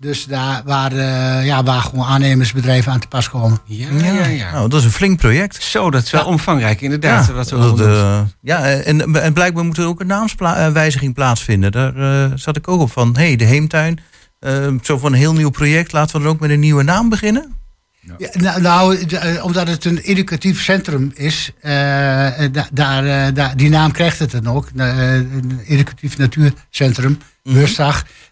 Dus 0.00 0.24
daar 0.24 0.62
waar, 0.64 0.92
eh, 0.92 1.46
ja, 1.46 1.62
waar 1.62 1.80
gewoon 1.80 2.04
aannemersbedrijven 2.06 2.92
aan 2.92 3.00
te 3.00 3.08
pas 3.08 3.28
komen. 3.30 3.58
Ja, 3.64 3.88
ja, 4.02 4.26
ja. 4.26 4.50
Nou, 4.52 4.68
dat 4.68 4.78
is 4.78 4.84
een 4.84 4.90
flink 4.92 5.18
project. 5.18 5.62
Zo, 5.62 5.90
dat 5.90 6.02
is 6.02 6.10
wel 6.10 6.24
omvangrijk 6.24 6.80
inderdaad. 6.80 7.26
Ja, 7.26 7.32
wat 7.32 7.50
we 7.50 7.56
dat, 7.58 7.80
eh, 7.80 8.20
ja 8.42 8.70
en, 8.70 9.14
en 9.22 9.32
blijkbaar 9.32 9.64
moet 9.64 9.78
er 9.78 9.86
ook 9.86 10.00
een 10.00 10.06
naamswijziging 10.06 11.14
plaatsvinden. 11.14 11.72
Daar 11.72 11.96
eh, 11.96 12.32
zat 12.34 12.56
ik 12.56 12.68
ook 12.68 12.80
op 12.80 12.90
van, 12.92 13.16
hé, 13.16 13.26
hey, 13.26 13.36
de 13.36 13.44
Heemtuin. 13.44 13.98
eh, 14.40 14.66
zo 14.82 14.98
van 14.98 15.12
een 15.12 15.18
heel 15.18 15.32
nieuw 15.34 15.50
project. 15.50 15.92
Laten 15.92 16.16
we 16.16 16.22
dan 16.22 16.32
ook 16.32 16.40
met 16.40 16.50
een 16.50 16.60
nieuwe 16.60 16.82
naam 16.82 17.08
beginnen? 17.08 17.56
Ja, 18.18 18.28
nou, 18.32 18.60
nou, 18.60 18.98
eh, 19.06 19.44
omdat 19.44 19.68
het 19.68 19.84
een 19.84 19.98
educatief 19.98 20.62
centrum 20.62 21.10
is, 21.14 21.50
eh, 21.60 22.44
eh, 22.44 22.52
da- 22.52 22.68
daar, 22.72 23.04
eh, 23.06 23.34
daar, 23.34 23.56
die 23.56 23.68
naam 23.68 23.92
krijgt 23.92 24.18
het 24.18 24.30
dan 24.30 24.46
ook. 24.48 24.68
eh, 24.76 25.14
een 25.14 25.60
educatief 25.66 26.18
natuurcentrum. 26.18 27.18
Eh, 27.44 27.54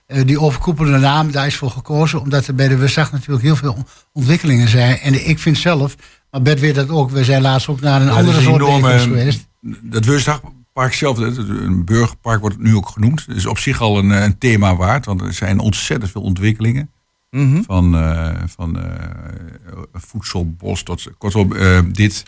die 0.06 0.40
overkoepelende 0.40 0.98
naam, 0.98 1.30
daar 1.30 1.46
is 1.46 1.56
voor 1.56 1.70
gekozen. 1.70 2.20
Omdat 2.20 2.46
er 2.46 2.54
bij 2.54 2.68
de 2.68 2.78
WSAG 2.78 3.12
natuurlijk 3.12 3.42
heel 3.42 3.56
veel 3.56 3.72
on- 3.72 3.86
ontwikkelingen 4.12 4.68
zijn. 4.68 4.98
En 4.98 5.28
ik 5.28 5.38
vind 5.38 5.58
zelf, 5.58 5.94
maar 6.30 6.42
Bert 6.42 6.60
weet 6.60 6.74
dat 6.74 6.88
ook. 6.88 7.10
We 7.10 7.24
zijn 7.24 7.42
laatst 7.42 7.68
ook 7.68 7.80
naar 7.80 8.02
een 8.02 8.10
andere 8.10 8.40
soort 8.40 8.62
eh, 8.62 9.00
geweest. 9.00 9.46
Dat 9.82 10.04
Weusdagpark 10.04 10.94
zelf, 10.94 11.18
een 11.18 11.84
burgerpark 11.84 12.40
wordt 12.40 12.56
het 12.56 12.64
nu 12.64 12.74
ook 12.76 12.88
genoemd. 12.88 13.24
Het 13.26 13.36
is 13.36 13.46
op 13.46 13.58
zich 13.58 13.80
al 13.80 13.98
een, 13.98 14.12
eh, 14.12 14.22
een 14.22 14.38
thema 14.38 14.76
waard, 14.76 15.04
want 15.04 15.20
er 15.20 15.32
zijn 15.32 15.58
ontzettend 15.58 16.10
veel 16.10 16.22
ontwikkelingen. 16.22 16.90
Mhm. 17.30 17.62
Van, 17.62 17.96
eh, 17.96 18.34
van 18.46 18.78
eh, 18.80 18.92
voedsel, 19.92 20.50
bos 20.50 20.82
tot 20.82 21.06
kortom 21.18 21.52
eh, 21.56 21.78
dit. 21.92 22.22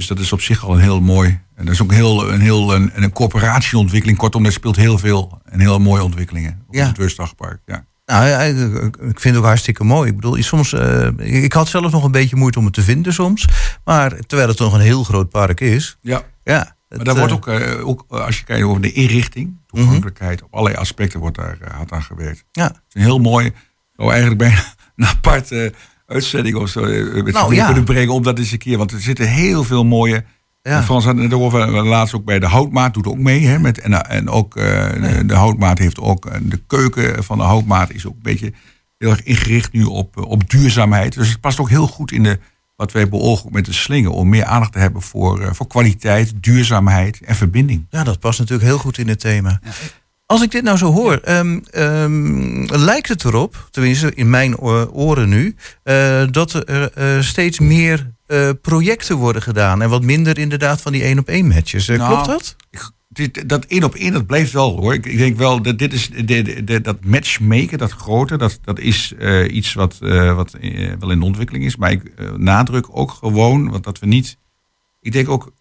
Dus 0.00 0.08
dat 0.08 0.18
is 0.18 0.32
op 0.32 0.40
zich 0.40 0.64
al 0.64 0.74
een 0.74 0.80
heel 0.80 1.00
mooi. 1.00 1.40
En 1.54 1.64
dat 1.64 1.74
is 1.74 1.82
ook 1.82 1.92
heel, 1.92 2.32
een 2.32 2.40
heel 2.40 2.74
een, 2.74 2.90
een 2.94 3.12
coöperatieontwikkeling. 3.12 4.18
Kortom, 4.18 4.42
daar 4.42 4.52
speelt 4.52 4.76
heel 4.76 4.98
veel 4.98 5.40
en 5.44 5.60
heel 5.60 5.78
mooie 5.78 6.02
ontwikkelingen 6.02 6.64
op 6.68 6.74
Ja. 6.74 6.86
het 6.86 6.96
Weusdagpark. 6.96 7.60
Ja. 7.66 7.84
Nou, 8.06 8.26
ja, 8.26 8.40
ik, 8.40 8.96
vind 9.00 9.22
het 9.22 9.36
ook 9.36 9.44
hartstikke 9.44 9.84
mooi. 9.84 10.08
Ik 10.08 10.14
bedoel, 10.14 10.42
soms, 10.42 10.72
eh, 10.72 11.08
ik 11.42 11.52
had 11.52 11.68
zelf 11.68 11.92
nog 11.92 12.04
een 12.04 12.10
beetje 12.10 12.36
moeite 12.36 12.58
om 12.58 12.64
het 12.64 12.74
te 12.74 12.82
vinden 12.82 13.12
soms. 13.12 13.48
Maar 13.84 14.18
terwijl 14.26 14.48
het 14.48 14.56
toch 14.56 14.72
een 14.72 14.80
heel 14.80 15.04
groot 15.04 15.28
park 15.28 15.60
is. 15.60 15.98
Ja. 16.00 16.22
Ja. 16.42 16.76
Maar 16.88 17.04
daar 17.04 17.16
wordt 17.16 17.32
ook, 17.32 17.46
eh, 17.46 17.88
ook, 17.88 18.04
eh, 18.08 18.24
als 18.24 18.38
je 18.38 18.44
kijkt 18.44 18.64
over 18.64 18.82
de 18.82 18.92
inrichting, 18.92 19.56
toegankelijkheid, 19.66 20.42
op 20.42 20.54
allerlei 20.54 20.76
aspecten 20.76 21.20
wordt 21.20 21.36
daar 21.36 21.58
hard 21.74 21.92
aan 21.92 22.02
gewerkt. 22.02 22.44
Ja. 22.52 22.64
Het 22.64 22.80
is 22.88 22.94
een 22.94 23.02
heel 23.02 23.18
mooi, 23.18 23.52
zou 23.96 24.08
eigenlijk 24.10 24.38
bijna 24.38 24.64
een 24.96 25.06
aparte 25.06 25.72
uitzending 26.10 26.56
of 26.56 26.68
zo 26.68 26.84
eh, 26.84 27.22
met 27.22 27.34
Nou, 27.34 27.54
ja. 27.54 27.66
kunnen 27.66 27.84
brengen 27.84 28.14
om 28.14 28.22
dat 28.22 28.38
eens 28.38 28.52
een 28.52 28.58
keer, 28.58 28.78
want 28.78 28.92
er 28.92 29.00
zitten 29.00 29.28
heel 29.28 29.64
veel 29.64 29.84
mooie. 29.84 30.24
Ja. 30.62 30.82
Frans 30.82 31.04
had 31.04 31.16
het 31.16 31.32
over, 31.32 31.60
eh, 31.60 31.84
laatst 31.84 32.14
ook 32.14 32.24
bij 32.24 32.38
de 32.38 32.46
houtmaat 32.46 32.94
doet 32.94 33.06
ook 33.06 33.18
mee. 33.18 33.46
Hè, 33.46 33.58
met, 33.58 33.78
en, 33.78 34.06
en 34.08 34.28
ook 34.28 34.56
eh, 34.56 34.64
de, 34.92 35.26
de 35.26 35.34
houtmaat 35.34 35.78
heeft 35.78 35.98
ook, 35.98 36.26
eh, 36.26 36.38
de 36.42 36.60
keuken 36.66 37.24
van 37.24 37.38
de 37.38 37.44
houtmaat 37.44 37.92
is 37.92 38.06
ook 38.06 38.14
een 38.14 38.22
beetje 38.22 38.52
heel 39.00 39.10
erg 39.10 39.22
ingericht 39.22 39.72
nu 39.72 39.84
op, 39.84 40.16
eh, 40.16 40.24
op 40.24 40.50
duurzaamheid. 40.50 41.14
Dus 41.14 41.28
het 41.28 41.40
past 41.40 41.60
ook 41.60 41.68
heel 41.68 41.86
goed 41.86 42.12
in 42.12 42.22
de, 42.22 42.38
wat 42.76 42.92
wij 42.92 43.08
beogen 43.08 43.52
met 43.52 43.64
de 43.64 43.72
slingen, 43.72 44.12
om 44.12 44.28
meer 44.28 44.44
aandacht 44.44 44.72
te 44.72 44.78
hebben 44.78 45.02
voor, 45.02 45.40
eh, 45.40 45.52
voor 45.52 45.66
kwaliteit, 45.66 46.32
duurzaamheid 46.42 47.20
en 47.20 47.34
verbinding. 47.34 47.86
Ja, 47.90 48.04
dat 48.04 48.20
past 48.20 48.38
natuurlijk 48.38 48.68
heel 48.68 48.78
goed 48.78 48.98
in 48.98 49.08
het 49.08 49.20
thema. 49.20 49.60
Als 50.30 50.42
ik 50.42 50.50
dit 50.50 50.62
nou 50.62 50.76
zo 50.78 50.92
hoor, 50.92 51.16
ehm, 51.16 51.58
ehm, 51.70 52.74
lijkt 52.74 53.08
het 53.08 53.24
erop, 53.24 53.68
tenminste 53.70 54.14
in 54.14 54.30
mijn 54.30 54.58
oren 54.92 55.28
nu, 55.28 55.54
eh, 55.82 56.22
dat 56.30 56.52
er 56.52 56.92
eh, 56.92 57.20
steeds 57.20 57.58
meer 57.58 58.10
eh, 58.26 58.50
projecten 58.62 59.16
worden 59.16 59.42
gedaan. 59.42 59.82
En 59.82 59.88
wat 59.88 60.02
minder 60.02 60.38
inderdaad 60.38 60.80
van 60.80 60.92
die 60.92 61.02
één 61.02 61.18
op 61.18 61.28
één 61.28 61.46
matches. 61.48 61.88
Eh, 61.88 61.98
Nou, 61.98 62.12
klopt 62.12 62.26
dat? 62.26 62.56
dit, 63.08 63.48
dat 63.48 63.64
één 63.64 63.84
op 63.84 63.94
één, 63.94 64.12
dat 64.12 64.26
blijft 64.26 64.52
wel 64.52 64.76
hoor. 64.80 64.94
Ik, 64.94 65.06
ik 65.06 65.18
denk 65.18 65.36
wel 65.36 65.62
dat 65.62 65.78
dit 65.78 65.92
is 65.92 66.10
dat 66.82 67.04
matchmaken, 67.04 67.78
dat 67.78 67.92
grote, 67.92 68.36
dat, 68.36 68.58
dat 68.64 68.78
is 68.78 69.14
eh, 69.18 69.54
iets 69.54 69.72
wat, 69.74 69.98
eh, 70.02 70.34
wat 70.34 70.54
eh, 70.54 70.92
wel 70.98 71.10
in 71.10 71.22
ontwikkeling 71.22 71.64
is. 71.64 71.76
Maar 71.76 71.90
ik 71.90 72.02
eh, 72.04 72.32
nadruk 72.36 72.86
ook 72.90 73.10
gewoon, 73.10 73.70
want 73.70 73.84
dat 73.84 73.98
we 73.98 74.06
niet. 74.06 74.36
Ik 75.00 75.12
denk 75.12 75.28
ook. 75.28 75.52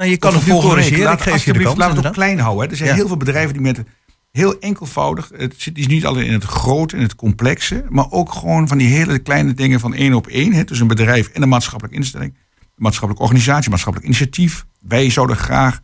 Nou, 0.00 0.12
je 0.12 0.18
kan 0.18 0.34
het 0.34 0.46
nu 0.46 0.52
corrigeren. 0.52 1.04
laten- 1.04 1.12
Ik 1.12 1.22
geef 1.22 1.24
je 1.24 1.30
de 1.30 1.32
alsjeblieft, 1.32 1.64
kans, 1.66 1.78
Laten 1.78 1.96
we 1.96 2.02
het 2.06 2.12
klein 2.16 2.38
houden. 2.38 2.64
hè. 2.64 2.70
Er 2.70 2.76
zijn 2.76 2.88
Ja. 2.88 2.94
heel 2.94 3.06
veel 3.06 3.16
bedrijven 3.16 3.52
die 3.52 3.62
met 3.62 3.82
heel 4.30 4.58
enkelvoudig. 4.58 5.30
Het 5.36 5.54
zit 5.56 5.78
is 5.78 5.86
niet 5.86 6.06
alleen 6.06 6.26
in 6.26 6.32
het 6.32 6.44
grote 6.44 6.96
en 6.96 7.02
het 7.02 7.14
complexe, 7.14 7.84
maar 7.88 8.06
ook 8.10 8.32
gewoon 8.32 8.68
van 8.68 8.78
die 8.78 8.88
hele 8.88 9.18
kleine 9.18 9.54
dingen 9.54 9.80
van 9.80 9.94
één 9.94 10.14
op 10.14 10.26
één. 10.26 10.52
Hè, 10.52 10.64
tussen 10.64 10.88
een 10.90 10.96
bedrijf 10.96 11.28
en 11.28 11.42
een 11.42 11.48
maatschappelijke 11.48 11.98
instelling, 11.98 12.34
een 12.60 12.66
maatschappelijke 12.76 13.22
organisatie, 13.22 13.70
maatschappelijk 13.70 14.08
initiatief. 14.10 14.64
Wij 14.80 15.10
zouden 15.10 15.36
graag 15.36 15.80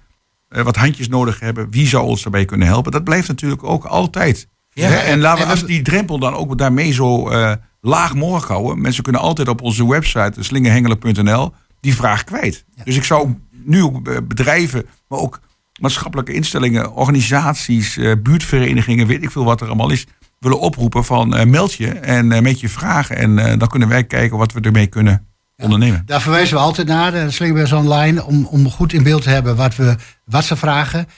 eh, 0.49 0.63
wat 0.63 0.77
handjes 0.77 1.09
nodig 1.09 1.41
hebben. 1.41 1.71
Wie 1.71 1.87
zou 1.87 2.07
ons 2.07 2.23
daarbij 2.23 2.45
kunnen 2.45 2.67
helpen? 2.67 2.93
Dat 2.93 3.05
blijft 3.05 3.29
natuurlijk 3.29 3.65
ook 3.65 3.85
altijd. 3.85 4.49
Ja, 4.71 4.89
Hè, 4.89 4.95
en 4.97 5.21
laten 5.21 5.45
we 5.45 5.51
als 5.51 5.65
die 5.65 5.83
drempel 5.83 6.19
dan 6.19 6.35
ook 6.35 6.59
daarmee 6.59 6.93
zo 6.93 7.29
eh, 7.29 7.53
laag 7.81 8.15
mogelijk 8.15 8.47
houden. 8.49 8.81
Mensen 8.81 9.03
kunnen 9.03 9.21
altijd 9.21 9.49
op 9.49 9.63
onze 9.63 9.89
website 9.89 10.43
slingerhengelen.nl 10.43 11.53
die 11.81 11.95
vraag 11.95 12.25
kwijt. 12.25 12.65
Dus 12.85 12.97
ik 12.97 13.05
zou 13.05 13.35
nu 13.67 13.83
ook 13.83 14.09
eh, 14.09 14.17
bedrijven, 14.29 14.87
maar 15.09 15.19
ook 15.19 15.41
maatschappelijke 15.81 16.33
instellingen, 16.33 16.93
organisaties, 16.93 17.97
eh, 17.97 18.13
buurtverenigingen, 18.23 19.07
weet 19.07 19.23
ik 19.23 19.31
veel 19.31 19.45
wat 19.45 19.61
er 19.61 19.67
allemaal 19.67 19.91
is, 19.91 20.07
willen 20.39 20.61
oproepen 20.61 21.05
van 21.05 21.35
eh, 21.35 21.47
meld 21.47 21.73
je 21.73 21.89
en 21.89 22.43
met 22.43 22.61
je 22.61 22.69
vragen. 22.69 23.17
En 23.17 23.59
dan 23.59 23.69
kunnen 23.69 23.89
wij 23.89 24.05
kijken 24.05 24.39
wat 24.39 24.53
we 24.53 24.61
ermee 24.61 24.87
kunnen 24.87 25.26
ondernemen. 25.63 26.03
Daar 26.07 26.21
verwijzen 26.21 26.57
we 26.57 26.63
altijd 26.63 26.87
naar, 26.87 27.13
de 27.13 27.31
Slingerbeurs 27.31 27.73
Online, 27.73 28.25
om, 28.25 28.47
om 28.47 28.71
goed 28.71 28.93
in 28.93 29.03
beeld 29.03 29.23
te 29.23 29.31
hebben 29.31 29.57
wat, 29.57 29.77
we, 29.77 29.97
wat 30.25 30.45
ze 30.45 30.57
vragen. 30.57 31.09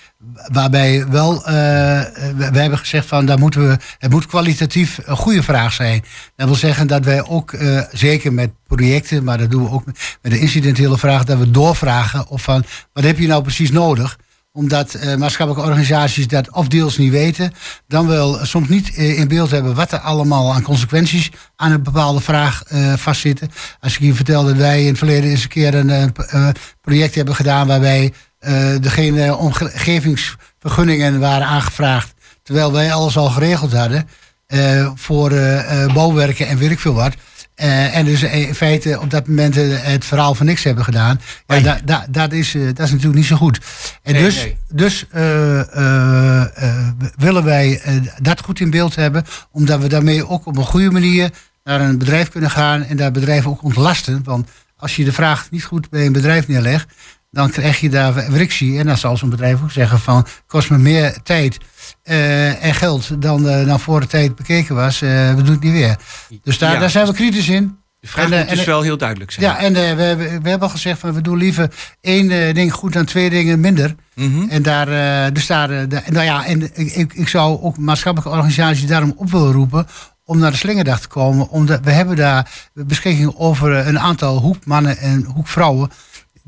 Waarbij 0.52 1.08
wel, 1.08 1.46
eh, 1.46 1.52
we, 1.52 2.48
we 2.52 2.58
hebben 2.58 2.78
gezegd 2.78 3.06
van, 3.06 3.26
daar 3.26 3.38
moeten 3.38 3.68
we, 3.68 3.76
het 3.98 4.10
moet 4.10 4.26
kwalitatief 4.26 5.00
een 5.04 5.16
goede 5.16 5.42
vraag 5.42 5.72
zijn. 5.72 6.04
Dat 6.36 6.46
wil 6.46 6.56
zeggen 6.56 6.86
dat 6.86 7.04
wij 7.04 7.24
ook, 7.24 7.52
eh, 7.52 7.82
zeker 7.92 8.32
met 8.32 8.50
projecten, 8.66 9.24
maar 9.24 9.38
dat 9.38 9.50
doen 9.50 9.64
we 9.64 9.70
ook 9.70 9.84
met 10.22 10.32
de 10.32 10.38
incidentele 10.38 10.98
vraag, 10.98 11.24
dat 11.24 11.38
we 11.38 11.50
doorvragen 11.50 12.28
of 12.28 12.42
van, 12.42 12.64
wat 12.92 13.04
heb 13.04 13.18
je 13.18 13.26
nou 13.26 13.42
precies 13.42 13.70
nodig? 13.70 14.18
Omdat 14.58 14.94
eh, 14.94 15.14
maatschappelijke 15.14 15.68
organisaties 15.68 16.26
dat 16.26 16.52
of 16.52 16.68
deels 16.68 16.96
niet 16.96 17.10
weten, 17.10 17.52
dan 17.86 18.06
wel 18.06 18.38
soms 18.46 18.68
niet 18.68 18.94
eh, 18.94 19.18
in 19.18 19.28
beeld 19.28 19.50
hebben 19.50 19.74
wat 19.74 19.92
er 19.92 19.98
allemaal 19.98 20.54
aan 20.54 20.62
consequenties 20.62 21.30
aan 21.56 21.72
een 21.72 21.82
bepaalde 21.82 22.20
vraag 22.20 22.62
eh, 22.62 22.92
vastzitten. 22.92 23.50
Als 23.80 23.94
ik 23.94 24.00
je 24.00 24.14
vertel 24.14 24.44
dat 24.44 24.56
wij 24.56 24.80
in 24.80 24.88
het 24.88 24.98
verleden 24.98 25.30
eens 25.30 25.42
een 25.42 25.48
keer 25.48 25.74
een 25.74 26.12
project 26.80 27.14
hebben 27.14 27.34
gedaan 27.34 27.66
waarbij 27.66 28.12
degene 28.80 29.36
omgevingsvergunningen 29.36 31.20
waren 31.20 31.46
aangevraagd, 31.46 32.14
terwijl 32.42 32.72
wij 32.72 32.92
alles 32.92 33.16
al 33.16 33.30
geregeld 33.30 33.72
hadden 33.72 34.08
voor 34.94 35.30
bouwwerken 35.94 36.46
en 36.46 36.58
weet 36.58 36.70
ik 36.70 36.78
veel 36.78 36.94
wat. 36.94 37.14
Eh, 37.58 37.96
en 37.96 38.04
dus 38.04 38.22
in 38.22 38.54
feite 38.54 39.00
op 39.00 39.10
dat 39.10 39.26
moment 39.28 39.56
eh, 39.56 39.64
het 39.70 40.04
verhaal 40.04 40.34
van 40.34 40.46
niks 40.46 40.64
hebben 40.64 40.84
gedaan. 40.84 41.20
Ja, 41.46 41.60
da, 41.60 41.78
da- 41.84 42.06
dat, 42.10 42.32
is, 42.32 42.54
eh, 42.54 42.62
dat 42.66 42.78
is 42.86 42.90
natuurlijk 42.90 43.14
niet 43.14 43.24
zo 43.26 43.36
goed. 43.36 43.60
En 44.02 44.12
Nee, 44.12 44.22
dus, 44.22 44.36
nee. 44.36 44.56
dus 44.72 45.06
willen 47.16 47.44
wij 47.44 47.80
dat 48.22 48.40
goed 48.40 48.60
in 48.60 48.70
beeld 48.70 48.94
hebben, 48.94 49.24
omdat 49.50 49.80
we 49.80 49.88
daarmee 49.88 50.28
ook 50.28 50.46
op 50.46 50.56
een 50.56 50.64
goede 50.64 50.90
manier 50.90 51.30
naar 51.64 51.80
een 51.80 51.98
bedrijf 51.98 52.28
kunnen 52.28 52.50
gaan 52.50 52.82
en 52.84 52.96
dat 52.96 53.12
bedrijf 53.12 53.46
ook 53.46 53.62
ontlasten. 53.62 54.20
Want 54.24 54.48
als 54.76 54.96
je 54.96 55.04
de 55.04 55.12
vraag 55.12 55.50
niet 55.50 55.64
goed 55.64 55.90
bij 55.90 56.06
een 56.06 56.12
bedrijf 56.12 56.48
neerlegt, 56.48 56.86
dan 57.30 57.50
krijg 57.50 57.80
je 57.80 57.88
daar 57.88 58.12
frictie. 58.12 58.78
En 58.78 58.86
dan 58.86 58.98
zal 58.98 59.16
zo'n 59.16 59.30
bedrijf 59.30 59.62
ook 59.62 59.70
zeggen 59.70 60.00
van, 60.00 60.26
kost 60.46 60.70
me 60.70 60.78
meer 60.78 61.16
tijd 61.22 61.58
eh, 62.08 62.64
en 62.64 62.74
geld 62.74 63.22
dan, 63.22 63.48
eh, 63.48 63.66
dan 63.66 63.80
voor 63.80 64.00
de 64.00 64.06
tijd 64.06 64.36
bekeken 64.36 64.74
was. 64.74 65.02
Eh, 65.02 65.08
we 65.34 65.42
doen 65.42 65.54
het 65.54 65.62
niet 65.62 65.72
weer. 65.72 65.96
Dus 66.42 66.58
daar, 66.58 66.72
Ja. 66.72 66.78
daar 66.80 66.90
zijn 66.90 67.06
we 67.06 67.12
kritisch 67.12 67.48
in. 67.48 67.76
De 68.00 68.06
vraag 68.08 68.30
En, 68.30 68.38
moet 68.38 68.48
dus 68.48 68.58
en- 68.58 68.66
wel 68.66 68.82
heel 68.82 68.96
duidelijk 68.96 69.30
zijn. 69.30 69.46
Ja, 69.46 69.58
en 69.58 69.72
we, 69.72 69.78
hebben- 69.78 70.16
we 70.42 70.48
hebben 70.48 70.60
al 70.60 70.68
gezegd 70.68 70.98
van 71.00 71.12
we 71.12 71.20
doen 71.20 71.36
liever 71.38 71.70
één 72.00 72.54
ding 72.54 72.72
goed 72.72 72.92
dan 72.92 73.04
twee 73.04 73.30
dingen 73.30 73.60
minder. 73.60 73.94
En 74.48 74.62
daar, 74.62 75.32
dus 75.32 75.46
daar, 75.46 75.68
nou 75.88 76.24
ja, 76.24 76.44
en 76.46 76.62
ik, 76.98 77.12
ik, 77.12 77.28
zou 77.28 77.60
ook 77.62 77.78
maatschappelijke 77.78 78.36
organisaties 78.36 78.86
daarom 78.86 79.12
op 79.16 79.30
willen 79.30 79.52
roepen 79.52 79.86
om 80.24 80.38
naar 80.38 80.50
de 80.50 80.56
Slingerdag 80.56 81.00
te 81.00 81.08
komen. 81.08 81.48
Omdat 81.48 81.80
we 81.84 81.90
hebben 81.90 82.16
daar 82.16 82.50
beschikking 82.72 83.34
over 83.36 83.86
een 83.86 83.98
aantal 83.98 84.38
hoekmannen 84.38 84.98
en 84.98 85.24
hoekvrouwen. 85.34 85.90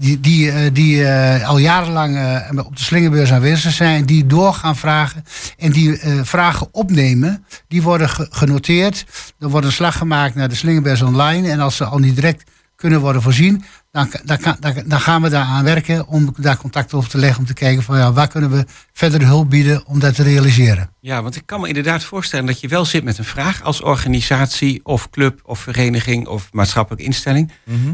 Die, 0.01 0.20
die, 0.20 0.51
eh, 0.51 0.70
die 0.72 1.05
eh, 1.05 1.48
al 1.48 1.59
jarenlang 1.59 2.16
eh, 2.16 2.64
op 2.66 2.76
de 2.76 2.82
slingerbeurs 2.82 3.32
aanwezig 3.32 3.72
zijn, 3.72 4.05
die 4.05 4.26
door 4.26 4.55
gaan 4.55 4.76
vragen 4.76 5.24
en 5.59 5.70
die 5.72 6.01
vragen 6.22 6.68
opnemen. 6.72 7.44
Die 7.68 7.82
worden 7.82 8.09
ge- 8.09 8.26
genoteerd. 8.30 9.05
Er 9.38 9.48
wordt 9.48 9.66
een 9.66 9.72
slag 9.72 9.96
gemaakt 9.96 10.34
naar 10.34 10.48
de 10.48 10.55
slingerbeurs 10.55 11.03
online. 11.03 11.51
En 11.51 11.61
als 11.61 11.76
ze 11.76 11.84
al 11.84 11.98
niet 11.98 12.14
direct 12.14 12.51
kunnen 12.76 13.01
worden 13.01 13.22
voorzien, 13.22 13.64
dan, 13.91 14.11
dan, 14.24 14.57
dan, 14.61 14.74
dan 14.86 15.01
gaan 15.01 15.22
we 15.22 15.28
daar 15.28 15.45
aan 15.45 15.64
werken 15.64 16.07
om 16.07 16.34
daar 16.36 16.57
contact 16.57 16.95
over 16.95 17.11
te 17.11 17.18
leggen. 17.18 17.38
Om 17.41 17.47
te 17.47 17.55
kijken 17.55 17.82
van 17.82 17.99
ja, 17.99 18.12
waar 18.12 18.28
kunnen 18.28 18.51
we 18.51 18.64
verder 18.93 19.26
hulp 19.26 19.51
bieden 19.51 19.86
om 19.86 19.99
dat 19.99 20.14
te 20.14 20.22
realiseren. 20.22 20.91
Ja, 21.01 21.22
want 21.22 21.36
ik 21.36 21.43
kan 21.47 21.61
me 21.61 21.68
inderdaad 21.68 22.05
voorstellen 22.05 22.47
dat 22.47 22.61
je 22.61 22.68
wel 22.68 22.84
zit 22.84 23.05
met 23.05 23.18
een 23.18 23.24
vraag 23.24 23.62
als 23.62 23.82
organisatie 23.82 24.80
of 24.84 25.11
club 25.11 25.41
of 25.45 25.59
vereniging 25.59 26.26
of 26.26 26.49
maatschappelijke 26.53 27.05
instelling. 27.07 27.53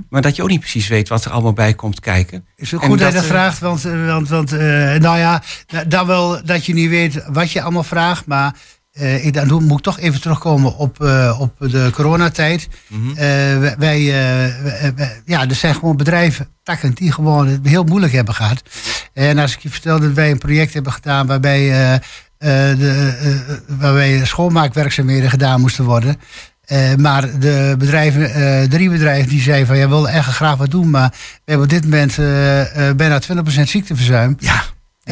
Maar 0.08 0.22
dat 0.22 0.36
je 0.36 0.42
ook 0.42 0.48
niet 0.48 0.60
precies 0.60 0.88
weet 0.88 1.08
wat 1.08 1.24
er 1.24 1.30
allemaal 1.30 1.52
bij 1.52 1.74
komt 1.74 2.00
kijken. 2.00 2.46
Is 2.56 2.70
het 2.70 2.80
En 2.82 2.88
goed 2.88 2.98
dat 2.98 3.08
je 3.08 3.14
dat 3.14 3.22
eh, 3.22 3.28
vraagt? 3.30 3.58
Want, 3.58 3.84
eh, 3.84 4.06
want, 4.06 4.28
want 4.28 4.52
eh, 4.52 4.58
nou 4.94 5.18
ja, 5.18 5.42
da- 5.66 5.84
dan 5.84 6.06
wel 6.06 6.44
dat 6.44 6.66
je 6.66 6.74
niet 6.74 6.88
weet 6.88 7.24
wat 7.28 7.50
je 7.50 7.62
allemaal 7.62 7.84
vraagt. 7.84 8.26
Maar 8.26 8.54
eh, 8.96 9.26
ik, 9.26 9.34
dan 9.34 9.64
moet 9.64 9.78
ik 9.78 9.84
toch 9.84 9.98
even 9.98 10.20
terugkomen 10.20 10.76
op, 10.76 11.02
eh, 11.04 11.36
op 11.40 11.54
de 11.58 11.90
coronatijd. 11.92 12.68
Eh, 12.90 13.14
wij, 13.58 13.74
wij, 13.78 14.04
wij- 14.62 14.92
wij- 14.96 15.20
ja, 15.24 15.48
er 15.48 15.54
zijn 15.54 15.74
gewoon 15.74 15.96
bedrijven, 15.96 16.48
takken, 16.62 16.94
die 16.94 17.12
gewoon 17.12 17.48
het 17.48 17.60
heel 17.62 17.84
moeilijk 17.84 18.12
hebben 18.12 18.34
gehad. 18.34 18.62
En 19.12 19.38
als 19.38 19.54
ik 19.54 19.60
je 19.60 19.68
vertel 19.70 20.00
dat 20.00 20.12
wij 20.12 20.30
een 20.30 20.38
project 20.38 20.74
hebben 20.74 20.92
gedaan 20.92 21.26
waarbij, 21.26 22.00
de, 22.38 23.62
waarbij 23.68 24.20
schoonmaakwerkzaamheden 24.24 25.30
gedaan 25.30 25.60
moesten 25.60 25.84
worden. 25.84 26.16
Maar 26.98 27.38
de 27.38 27.74
bedrijven, 27.78 28.68
drie 28.68 28.90
bedrijven 28.90 29.28
die 29.28 29.40
zeiden 29.40 29.66
van 29.66 29.76
ja, 29.76 29.88
we 29.88 29.94
willen 29.94 30.10
echt 30.12 30.28
graag 30.28 30.56
wat 30.56 30.70
doen, 30.70 30.90
maar 30.90 31.08
we 31.10 31.16
hebben 31.44 31.64
op 31.66 31.72
dit 31.72 31.84
moment 31.84 32.16
bijna 32.96 33.18
20% 33.20 33.68
ziekteverzuim. 33.68 34.36
Ja. 34.38 34.62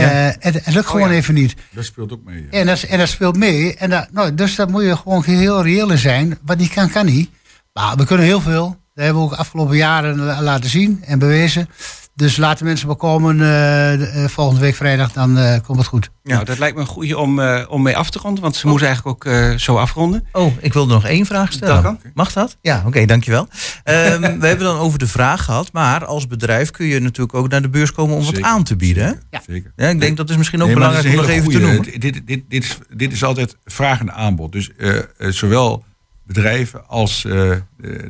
Ja. 0.03 0.29
Eh, 0.29 0.35
het, 0.39 0.65
het 0.65 0.75
lukt 0.75 0.87
gewoon 0.87 1.11
even 1.11 1.35
niet. 1.35 1.55
Dat 1.73 1.85
speelt 1.85 2.13
ook 2.13 2.25
mee. 2.25 2.43
ja. 2.51 2.59
En 2.59 2.67
dat, 2.67 2.83
en 2.83 2.99
dat 2.99 3.09
speelt 3.09 3.37
mee. 3.37 3.75
En 3.75 3.91
dat, 3.91 4.09
nou, 4.13 4.35
dus 4.35 4.55
daar 4.55 4.71
moet 4.71 4.83
je 4.83 4.97
gewoon 4.97 5.25
heel 5.25 5.63
reëel 5.63 5.91
in 5.91 5.99
zijn. 5.99 6.39
Wat 6.45 6.59
niet 6.59 6.73
kan, 6.73 6.91
kan 6.91 7.07
niet. 7.07 7.31
Maar 7.73 7.97
we 7.97 8.05
kunnen 8.07 8.27
heel 8.27 8.41
veel. 8.41 8.67
Dat 8.95 9.05
hebben 9.05 9.23
we 9.23 9.29
ook 9.33 9.39
afgelopen 9.39 9.77
jaren 9.77 10.19
la- 10.19 10.43
laten 10.43 10.71
zien 10.71 11.03
en 11.05 11.19
bewezen. 11.19 11.69
Dus 12.17 12.37
laten 12.37 12.65
mensen 12.67 12.87
maar 12.87 12.97
komen 12.97 13.41
eh, 13.41 14.23
eh, 14.25 14.31
volgende 14.31 14.61
week 14.61 14.75
vrijdag, 14.75 15.13
dan 15.13 15.39
eh, 15.39 15.61
komt 15.67 15.79
het 15.79 15.87
goed. 15.87 16.11
Nou, 16.23 16.45
dat 16.45 16.59
lijkt 16.59 16.77
me 16.77 16.81
een 16.81 16.89
goede 16.89 17.19
om, 17.19 17.41
eh, 17.41 17.65
om 17.69 17.83
mee 17.83 17.97
af 17.97 18.11
te 18.11 18.19
ronden, 18.19 18.43
want 18.43 18.57
ze 18.57 18.67
moeten 18.67 18.87
eigenlijk 18.87 19.17
ook 19.17 19.33
eh, 19.33 19.55
zo 19.57 19.77
afronden. 19.77 20.27
Oh, 20.33 20.53
ik 20.61 20.73
wilde 20.73 20.93
nog 20.93 21.05
één 21.07 21.27
vraag 21.27 21.53
stellen. 21.53 21.75
Dat 21.75 21.83
kan. 21.83 21.99
Mag 22.15 22.33
dat? 22.33 22.57
Ja, 22.61 22.83
oké, 22.87 23.05
dankjewel. 23.05 23.49
Ehm, 23.85 24.21
we 24.41 24.47
hebben 24.47 24.67
dan 24.67 24.79
over 24.79 24.99
de 24.99 25.07
vraag 25.07 25.45
gehad, 25.45 25.73
maar 25.73 26.05
als 26.05 26.27
bedrijf 26.27 26.71
kun 26.71 26.87
je 26.87 27.01
natuurlijk 27.01 27.35
ook 27.35 27.49
naar 27.49 27.63
de 27.63 27.69
beurs 27.69 27.93
komen 27.93 28.17
om 28.17 28.25
wat 28.25 28.43
aan 28.43 28.65
te 28.65 28.77
bieden. 28.77 29.05
Hè? 29.05 29.13
Ja. 29.31 29.43
Zeker. 29.47 29.73
Ja, 29.77 29.89
ik 29.89 30.01
denk 30.01 30.17
dat 30.17 30.31
is 30.31 30.37
misschien 30.37 30.61
ook 30.61 30.67
Nee, 30.67 30.77
belangrijk 30.77 31.07
om 31.07 31.15
nog 31.15 31.29
even 31.29 31.51
te 31.51 31.59
noemen. 31.59 31.83
Dit, 31.83 32.01
dit, 32.01 32.23
dit, 32.27 32.65
is, 32.65 32.79
dit 32.97 33.13
is 33.13 33.25
altijd 33.25 33.57
vraag 33.65 34.01
en 34.01 34.13
aanbod. 34.13 34.53
Dus 34.53 34.71
zowel 35.19 35.85
bedrijven 36.27 36.89
als 36.89 37.27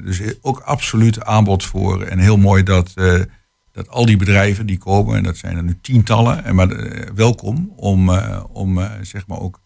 dus 0.04 0.20
ook 0.40 0.58
absoluut 0.58 1.24
aanbod 1.24 1.64
voor. 1.64 2.02
En 2.02 2.18
heel 2.18 2.36
mooi 2.36 2.62
dat, 2.62 2.92
eh, 2.94 3.20
dat 3.74 3.88
al 3.88 4.06
die 4.06 4.16
bedrijven 4.16 4.66
die 4.66 4.78
komen, 4.78 5.16
en 5.16 5.22
dat 5.22 5.36
zijn 5.36 5.56
er 5.56 5.62
nu 5.62 5.78
tientallen, 5.82 6.44
en 6.44 6.54
maar 6.54 6.70
eh, 6.70 7.08
welkom 7.14 7.72
om, 7.76 8.10
eh, 8.10 8.44
om 8.52 8.78
eh, 8.78 8.90
zeg 9.02 9.26
maar 9.26 9.40
ook 9.40 9.60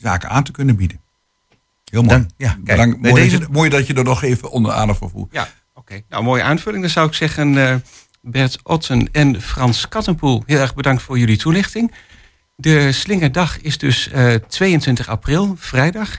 zaken 0.00 0.28
aan 0.28 0.44
te 0.44 0.52
kunnen 0.52 0.76
bieden. 0.76 1.00
Heel 1.84 2.02
mooi. 2.02 2.26
Ja, 2.36 2.56
kijk, 2.64 3.00
mooi, 3.00 3.14
deze- 3.14 3.38
dat 3.38 3.46
je, 3.46 3.52
mooi 3.52 3.70
dat 3.70 3.86
je 3.86 3.94
er 3.94 4.04
nog 4.04 4.22
even 4.22 4.50
onder 4.50 4.72
aandacht 4.72 4.98
voor 4.98 5.10
voelt. 5.10 5.32
Ja, 5.32 5.48
oké. 5.74 6.00
Nou, 6.08 6.24
mooie 6.24 6.42
aanvulling. 6.42 6.82
Dan 6.82 6.92
zou 6.92 7.08
ik 7.08 7.14
zeggen, 7.14 7.82
Bert 8.20 8.58
Otten 8.62 9.08
en 9.12 9.42
Frans 9.42 9.88
Kattenpoel, 9.88 10.42
heel 10.46 10.60
erg 10.60 10.74
bedankt 10.74 11.02
voor 11.02 11.18
jullie 11.18 11.36
toelichting. 11.36 11.92
De 12.56 12.92
Slingerdag 12.92 13.60
is 13.60 13.78
dus 13.78 14.08
eh, 14.08 14.34
22 14.34 15.08
april, 15.08 15.54
vrijdag. 15.58 16.18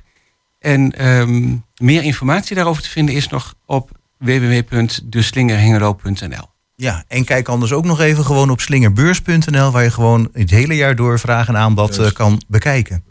En 0.59 0.91
ehm, 0.91 1.55
meer 1.77 2.03
informatie 2.03 2.55
daarover 2.55 2.83
te 2.83 2.89
vinden 2.89 3.15
is 3.15 3.27
nog 3.27 3.55
op 3.65 3.91
www.deslingerhengelo.nl. 4.17 6.53
Ja, 6.75 7.03
en 7.07 7.25
kijk 7.25 7.47
anders 7.47 7.71
ook 7.71 7.85
nog 7.85 7.99
even 7.99 8.25
gewoon 8.25 8.49
op 8.49 8.61
slingerbeurs.nl, 8.61 9.71
waar 9.71 9.83
je 9.83 9.91
gewoon 9.91 10.29
het 10.33 10.49
hele 10.49 10.75
jaar 10.75 10.95
door 10.95 11.19
vraag 11.19 11.47
en 11.47 11.57
aanbod 11.57 11.97
eh, 11.97 12.11
kan 12.11 12.41
bekijken. 12.47 13.03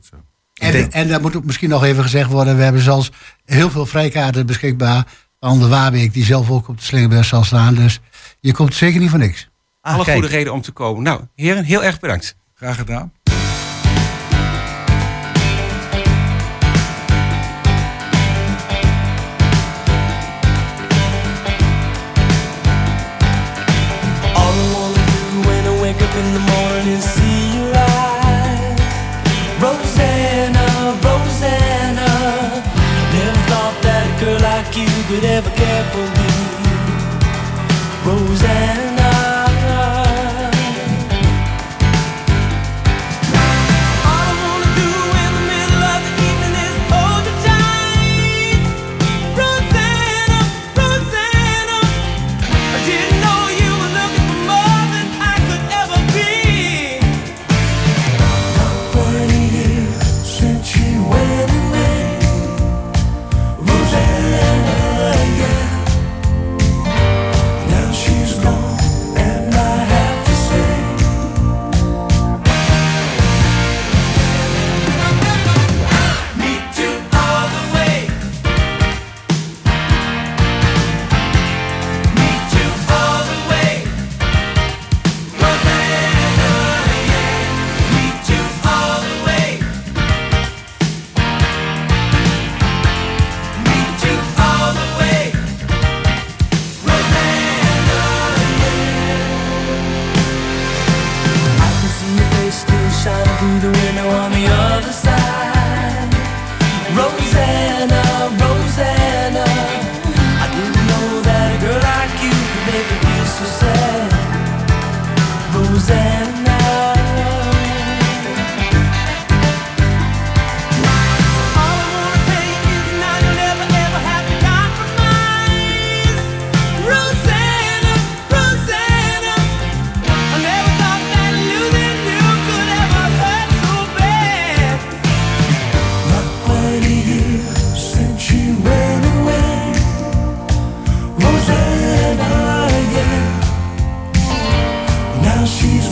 En, 0.55 0.93
en 0.93 1.09
dat 1.09 1.21
moet 1.23 1.37
ook 1.37 1.45
misschien 1.45 1.69
nog 1.69 1.85
even 1.85 2.03
gezegd 2.03 2.31
worden. 2.31 2.57
We 2.57 2.63
hebben 2.63 2.83
zelfs 2.83 3.11
heel 3.45 3.71
veel 3.71 3.87
vrijkaarten 3.87 4.47
beschikbaar. 4.47 5.07
Van 5.41 5.59
de 5.59 5.69
Waarbeek, 5.69 6.13
die 6.13 6.25
zelf 6.25 6.51
ook 6.51 6.69
op 6.69 6.79
de 6.79 6.85
Slingerbeurs 6.85 7.29
zal 7.29 7.45
staan. 7.45 7.75
Dus 7.75 8.01
je 8.41 8.53
komt 8.53 8.75
zeker 8.75 9.01
niet 9.01 9.11
voor 9.11 9.19
niks. 9.19 9.51
Ah, 9.81 9.95
Alle 9.95 10.05
kijk. 10.05 10.19
goede 10.19 10.35
reden 10.37 10.53
om 10.53 10.61
te 10.63 10.73
komen. 10.73 11.03
Nou, 11.03 11.21
heren, 11.35 11.65
heel 11.65 11.85
erg 11.85 12.01
bedankt. 12.01 12.37
Graag 12.55 12.77
gedaan. 12.77 13.13
Like 34.65 34.77
you 34.77 34.87
could 35.09 35.25
ever 35.25 35.51
care 35.51 35.85
for 35.93 36.07
me. 36.19 36.29
Rosanna. 38.05 38.94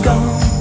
Gone, 0.02 0.51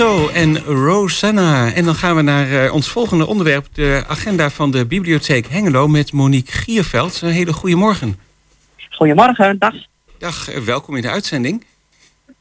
Calypso 0.00 0.28
en 0.28 0.58
Rosanna. 0.58 1.72
En 1.72 1.84
dan 1.84 1.94
gaan 1.94 2.16
we 2.16 2.22
naar 2.22 2.50
eh, 2.50 2.74
ons 2.74 2.88
volgende 2.88 3.26
onderwerp, 3.26 3.66
de 3.72 4.04
agenda 4.08 4.50
van 4.50 4.70
de 4.70 4.86
Bibliotheek 4.86 5.46
Hengelo 5.46 5.88
met 5.88 6.12
Monique 6.12 6.52
Gierveld. 6.52 7.20
Een 7.20 7.30
hele 7.30 7.52
goede 7.52 7.76
morgen. 7.76 8.18
Goedemorgen, 8.90 9.58
dag. 9.58 9.74
Dag, 10.18 10.50
eh, 10.50 10.60
welkom 10.60 10.96
in 10.96 11.02
de 11.02 11.10
uitzending. 11.10 11.64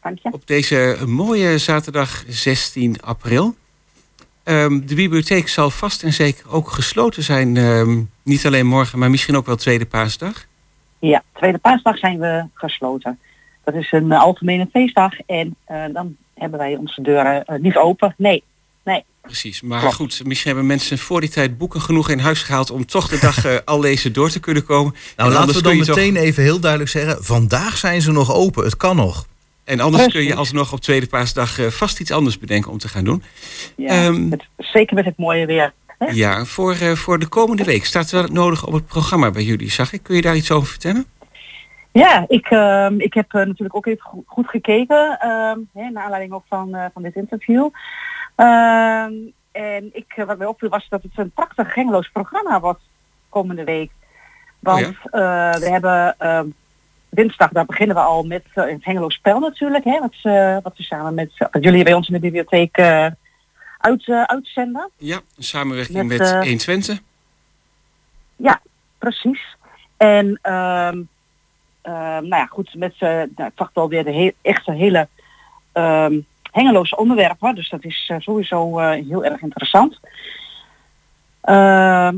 Dank 0.02 0.20
je. 0.24 0.30
Op 0.32 0.48
deze 0.48 0.98
mooie 1.08 1.58
zaterdag 1.58 2.24
16 2.28 3.02
april. 3.02 3.56
Ehm, 4.44 4.80
de 4.86 4.96
bibliotheek 4.96 5.48
zal 5.48 5.70
vast 5.70 6.04
en 6.04 6.14
zeker 6.14 6.52
ook 6.52 6.70
gesloten 6.70 7.24
zijn. 7.24 7.58
ehm, 7.58 8.02
niet 8.24 8.46
alleen 8.46 8.68
morgen, 8.68 9.00
maar 9.00 9.10
misschien 9.10 9.36
ook 9.36 9.46
wel 9.46 9.56
tweede 9.56 9.86
paasdag. 9.86 10.46
Ja, 11.00 11.24
tweede 11.34 11.58
paasdag 11.58 11.98
zijn 11.98 12.20
we 12.20 12.46
gesloten. 12.54 13.20
Dat 13.64 13.74
is 13.74 13.92
een 13.92 14.12
eh, 14.12 14.20
algemene 14.20 14.68
feestdag 14.72 15.20
en 15.26 15.56
dan 15.94 16.18
hebben 16.40 16.60
wij 16.60 16.76
onze 16.76 17.02
deuren 17.02 17.46
eh, 17.46 17.60
niet 17.60 17.76
open. 17.76 18.14
Nee, 18.18 18.44
nee. 18.84 19.04
Precies, 19.22 19.62
maar 19.62 19.82
goed, 19.82 20.22
misschien 20.26 20.48
hebben 20.50 20.68
mensen 20.68 20.98
voor 20.98 21.22
die 21.22 21.30
tijd 21.30 21.58
boeken 21.58 21.82
genoeg 21.82 22.10
in 22.10 22.20
huis 22.20 22.42
gehaald 22.44 22.72
om 22.72 22.86
toch 22.86 23.08
de 23.08 23.20
dag 23.20 23.46
eh, 23.46 23.56
al 23.66 23.80
lezen 23.80 24.14
door 24.14 24.30
te 24.30 24.40
kunnen 24.40 24.66
komen. 24.66 24.94
Nou, 25.16 25.30
En 25.30 25.36
laten 25.36 25.56
we 25.56 25.62
dan 25.62 25.78
toch- 25.78 25.88
meteen 25.88 26.16
even 26.16 26.44
heel 26.44 26.60
duidelijk 26.60 26.92
zeggen... 26.92 27.24
vandaag 27.24 27.78
zijn 27.78 28.02
ze 28.02 28.12
nog 28.12 28.34
open, 28.34 28.64
het 28.64 28.78
kan 28.78 28.96
nog. 28.96 29.26
En 29.64 29.80
anders 29.80 30.08
kun 30.08 30.24
je 30.24 30.36
alsnog 30.36 30.72
op 30.74 30.80
tweede 30.82 31.08
paasdag 31.08 31.60
eh, 31.60 31.68
vast 31.68 32.00
iets 32.00 32.12
anders 32.12 32.40
bedenken 32.40 32.72
om 32.72 32.78
te 32.78 32.88
gaan 32.88 33.04
doen. 33.04 33.24
Ja, 33.78 33.88
Ehm, 33.88 34.28
met- 34.30 34.46
zeker 34.58 34.96
met 34.96 35.06
het 35.06 35.18
mooie 35.18 35.46
weer. 35.46 35.74
hè? 35.98 36.06
Ja, 36.06 36.46
voor, 36.46 36.74
eh, 36.74 36.92
voor 36.96 37.20
de 37.20 37.28
komende 37.28 37.64
week 37.64 37.86
staat 37.86 38.12
er 38.12 38.22
wel 38.22 38.32
nodig 38.32 38.66
op 38.66 38.74
het 38.74 38.86
programma 38.86 39.32
bij 39.32 39.44
jullie, 39.44 39.72
zag 39.72 39.94
ik. 39.94 40.04
Kun 40.04 40.16
je 40.16 40.22
daar 40.22 40.36
iets 40.36 40.52
over 40.52 40.68
vertellen? 40.70 41.06
Ja, 41.92 42.26
ik, 42.28 42.46
ehm, 42.50 43.00
ik 43.00 43.14
heb 43.14 43.34
eh, 43.34 43.46
natuurlijk 43.46 43.76
ook 43.76 43.86
even 43.86 44.02
go- 44.02 44.24
goed 44.26 44.50
gekeken, 44.50 45.20
ehm, 45.20 45.60
hè, 45.74 45.90
naar 45.90 46.04
aanleiding 46.04 46.34
ook 46.34 46.44
van, 46.48 46.76
eh, 46.76 46.86
van 46.94 47.02
dit 47.02 47.16
interview. 47.16 47.70
Ehm, 48.36 49.14
en 49.52 49.90
ik, 49.96 50.14
eh, 50.16 50.26
wat 50.26 50.38
mij 50.38 50.48
opviel 50.48 50.70
was 50.70 50.88
dat 50.90 51.04
het 51.04 51.12
een 51.16 51.32
prachtig 51.32 51.74
gengeloos 51.74 52.10
programma 52.10 52.60
wordt 52.60 52.82
komende 53.30 53.64
week. 53.64 53.92
Want 54.60 54.86
eh, 55.04 55.54
we 55.54 55.70
hebben 55.70 56.16
dinsdag, 57.10 57.50
daar 57.50 57.66
beginnen 57.66 57.96
we 57.96 58.02
al 58.02 58.24
met 58.24 58.44
het 58.54 58.86
Hengeloos 58.86 59.14
Spel 59.14 59.40
natuurlijk, 59.40 59.84
hè, 59.84 60.00
wat, 60.00 60.14
ze- 60.14 60.60
wat 60.64 60.78
we 60.78 60.84
samen 60.84 61.14
met 61.14 61.32
jullie 61.62 61.84
bij 61.84 61.94
ons 61.94 62.08
in 62.08 62.14
de 62.14 62.20
bibliotheek 62.20 62.80
uit, 63.78 64.08
uitzenden. 64.08 64.90
Ja, 64.98 65.20
een 65.38 65.44
samenwerking 65.44 65.98
Met, 65.98 66.08
met, 66.18 66.20
eh, 66.28 66.40
120. 66.42 67.00
Ja, 68.36 68.62
precies. 68.98 69.58
En 69.98 70.40
nou 71.84 72.28
ja, 72.28 72.46
goed, 72.46 72.76
met 72.76 73.00
nou, 73.00 73.24
ik 73.36 73.52
dacht 73.56 73.74
wel 73.74 73.90
weer 73.90 74.04
de 74.04 74.14
he 74.14 74.32
echt 74.42 74.68
een 74.68 74.76
hele 74.76 75.08
ehm, 75.72 76.20
hengeloze 76.52 76.98
onderwerpen. 76.98 77.56
Dus 77.56 77.70
dat 77.70 77.84
is 77.84 78.06
eh, 78.08 78.20
sowieso 78.20 78.80
eh, 78.80 79.08
heel 79.08 79.24
erg 79.26 79.42
interessant. 79.42 80.00
Ehm, 81.42 82.18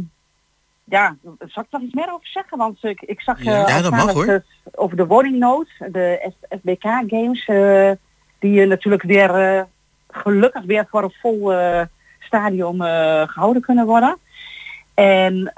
ja, 0.84 1.16
zal 1.48 1.64
ik 1.64 1.70
daar 1.70 1.82
iets 1.82 1.94
meer 1.94 2.14
over 2.14 2.28
zeggen? 2.28 2.58
Want 2.58 2.84
ik, 2.84 3.02
ik 3.02 3.22
zag 3.22 3.44
Ja. 3.44 3.68
eh, 3.68 3.82
dat 3.82 3.92
mag, 3.92 4.14
hoor. 4.14 4.26
het 4.26 4.46
over 4.72 4.98
de 4.98 5.06
woningnood, 5.06 5.68
de 5.78 6.32
SBK 6.50 6.84
Games, 6.84 7.46
die 8.40 8.66
natuurlijk 8.66 9.04
weer 9.04 9.68
gelukkig 10.10 10.64
weer 10.64 10.88
voor 10.90 11.04
een 11.04 11.14
vol 11.22 11.54
stadion 12.20 12.84
eh, 12.84 13.28
gehouden 13.28 13.62
kunnen 13.62 13.86
worden. 13.86 14.18
En 14.94 15.52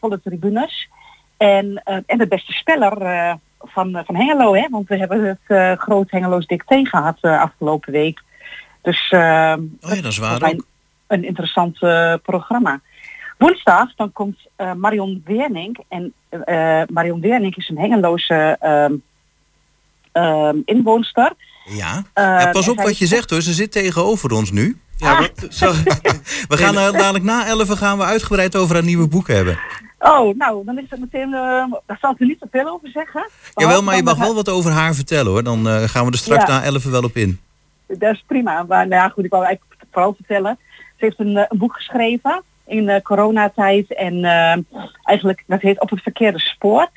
volle 0.00 0.20
tribunes. 0.22 0.88
En, 1.38 1.80
eh, 1.84 1.96
en 2.06 2.18
de 2.18 2.26
beste 2.26 2.52
speler 2.52 3.02
eh, 3.02 3.34
van, 3.58 4.02
van 4.06 4.16
Hengelo, 4.16 4.54
hè? 4.54 4.66
want 4.70 4.88
we 4.88 4.96
hebben 4.96 5.24
het 5.24 5.38
eh, 5.46 5.72
groot 5.72 6.10
Hengeloos 6.10 6.46
dicté 6.46 6.84
gehad 6.84 7.18
eh, 7.20 7.40
afgelopen 7.40 7.92
week. 7.92 8.22
Dus 8.82 9.08
Oh 9.10 9.18
ja, 9.18 9.56
dat 9.80 10.04
is 10.04 10.18
waar 10.18 10.42
een, 10.42 10.54
ook. 10.54 10.66
een 11.06 11.24
interessant 11.24 11.82
eh, 11.82 12.14
programma. 12.22 12.80
Woensdag 13.38 13.94
dan 13.94 14.12
komt 14.12 14.38
eh, 14.56 14.72
Marion 14.72 15.22
Weernink. 15.24 15.76
En 15.88 16.12
eh, 16.28 16.82
Marion 16.92 17.20
Weernink 17.20 17.56
is 17.56 17.68
een 17.68 17.78
Hengeloze 17.78 18.56
ehm 18.60 18.94
ehm, 20.12 20.56
inwoonster. 20.64 21.32
Ja. 21.64 22.04
Eh, 22.12 22.24
ja 22.24 22.50
pas 22.50 22.68
op 22.68 22.82
wat 22.82 22.98
je 22.98 23.06
zegt 23.06 23.30
hoor, 23.30 23.42
ze 23.42 23.52
zit 23.52 23.72
tegenover 23.72 24.32
ons 24.32 24.50
nu. 24.50 24.78
Ja, 24.96 25.20
wat, 25.20 25.46
zo, 25.54 25.72
We 26.52 26.56
gaan 26.56 26.78
er 26.78 26.92
dadelijk 26.92 27.24
na 27.24 27.46
11 27.46 27.68
gaan 27.78 27.98
we 27.98 28.04
uitgebreid 28.04 28.56
over 28.56 28.74
haar 28.74 28.84
nieuwe 28.84 29.08
boek 29.08 29.28
hebben. 29.28 29.58
Oh, 29.98 30.36
nou, 30.36 30.64
dan 30.64 30.78
is 30.78 30.84
het 30.88 31.00
meteen... 31.00 31.34
eh 31.34 31.64
daar 31.86 31.98
zal 32.00 32.10
ik 32.10 32.20
er 32.20 32.26
niet 32.26 32.40
te 32.40 32.48
veel 32.50 32.68
over 32.68 32.88
zeggen. 32.88 33.28
Jawel, 33.54 33.82
maar 33.82 33.96
je 33.96 34.02
mag 34.02 34.18
wel 34.18 34.34
wat 34.34 34.48
over 34.48 34.70
haar 34.70 34.94
vertellen 34.94 35.32
hoor. 35.32 35.42
Dan 35.42 35.68
eh, 35.68 35.82
gaan 35.82 36.04
we 36.04 36.10
er 36.12 36.18
straks 36.18 36.46
Ja. 36.46 36.58
na 36.58 36.64
11 36.64 36.84
wel 36.84 37.02
op 37.02 37.16
in. 37.16 37.40
Dat 37.86 38.14
is 38.14 38.24
prima. 38.26 38.62
Maar 38.62 38.88
nou 38.88 39.02
ja, 39.02 39.08
goed, 39.08 39.24
ik 39.24 39.30
wou 39.30 39.44
eigenlijk 39.44 39.84
vooral 39.92 40.14
vertellen. 40.14 40.58
Ze 40.96 41.04
heeft 41.04 41.18
een, 41.18 41.36
eh, 41.36 41.44
een 41.48 41.58
boek 41.58 41.74
geschreven 41.74 42.42
in 42.66 42.88
eh, 42.88 43.00
coronatijd. 43.02 43.94
En 43.94 44.24
eh, 44.24 44.56
eigenlijk, 45.02 45.44
dat 45.46 45.60
heet 45.60 45.80
Op 45.80 45.90
het 45.90 46.02
verkeerde 46.02 46.38
spoor. 46.38 46.88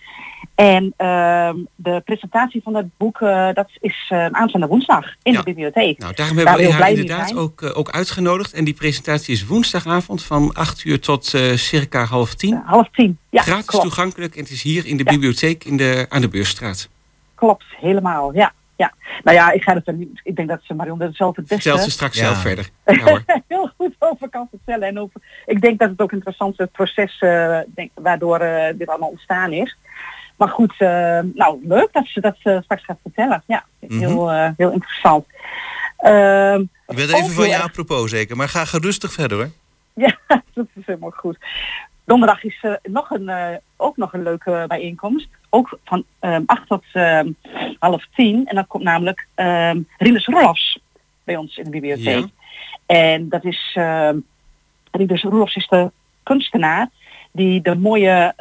En 0.56 0.94
ehm, 0.98 1.56
de 1.76 2.02
presentatie 2.06 2.62
van 2.64 2.74
dat 2.74 2.86
boek, 2.98 3.22
eh, 3.22 3.50
dat 3.54 3.70
is 3.80 4.06
eh, 4.10 4.26
aanstaande 4.26 4.68
woensdag 4.68 5.06
in 5.24 5.32
Ja. 5.32 5.38
de 5.38 5.44
bibliotheek. 5.46 5.98
nou, 6.00 6.14
daarom 6.14 6.38
hebben 6.38 6.56
we 6.56 6.62
heel 6.62 6.72
haar 6.72 6.90
inderdaad 6.90 7.36
ook, 7.36 7.62
eh, 7.62 7.78
ook 7.78 7.90
uitgenodigd. 7.92 8.54
En 8.54 8.64
die 8.64 8.74
presentatie 8.74 9.34
is 9.34 9.46
woensdagavond 9.46 10.24
van 10.24 10.54
8 10.54 10.84
uur 10.84 11.00
tot 11.00 11.34
eh, 11.34 11.52
circa 11.54 12.04
half 12.04 12.36
tien. 12.36 12.62
Half 12.66 12.90
tien, 12.92 13.18
ja, 13.30 13.42
Gratis 13.42 13.66
klopt. 13.66 13.84
toegankelijk 13.86 14.36
en 14.36 14.42
het 14.42 14.52
is 14.52 14.62
hier 14.62 14.86
in 14.86 14.98
de 14.98 15.04
bibliotheek 15.04 15.64
in 15.64 15.78
de, 15.78 16.06
aan 16.10 16.22
de 16.22 16.28
Beursstraat. 16.30 16.90
Klopt, 17.36 17.66
helemaal, 17.80 18.34
ja. 18.34 18.54
ja. 18.76 18.94
Nou 19.24 19.38
ja, 19.38 19.52
ik 19.52 19.64
ga 19.64 19.74
het 19.74 19.88
er 19.88 19.94
niet... 19.94 20.20
Ik 20.24 20.36
denk 20.36 20.48
dat 20.50 20.60
ze 20.64 20.74
Marion 20.74 21.02
er 21.02 21.10
zelf 21.14 21.36
het 21.36 21.48
beste... 21.48 21.62
Vertelt 21.62 21.84
ze 21.84 21.92
straks 21.92 22.18
Ja. 22.18 22.24
zelf 22.24 22.42
verder. 22.42 22.70
Ja, 22.86 23.04
hoor. 23.04 23.24
heel 23.48 23.72
goed 23.78 23.96
over 24.00 24.30
kan 24.30 24.48
vertellen. 24.50 24.88
En 24.88 25.00
over, 25.00 25.22
ik 25.46 25.62
denk 25.62 25.80
dat 25.80 25.90
het 25.90 26.02
ook 26.02 26.12
interessant 26.12 26.52
is, 26.52 26.58
het 26.58 26.72
proces 26.72 27.18
eh, 27.20 27.60
denk, 27.76 27.92
waardoor 27.96 28.40
dit 28.78 28.88
allemaal 28.88 29.10
ontstaan 29.10 29.52
is. 29.52 29.78
Maar 30.42 30.50
goed, 30.50 30.74
eh, 30.78 31.20
nou 31.34 31.60
leuk 31.68 31.90
dat 31.92 32.06
ze 32.08 32.22
dat 32.22 32.38
eh, 32.44 32.58
straks 32.62 32.84
gaat 32.84 32.98
vertellen. 33.02 33.44
Ja, 33.48 33.64
heel, 33.88 34.32
eh, 34.32 34.50
heel 34.58 34.72
interessant. 34.72 35.26
Ehm, 35.98 36.62
Ik 36.88 36.98
even 36.98 37.30
van 37.30 37.48
je 37.48 37.54
erg- 37.54 37.64
apropos 37.64 38.10
zeker, 38.10 38.36
maar 38.36 38.50
ga 38.50 38.66
gerustig 38.66 39.12
verder 39.12 39.38
hoor. 39.38 39.50
Ja, 40.06 40.18
dat 40.54 40.66
is 40.74 40.86
helemaal 40.86 41.10
goed. 41.12 41.38
Donderdag 42.06 42.44
is 42.44 42.58
eh, 42.62 42.74
nog 42.84 43.10
een, 43.10 43.60
ook 43.78 43.98
nog 43.98 44.14
een 44.14 44.24
leuke 44.24 44.66
bijeenkomst. 44.68 45.28
Ook 45.50 45.80
van 45.86 46.04
ehm 46.20 46.42
8 46.46 46.68
tot 46.68 46.84
ehm, 46.94 47.32
half 47.80 48.06
tien. 48.16 48.48
En 48.48 48.56
dan 48.56 48.68
komt 48.68 48.84
namelijk 48.84 49.28
ehm 49.36 49.80
Rinus 49.98 50.26
Rolfs 50.26 50.80
bij 51.24 51.36
ons 51.36 51.58
in 51.58 51.64
de 51.64 51.70
bibliotheek. 51.70 52.26
En 52.86 53.30
dat 53.30 53.44
is, 53.46 53.72
ehm 53.74 54.18
Rinus 54.92 55.24
Rolfs 55.24 55.56
is 55.56 55.68
de 55.68 55.92
kunstenaar 56.24 56.90
die 57.32 57.62
de 57.62 57.76
mooie, 57.76 58.34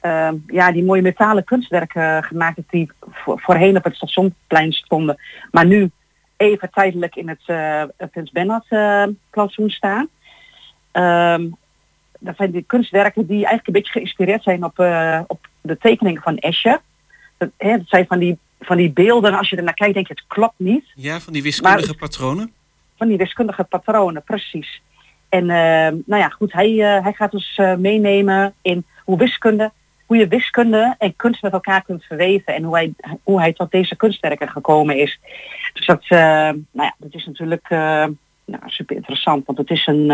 ehm, 0.00 0.34
ja, 0.46 0.72
die 0.72 0.84
mooie 0.84 1.02
metalen 1.02 1.44
kunstwerken 1.44 2.24
gemaakt 2.24 2.56
heeft 2.56 2.70
die 2.70 2.90
voor- 3.10 3.40
voorheen 3.40 3.76
op 3.76 3.84
het 3.84 3.94
stationplein 3.94 4.72
stonden. 4.72 5.18
Maar 5.50 5.66
nu 5.66 5.90
even 6.36 6.70
tijdelijk 6.70 7.16
in 7.16 7.28
het 7.28 7.42
eh 7.46 7.82
Prins 8.10 8.30
Bernhard 8.30 8.66
eh, 8.68 9.04
plantsoen 9.30 9.70
staan. 9.70 10.08
Ehm, 10.92 11.46
dat 12.18 12.36
zijn 12.36 12.50
die 12.50 12.62
kunstwerken 12.66 13.26
die 13.26 13.36
eigenlijk 13.36 13.66
een 13.66 13.72
beetje 13.72 13.92
geïnspireerd 13.92 14.42
zijn 14.42 14.64
op, 14.64 14.78
eh, 14.78 15.20
op 15.26 15.46
de 15.60 15.78
tekeningen 15.78 16.22
van 16.22 16.36
Escher. 16.38 16.80
Dat, 17.38 17.48
hè, 17.56 17.76
dat 17.76 17.88
zijn 17.88 18.06
van 18.06 18.18
die, 18.18 18.38
van 18.60 18.76
die 18.76 18.90
beelden, 18.90 19.34
als 19.34 19.50
je 19.50 19.56
er 19.56 19.62
naar 19.62 19.74
kijkt 19.74 19.94
denk 19.94 20.06
je 20.08 20.14
het 20.14 20.24
klopt 20.26 20.58
niet. 20.58 20.84
Ja, 20.94 21.20
van 21.20 21.32
die 21.32 21.42
wiskundige 21.42 21.86
Maar- 21.86 21.96
patronen. 21.96 22.52
Van 22.96 23.08
die 23.08 23.16
wiskundige 23.16 23.64
patronen, 23.64 24.22
precies. 24.22 24.82
En 25.36 25.50
ehm, 25.50 25.96
nou 26.06 26.22
ja, 26.22 26.28
goed, 26.28 26.52
hij, 26.52 26.70
eh, 26.80 27.02
hij 27.02 27.12
gaat 27.12 27.34
ons 27.34 27.52
eh, 27.56 27.74
meenemen 27.74 28.54
in 28.62 28.84
hoe 29.04 29.18
wiskunde, 29.18 29.72
hoe 30.06 30.16
je 30.16 30.28
wiskunde 30.28 30.94
en 30.98 31.16
kunst 31.16 31.42
met 31.42 31.52
elkaar 31.52 31.82
kunt 31.82 32.04
verweven 32.04 32.54
en 32.54 32.62
hoe 32.62 32.76
hij, 32.76 32.94
hoe 33.22 33.40
hij 33.40 33.52
tot 33.52 33.70
deze 33.70 33.96
kunstwerken 33.96 34.48
gekomen 34.48 34.98
is. 34.98 35.20
Dus 35.72 35.86
dat, 35.86 36.02
eh, 36.02 36.18
nou 36.18 36.60
ja, 36.72 36.94
dat 36.98 37.14
is 37.14 37.26
natuurlijk 37.26 37.68
nou, 38.44 38.62
super 38.66 38.96
interessant, 38.96 39.46
want 39.46 39.58
het 39.58 39.70
is 39.70 39.86
een, 39.86 40.10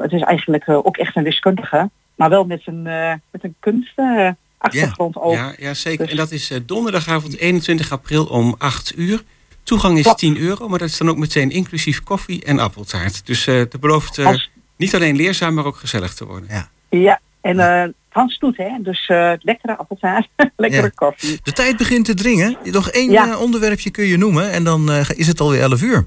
het 0.00 0.12
is 0.12 0.22
eigenlijk 0.22 0.68
ook 0.68 0.96
echt 0.96 1.16
een 1.16 1.22
wiskundige, 1.22 1.90
maar 2.14 2.28
wel 2.28 2.44
met 2.44 2.62
een, 2.64 2.82
met 3.30 3.44
een 3.44 3.54
kunstachtergrond 3.60 5.16
ook. 5.16 5.34
Ja, 5.34 5.54
ja 5.56 5.74
zeker. 5.74 5.98
Dus- 5.98 6.10
En 6.10 6.16
dat 6.16 6.30
is 6.30 6.60
donderdagavond 6.66 7.36
21 7.36 7.92
april 7.92 8.24
om 8.26 8.54
8 8.58 8.92
uur. 8.96 9.22
Toegang 9.64 9.96
is 9.98 10.02
Klopt. 10.02 10.18
10 10.18 10.38
euro, 10.38 10.68
maar 10.68 10.78
dat 10.78 10.88
is 10.88 10.98
dan 10.98 11.08
ook 11.08 11.16
meteen 11.16 11.50
inclusief 11.50 12.02
koffie 12.02 12.44
en 12.44 12.58
appeltaart. 12.58 13.26
Dus 13.26 13.46
eh 13.46 13.54
dat 13.56 13.80
belooft 13.80 14.18
eh, 14.18 14.26
Als- 14.26 14.50
niet 14.76 14.94
alleen 14.94 15.16
leerzaam, 15.16 15.54
maar 15.54 15.64
ook 15.64 15.76
gezellig 15.76 16.14
te 16.14 16.26
worden. 16.26 16.48
Ja. 16.50 16.68
Ja, 16.98 17.20
en 17.40 17.58
eh 17.58 17.88
van 18.10 18.28
stoet, 18.28 18.56
hè? 18.56 18.70
Dus 18.78 19.06
eh, 19.06 19.32
lekkere 19.40 19.76
appeltaart, 19.76 20.28
lekkere 20.56 20.82
Ja. 20.82 20.88
koffie. 20.94 21.38
De 21.42 21.52
tijd 21.52 21.76
begint 21.76 22.04
te 22.04 22.14
dringen. 22.14 22.56
Nog 22.64 22.88
één 22.90 23.10
Ja. 23.10 23.30
eh, 23.30 23.40
onderwerpje 23.40 23.90
kun 23.90 24.04
je 24.04 24.16
noemen 24.16 24.50
en 24.50 24.64
dan 24.64 24.90
eh, 24.90 25.10
is 25.14 25.26
het 25.26 25.40
alweer 25.40 25.60
11 25.60 25.82
uur. 25.82 26.06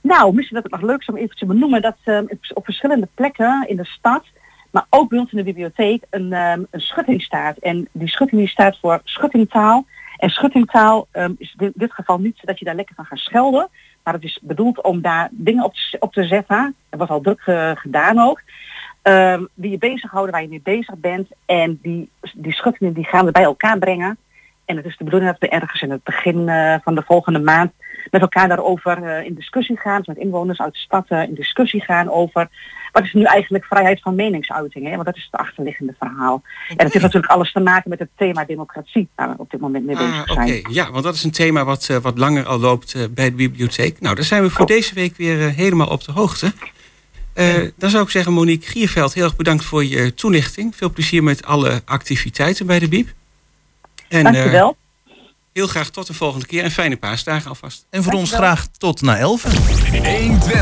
Nou, 0.00 0.34
misschien 0.34 0.54
dat 0.54 0.62
het 0.70 0.72
nog 0.80 0.90
leuk 0.90 1.00
is 1.00 1.06
om 1.06 1.16
even 1.16 1.36
te 1.36 1.46
benoemen 1.46 1.82
dat 1.82 1.96
eh, 2.04 2.18
op- 2.28 2.50
op 2.54 2.64
verschillende 2.64 3.08
plekken 3.14 3.64
in 3.68 3.76
de 3.76 3.84
stad, 3.86 4.24
maar 4.70 4.86
ook 4.90 5.08
bij 5.08 5.18
ons 5.18 5.30
in 5.32 5.38
de 5.38 5.44
bibliotheek, 5.44 6.02
een, 6.10 6.32
ehm, 6.32 6.60
een 6.70 6.80
schutting 6.80 7.22
staat. 7.22 7.56
En 7.58 7.88
die 7.92 8.08
schutting 8.08 8.40
die 8.40 8.50
staat 8.50 8.78
voor 8.80 9.00
schuttingtaal. 9.04 9.86
En 10.20 10.30
schuttingtaal 10.30 11.06
ehm, 11.10 11.32
is 11.38 11.54
in 11.58 11.72
dit 11.74 11.92
geval 11.92 12.18
niet 12.18 12.38
dat 12.42 12.58
je 12.58 12.64
daar 12.64 12.74
lekker 12.74 12.94
van 12.94 13.04
gaat 13.04 13.18
schelden, 13.18 13.68
Maar 14.02 14.14
het 14.14 14.22
is 14.22 14.38
bedoeld 14.42 14.82
om 14.82 15.00
daar 15.00 15.28
dingen 15.30 15.64
op 15.64 15.74
op 15.98 16.12
te 16.12 16.24
zetten. 16.24 16.74
Er 16.88 16.98
wordt 16.98 17.12
al 17.12 17.20
druk 17.20 17.42
eh, 17.44 17.70
gedaan 17.74 18.18
ook. 18.18 18.40
Ehm, 19.02 19.44
die 19.54 19.70
je 19.70 19.78
bezighouden, 19.78 20.32
waar 20.32 20.42
je 20.42 20.48
mee 20.48 20.60
bezig 20.62 20.94
bent. 20.96 21.28
En 21.46 21.78
die, 21.82 22.10
die 22.34 22.52
schuttingen 22.52 22.92
die 22.92 23.04
gaan 23.04 23.24
we 23.24 23.30
bij 23.30 23.42
elkaar 23.42 23.78
brengen. 23.78 24.18
En 24.70 24.76
het 24.76 24.86
is 24.86 24.96
de 24.96 25.04
bedoeling 25.04 25.30
dat 25.30 25.40
we 25.40 25.56
ergens 25.56 25.82
in 25.82 25.90
het 25.90 26.04
begin 26.04 26.48
eh, 26.48 26.74
van 26.82 26.94
de 26.94 27.02
volgende 27.06 27.38
maand 27.38 27.72
met 28.10 28.20
elkaar 28.20 28.48
daarover 28.48 29.02
eh, 29.02 29.24
in 29.26 29.34
discussie 29.34 29.76
gaan. 29.76 29.98
Dus 29.98 30.06
met 30.06 30.16
inwoners 30.16 30.60
uit 30.60 30.72
de 30.72 30.78
stad 30.78 31.04
eh, 31.08 31.22
in 31.22 31.34
discussie 31.34 31.82
gaan 31.82 32.10
over 32.10 32.48
wat 32.92 33.02
is 33.02 33.12
nu 33.12 33.22
eigenlijk 33.22 33.64
vrijheid 33.64 34.00
van 34.00 34.14
meningsuiting. 34.14 34.84
Hè? 34.84 34.90
Want 34.90 35.04
dat 35.04 35.16
is 35.16 35.28
het 35.30 35.40
achterliggende 35.40 35.94
verhaal. 35.98 36.42
En 36.68 36.84
het 36.84 36.92
heeft 36.92 37.04
natuurlijk 37.04 37.32
alles 37.32 37.52
te 37.52 37.60
maken 37.60 37.90
met 37.90 37.98
het 37.98 38.08
thema 38.16 38.44
democratie 38.44 39.08
waar 39.14 39.28
we 39.28 39.34
op 39.38 39.50
dit 39.50 39.60
moment 39.60 39.84
mee 39.86 39.96
bezig 39.96 40.12
Ah, 40.12 40.36
Oké, 40.36 40.46
zijn. 40.46 40.62
ja, 40.70 40.90
want 40.90 41.04
dat 41.04 41.14
is 41.14 41.24
een 41.24 41.30
thema 41.30 41.64
wat, 41.64 41.86
wat 42.02 42.18
langer 42.18 42.44
al 42.46 42.58
loopt 42.58 43.14
bij 43.14 43.30
de 43.30 43.36
bibliotheek. 43.36 44.00
Nou, 44.00 44.14
daar 44.14 44.24
zijn 44.24 44.42
we 44.42 44.50
voor 44.50 44.66
deze 44.66 44.94
week 44.94 45.16
weer 45.16 45.50
helemaal 45.50 45.88
op 45.88 46.04
de 46.04 46.12
hoogte. 46.12 46.52
Dan 47.76 47.90
zou 47.90 48.02
ik 48.04 48.10
zeggen, 48.10 48.32
Monique 48.32 48.70
Gierveld, 48.70 49.14
heel 49.14 49.24
erg 49.24 49.36
bedankt 49.36 49.64
voor 49.64 49.84
je 49.84 50.14
toelichting. 50.14 50.76
Veel 50.76 50.90
plezier 50.90 51.22
met 51.22 51.44
alle 51.44 51.82
activiteiten 51.84 52.66
bij 52.66 52.78
de 52.78 52.88
Biep. 52.88 53.08
En, 54.10 54.26
eh, 54.26 54.32
Dankjewel. 54.32 54.76
heel 55.52 55.66
graag 55.66 55.90
tot 55.90 56.06
de 56.06 56.14
volgende 56.14 56.46
keer 56.46 56.64
en 56.64 56.70
fijne 56.70 56.96
paasdagen 56.96 57.48
alvast. 57.48 57.86
En 57.90 58.02
voor 58.02 58.12
ons 58.12 58.32
graag 58.32 58.66
tot 58.66 59.02
na 59.02 59.18
11. 59.18 59.42
120. 59.42 60.58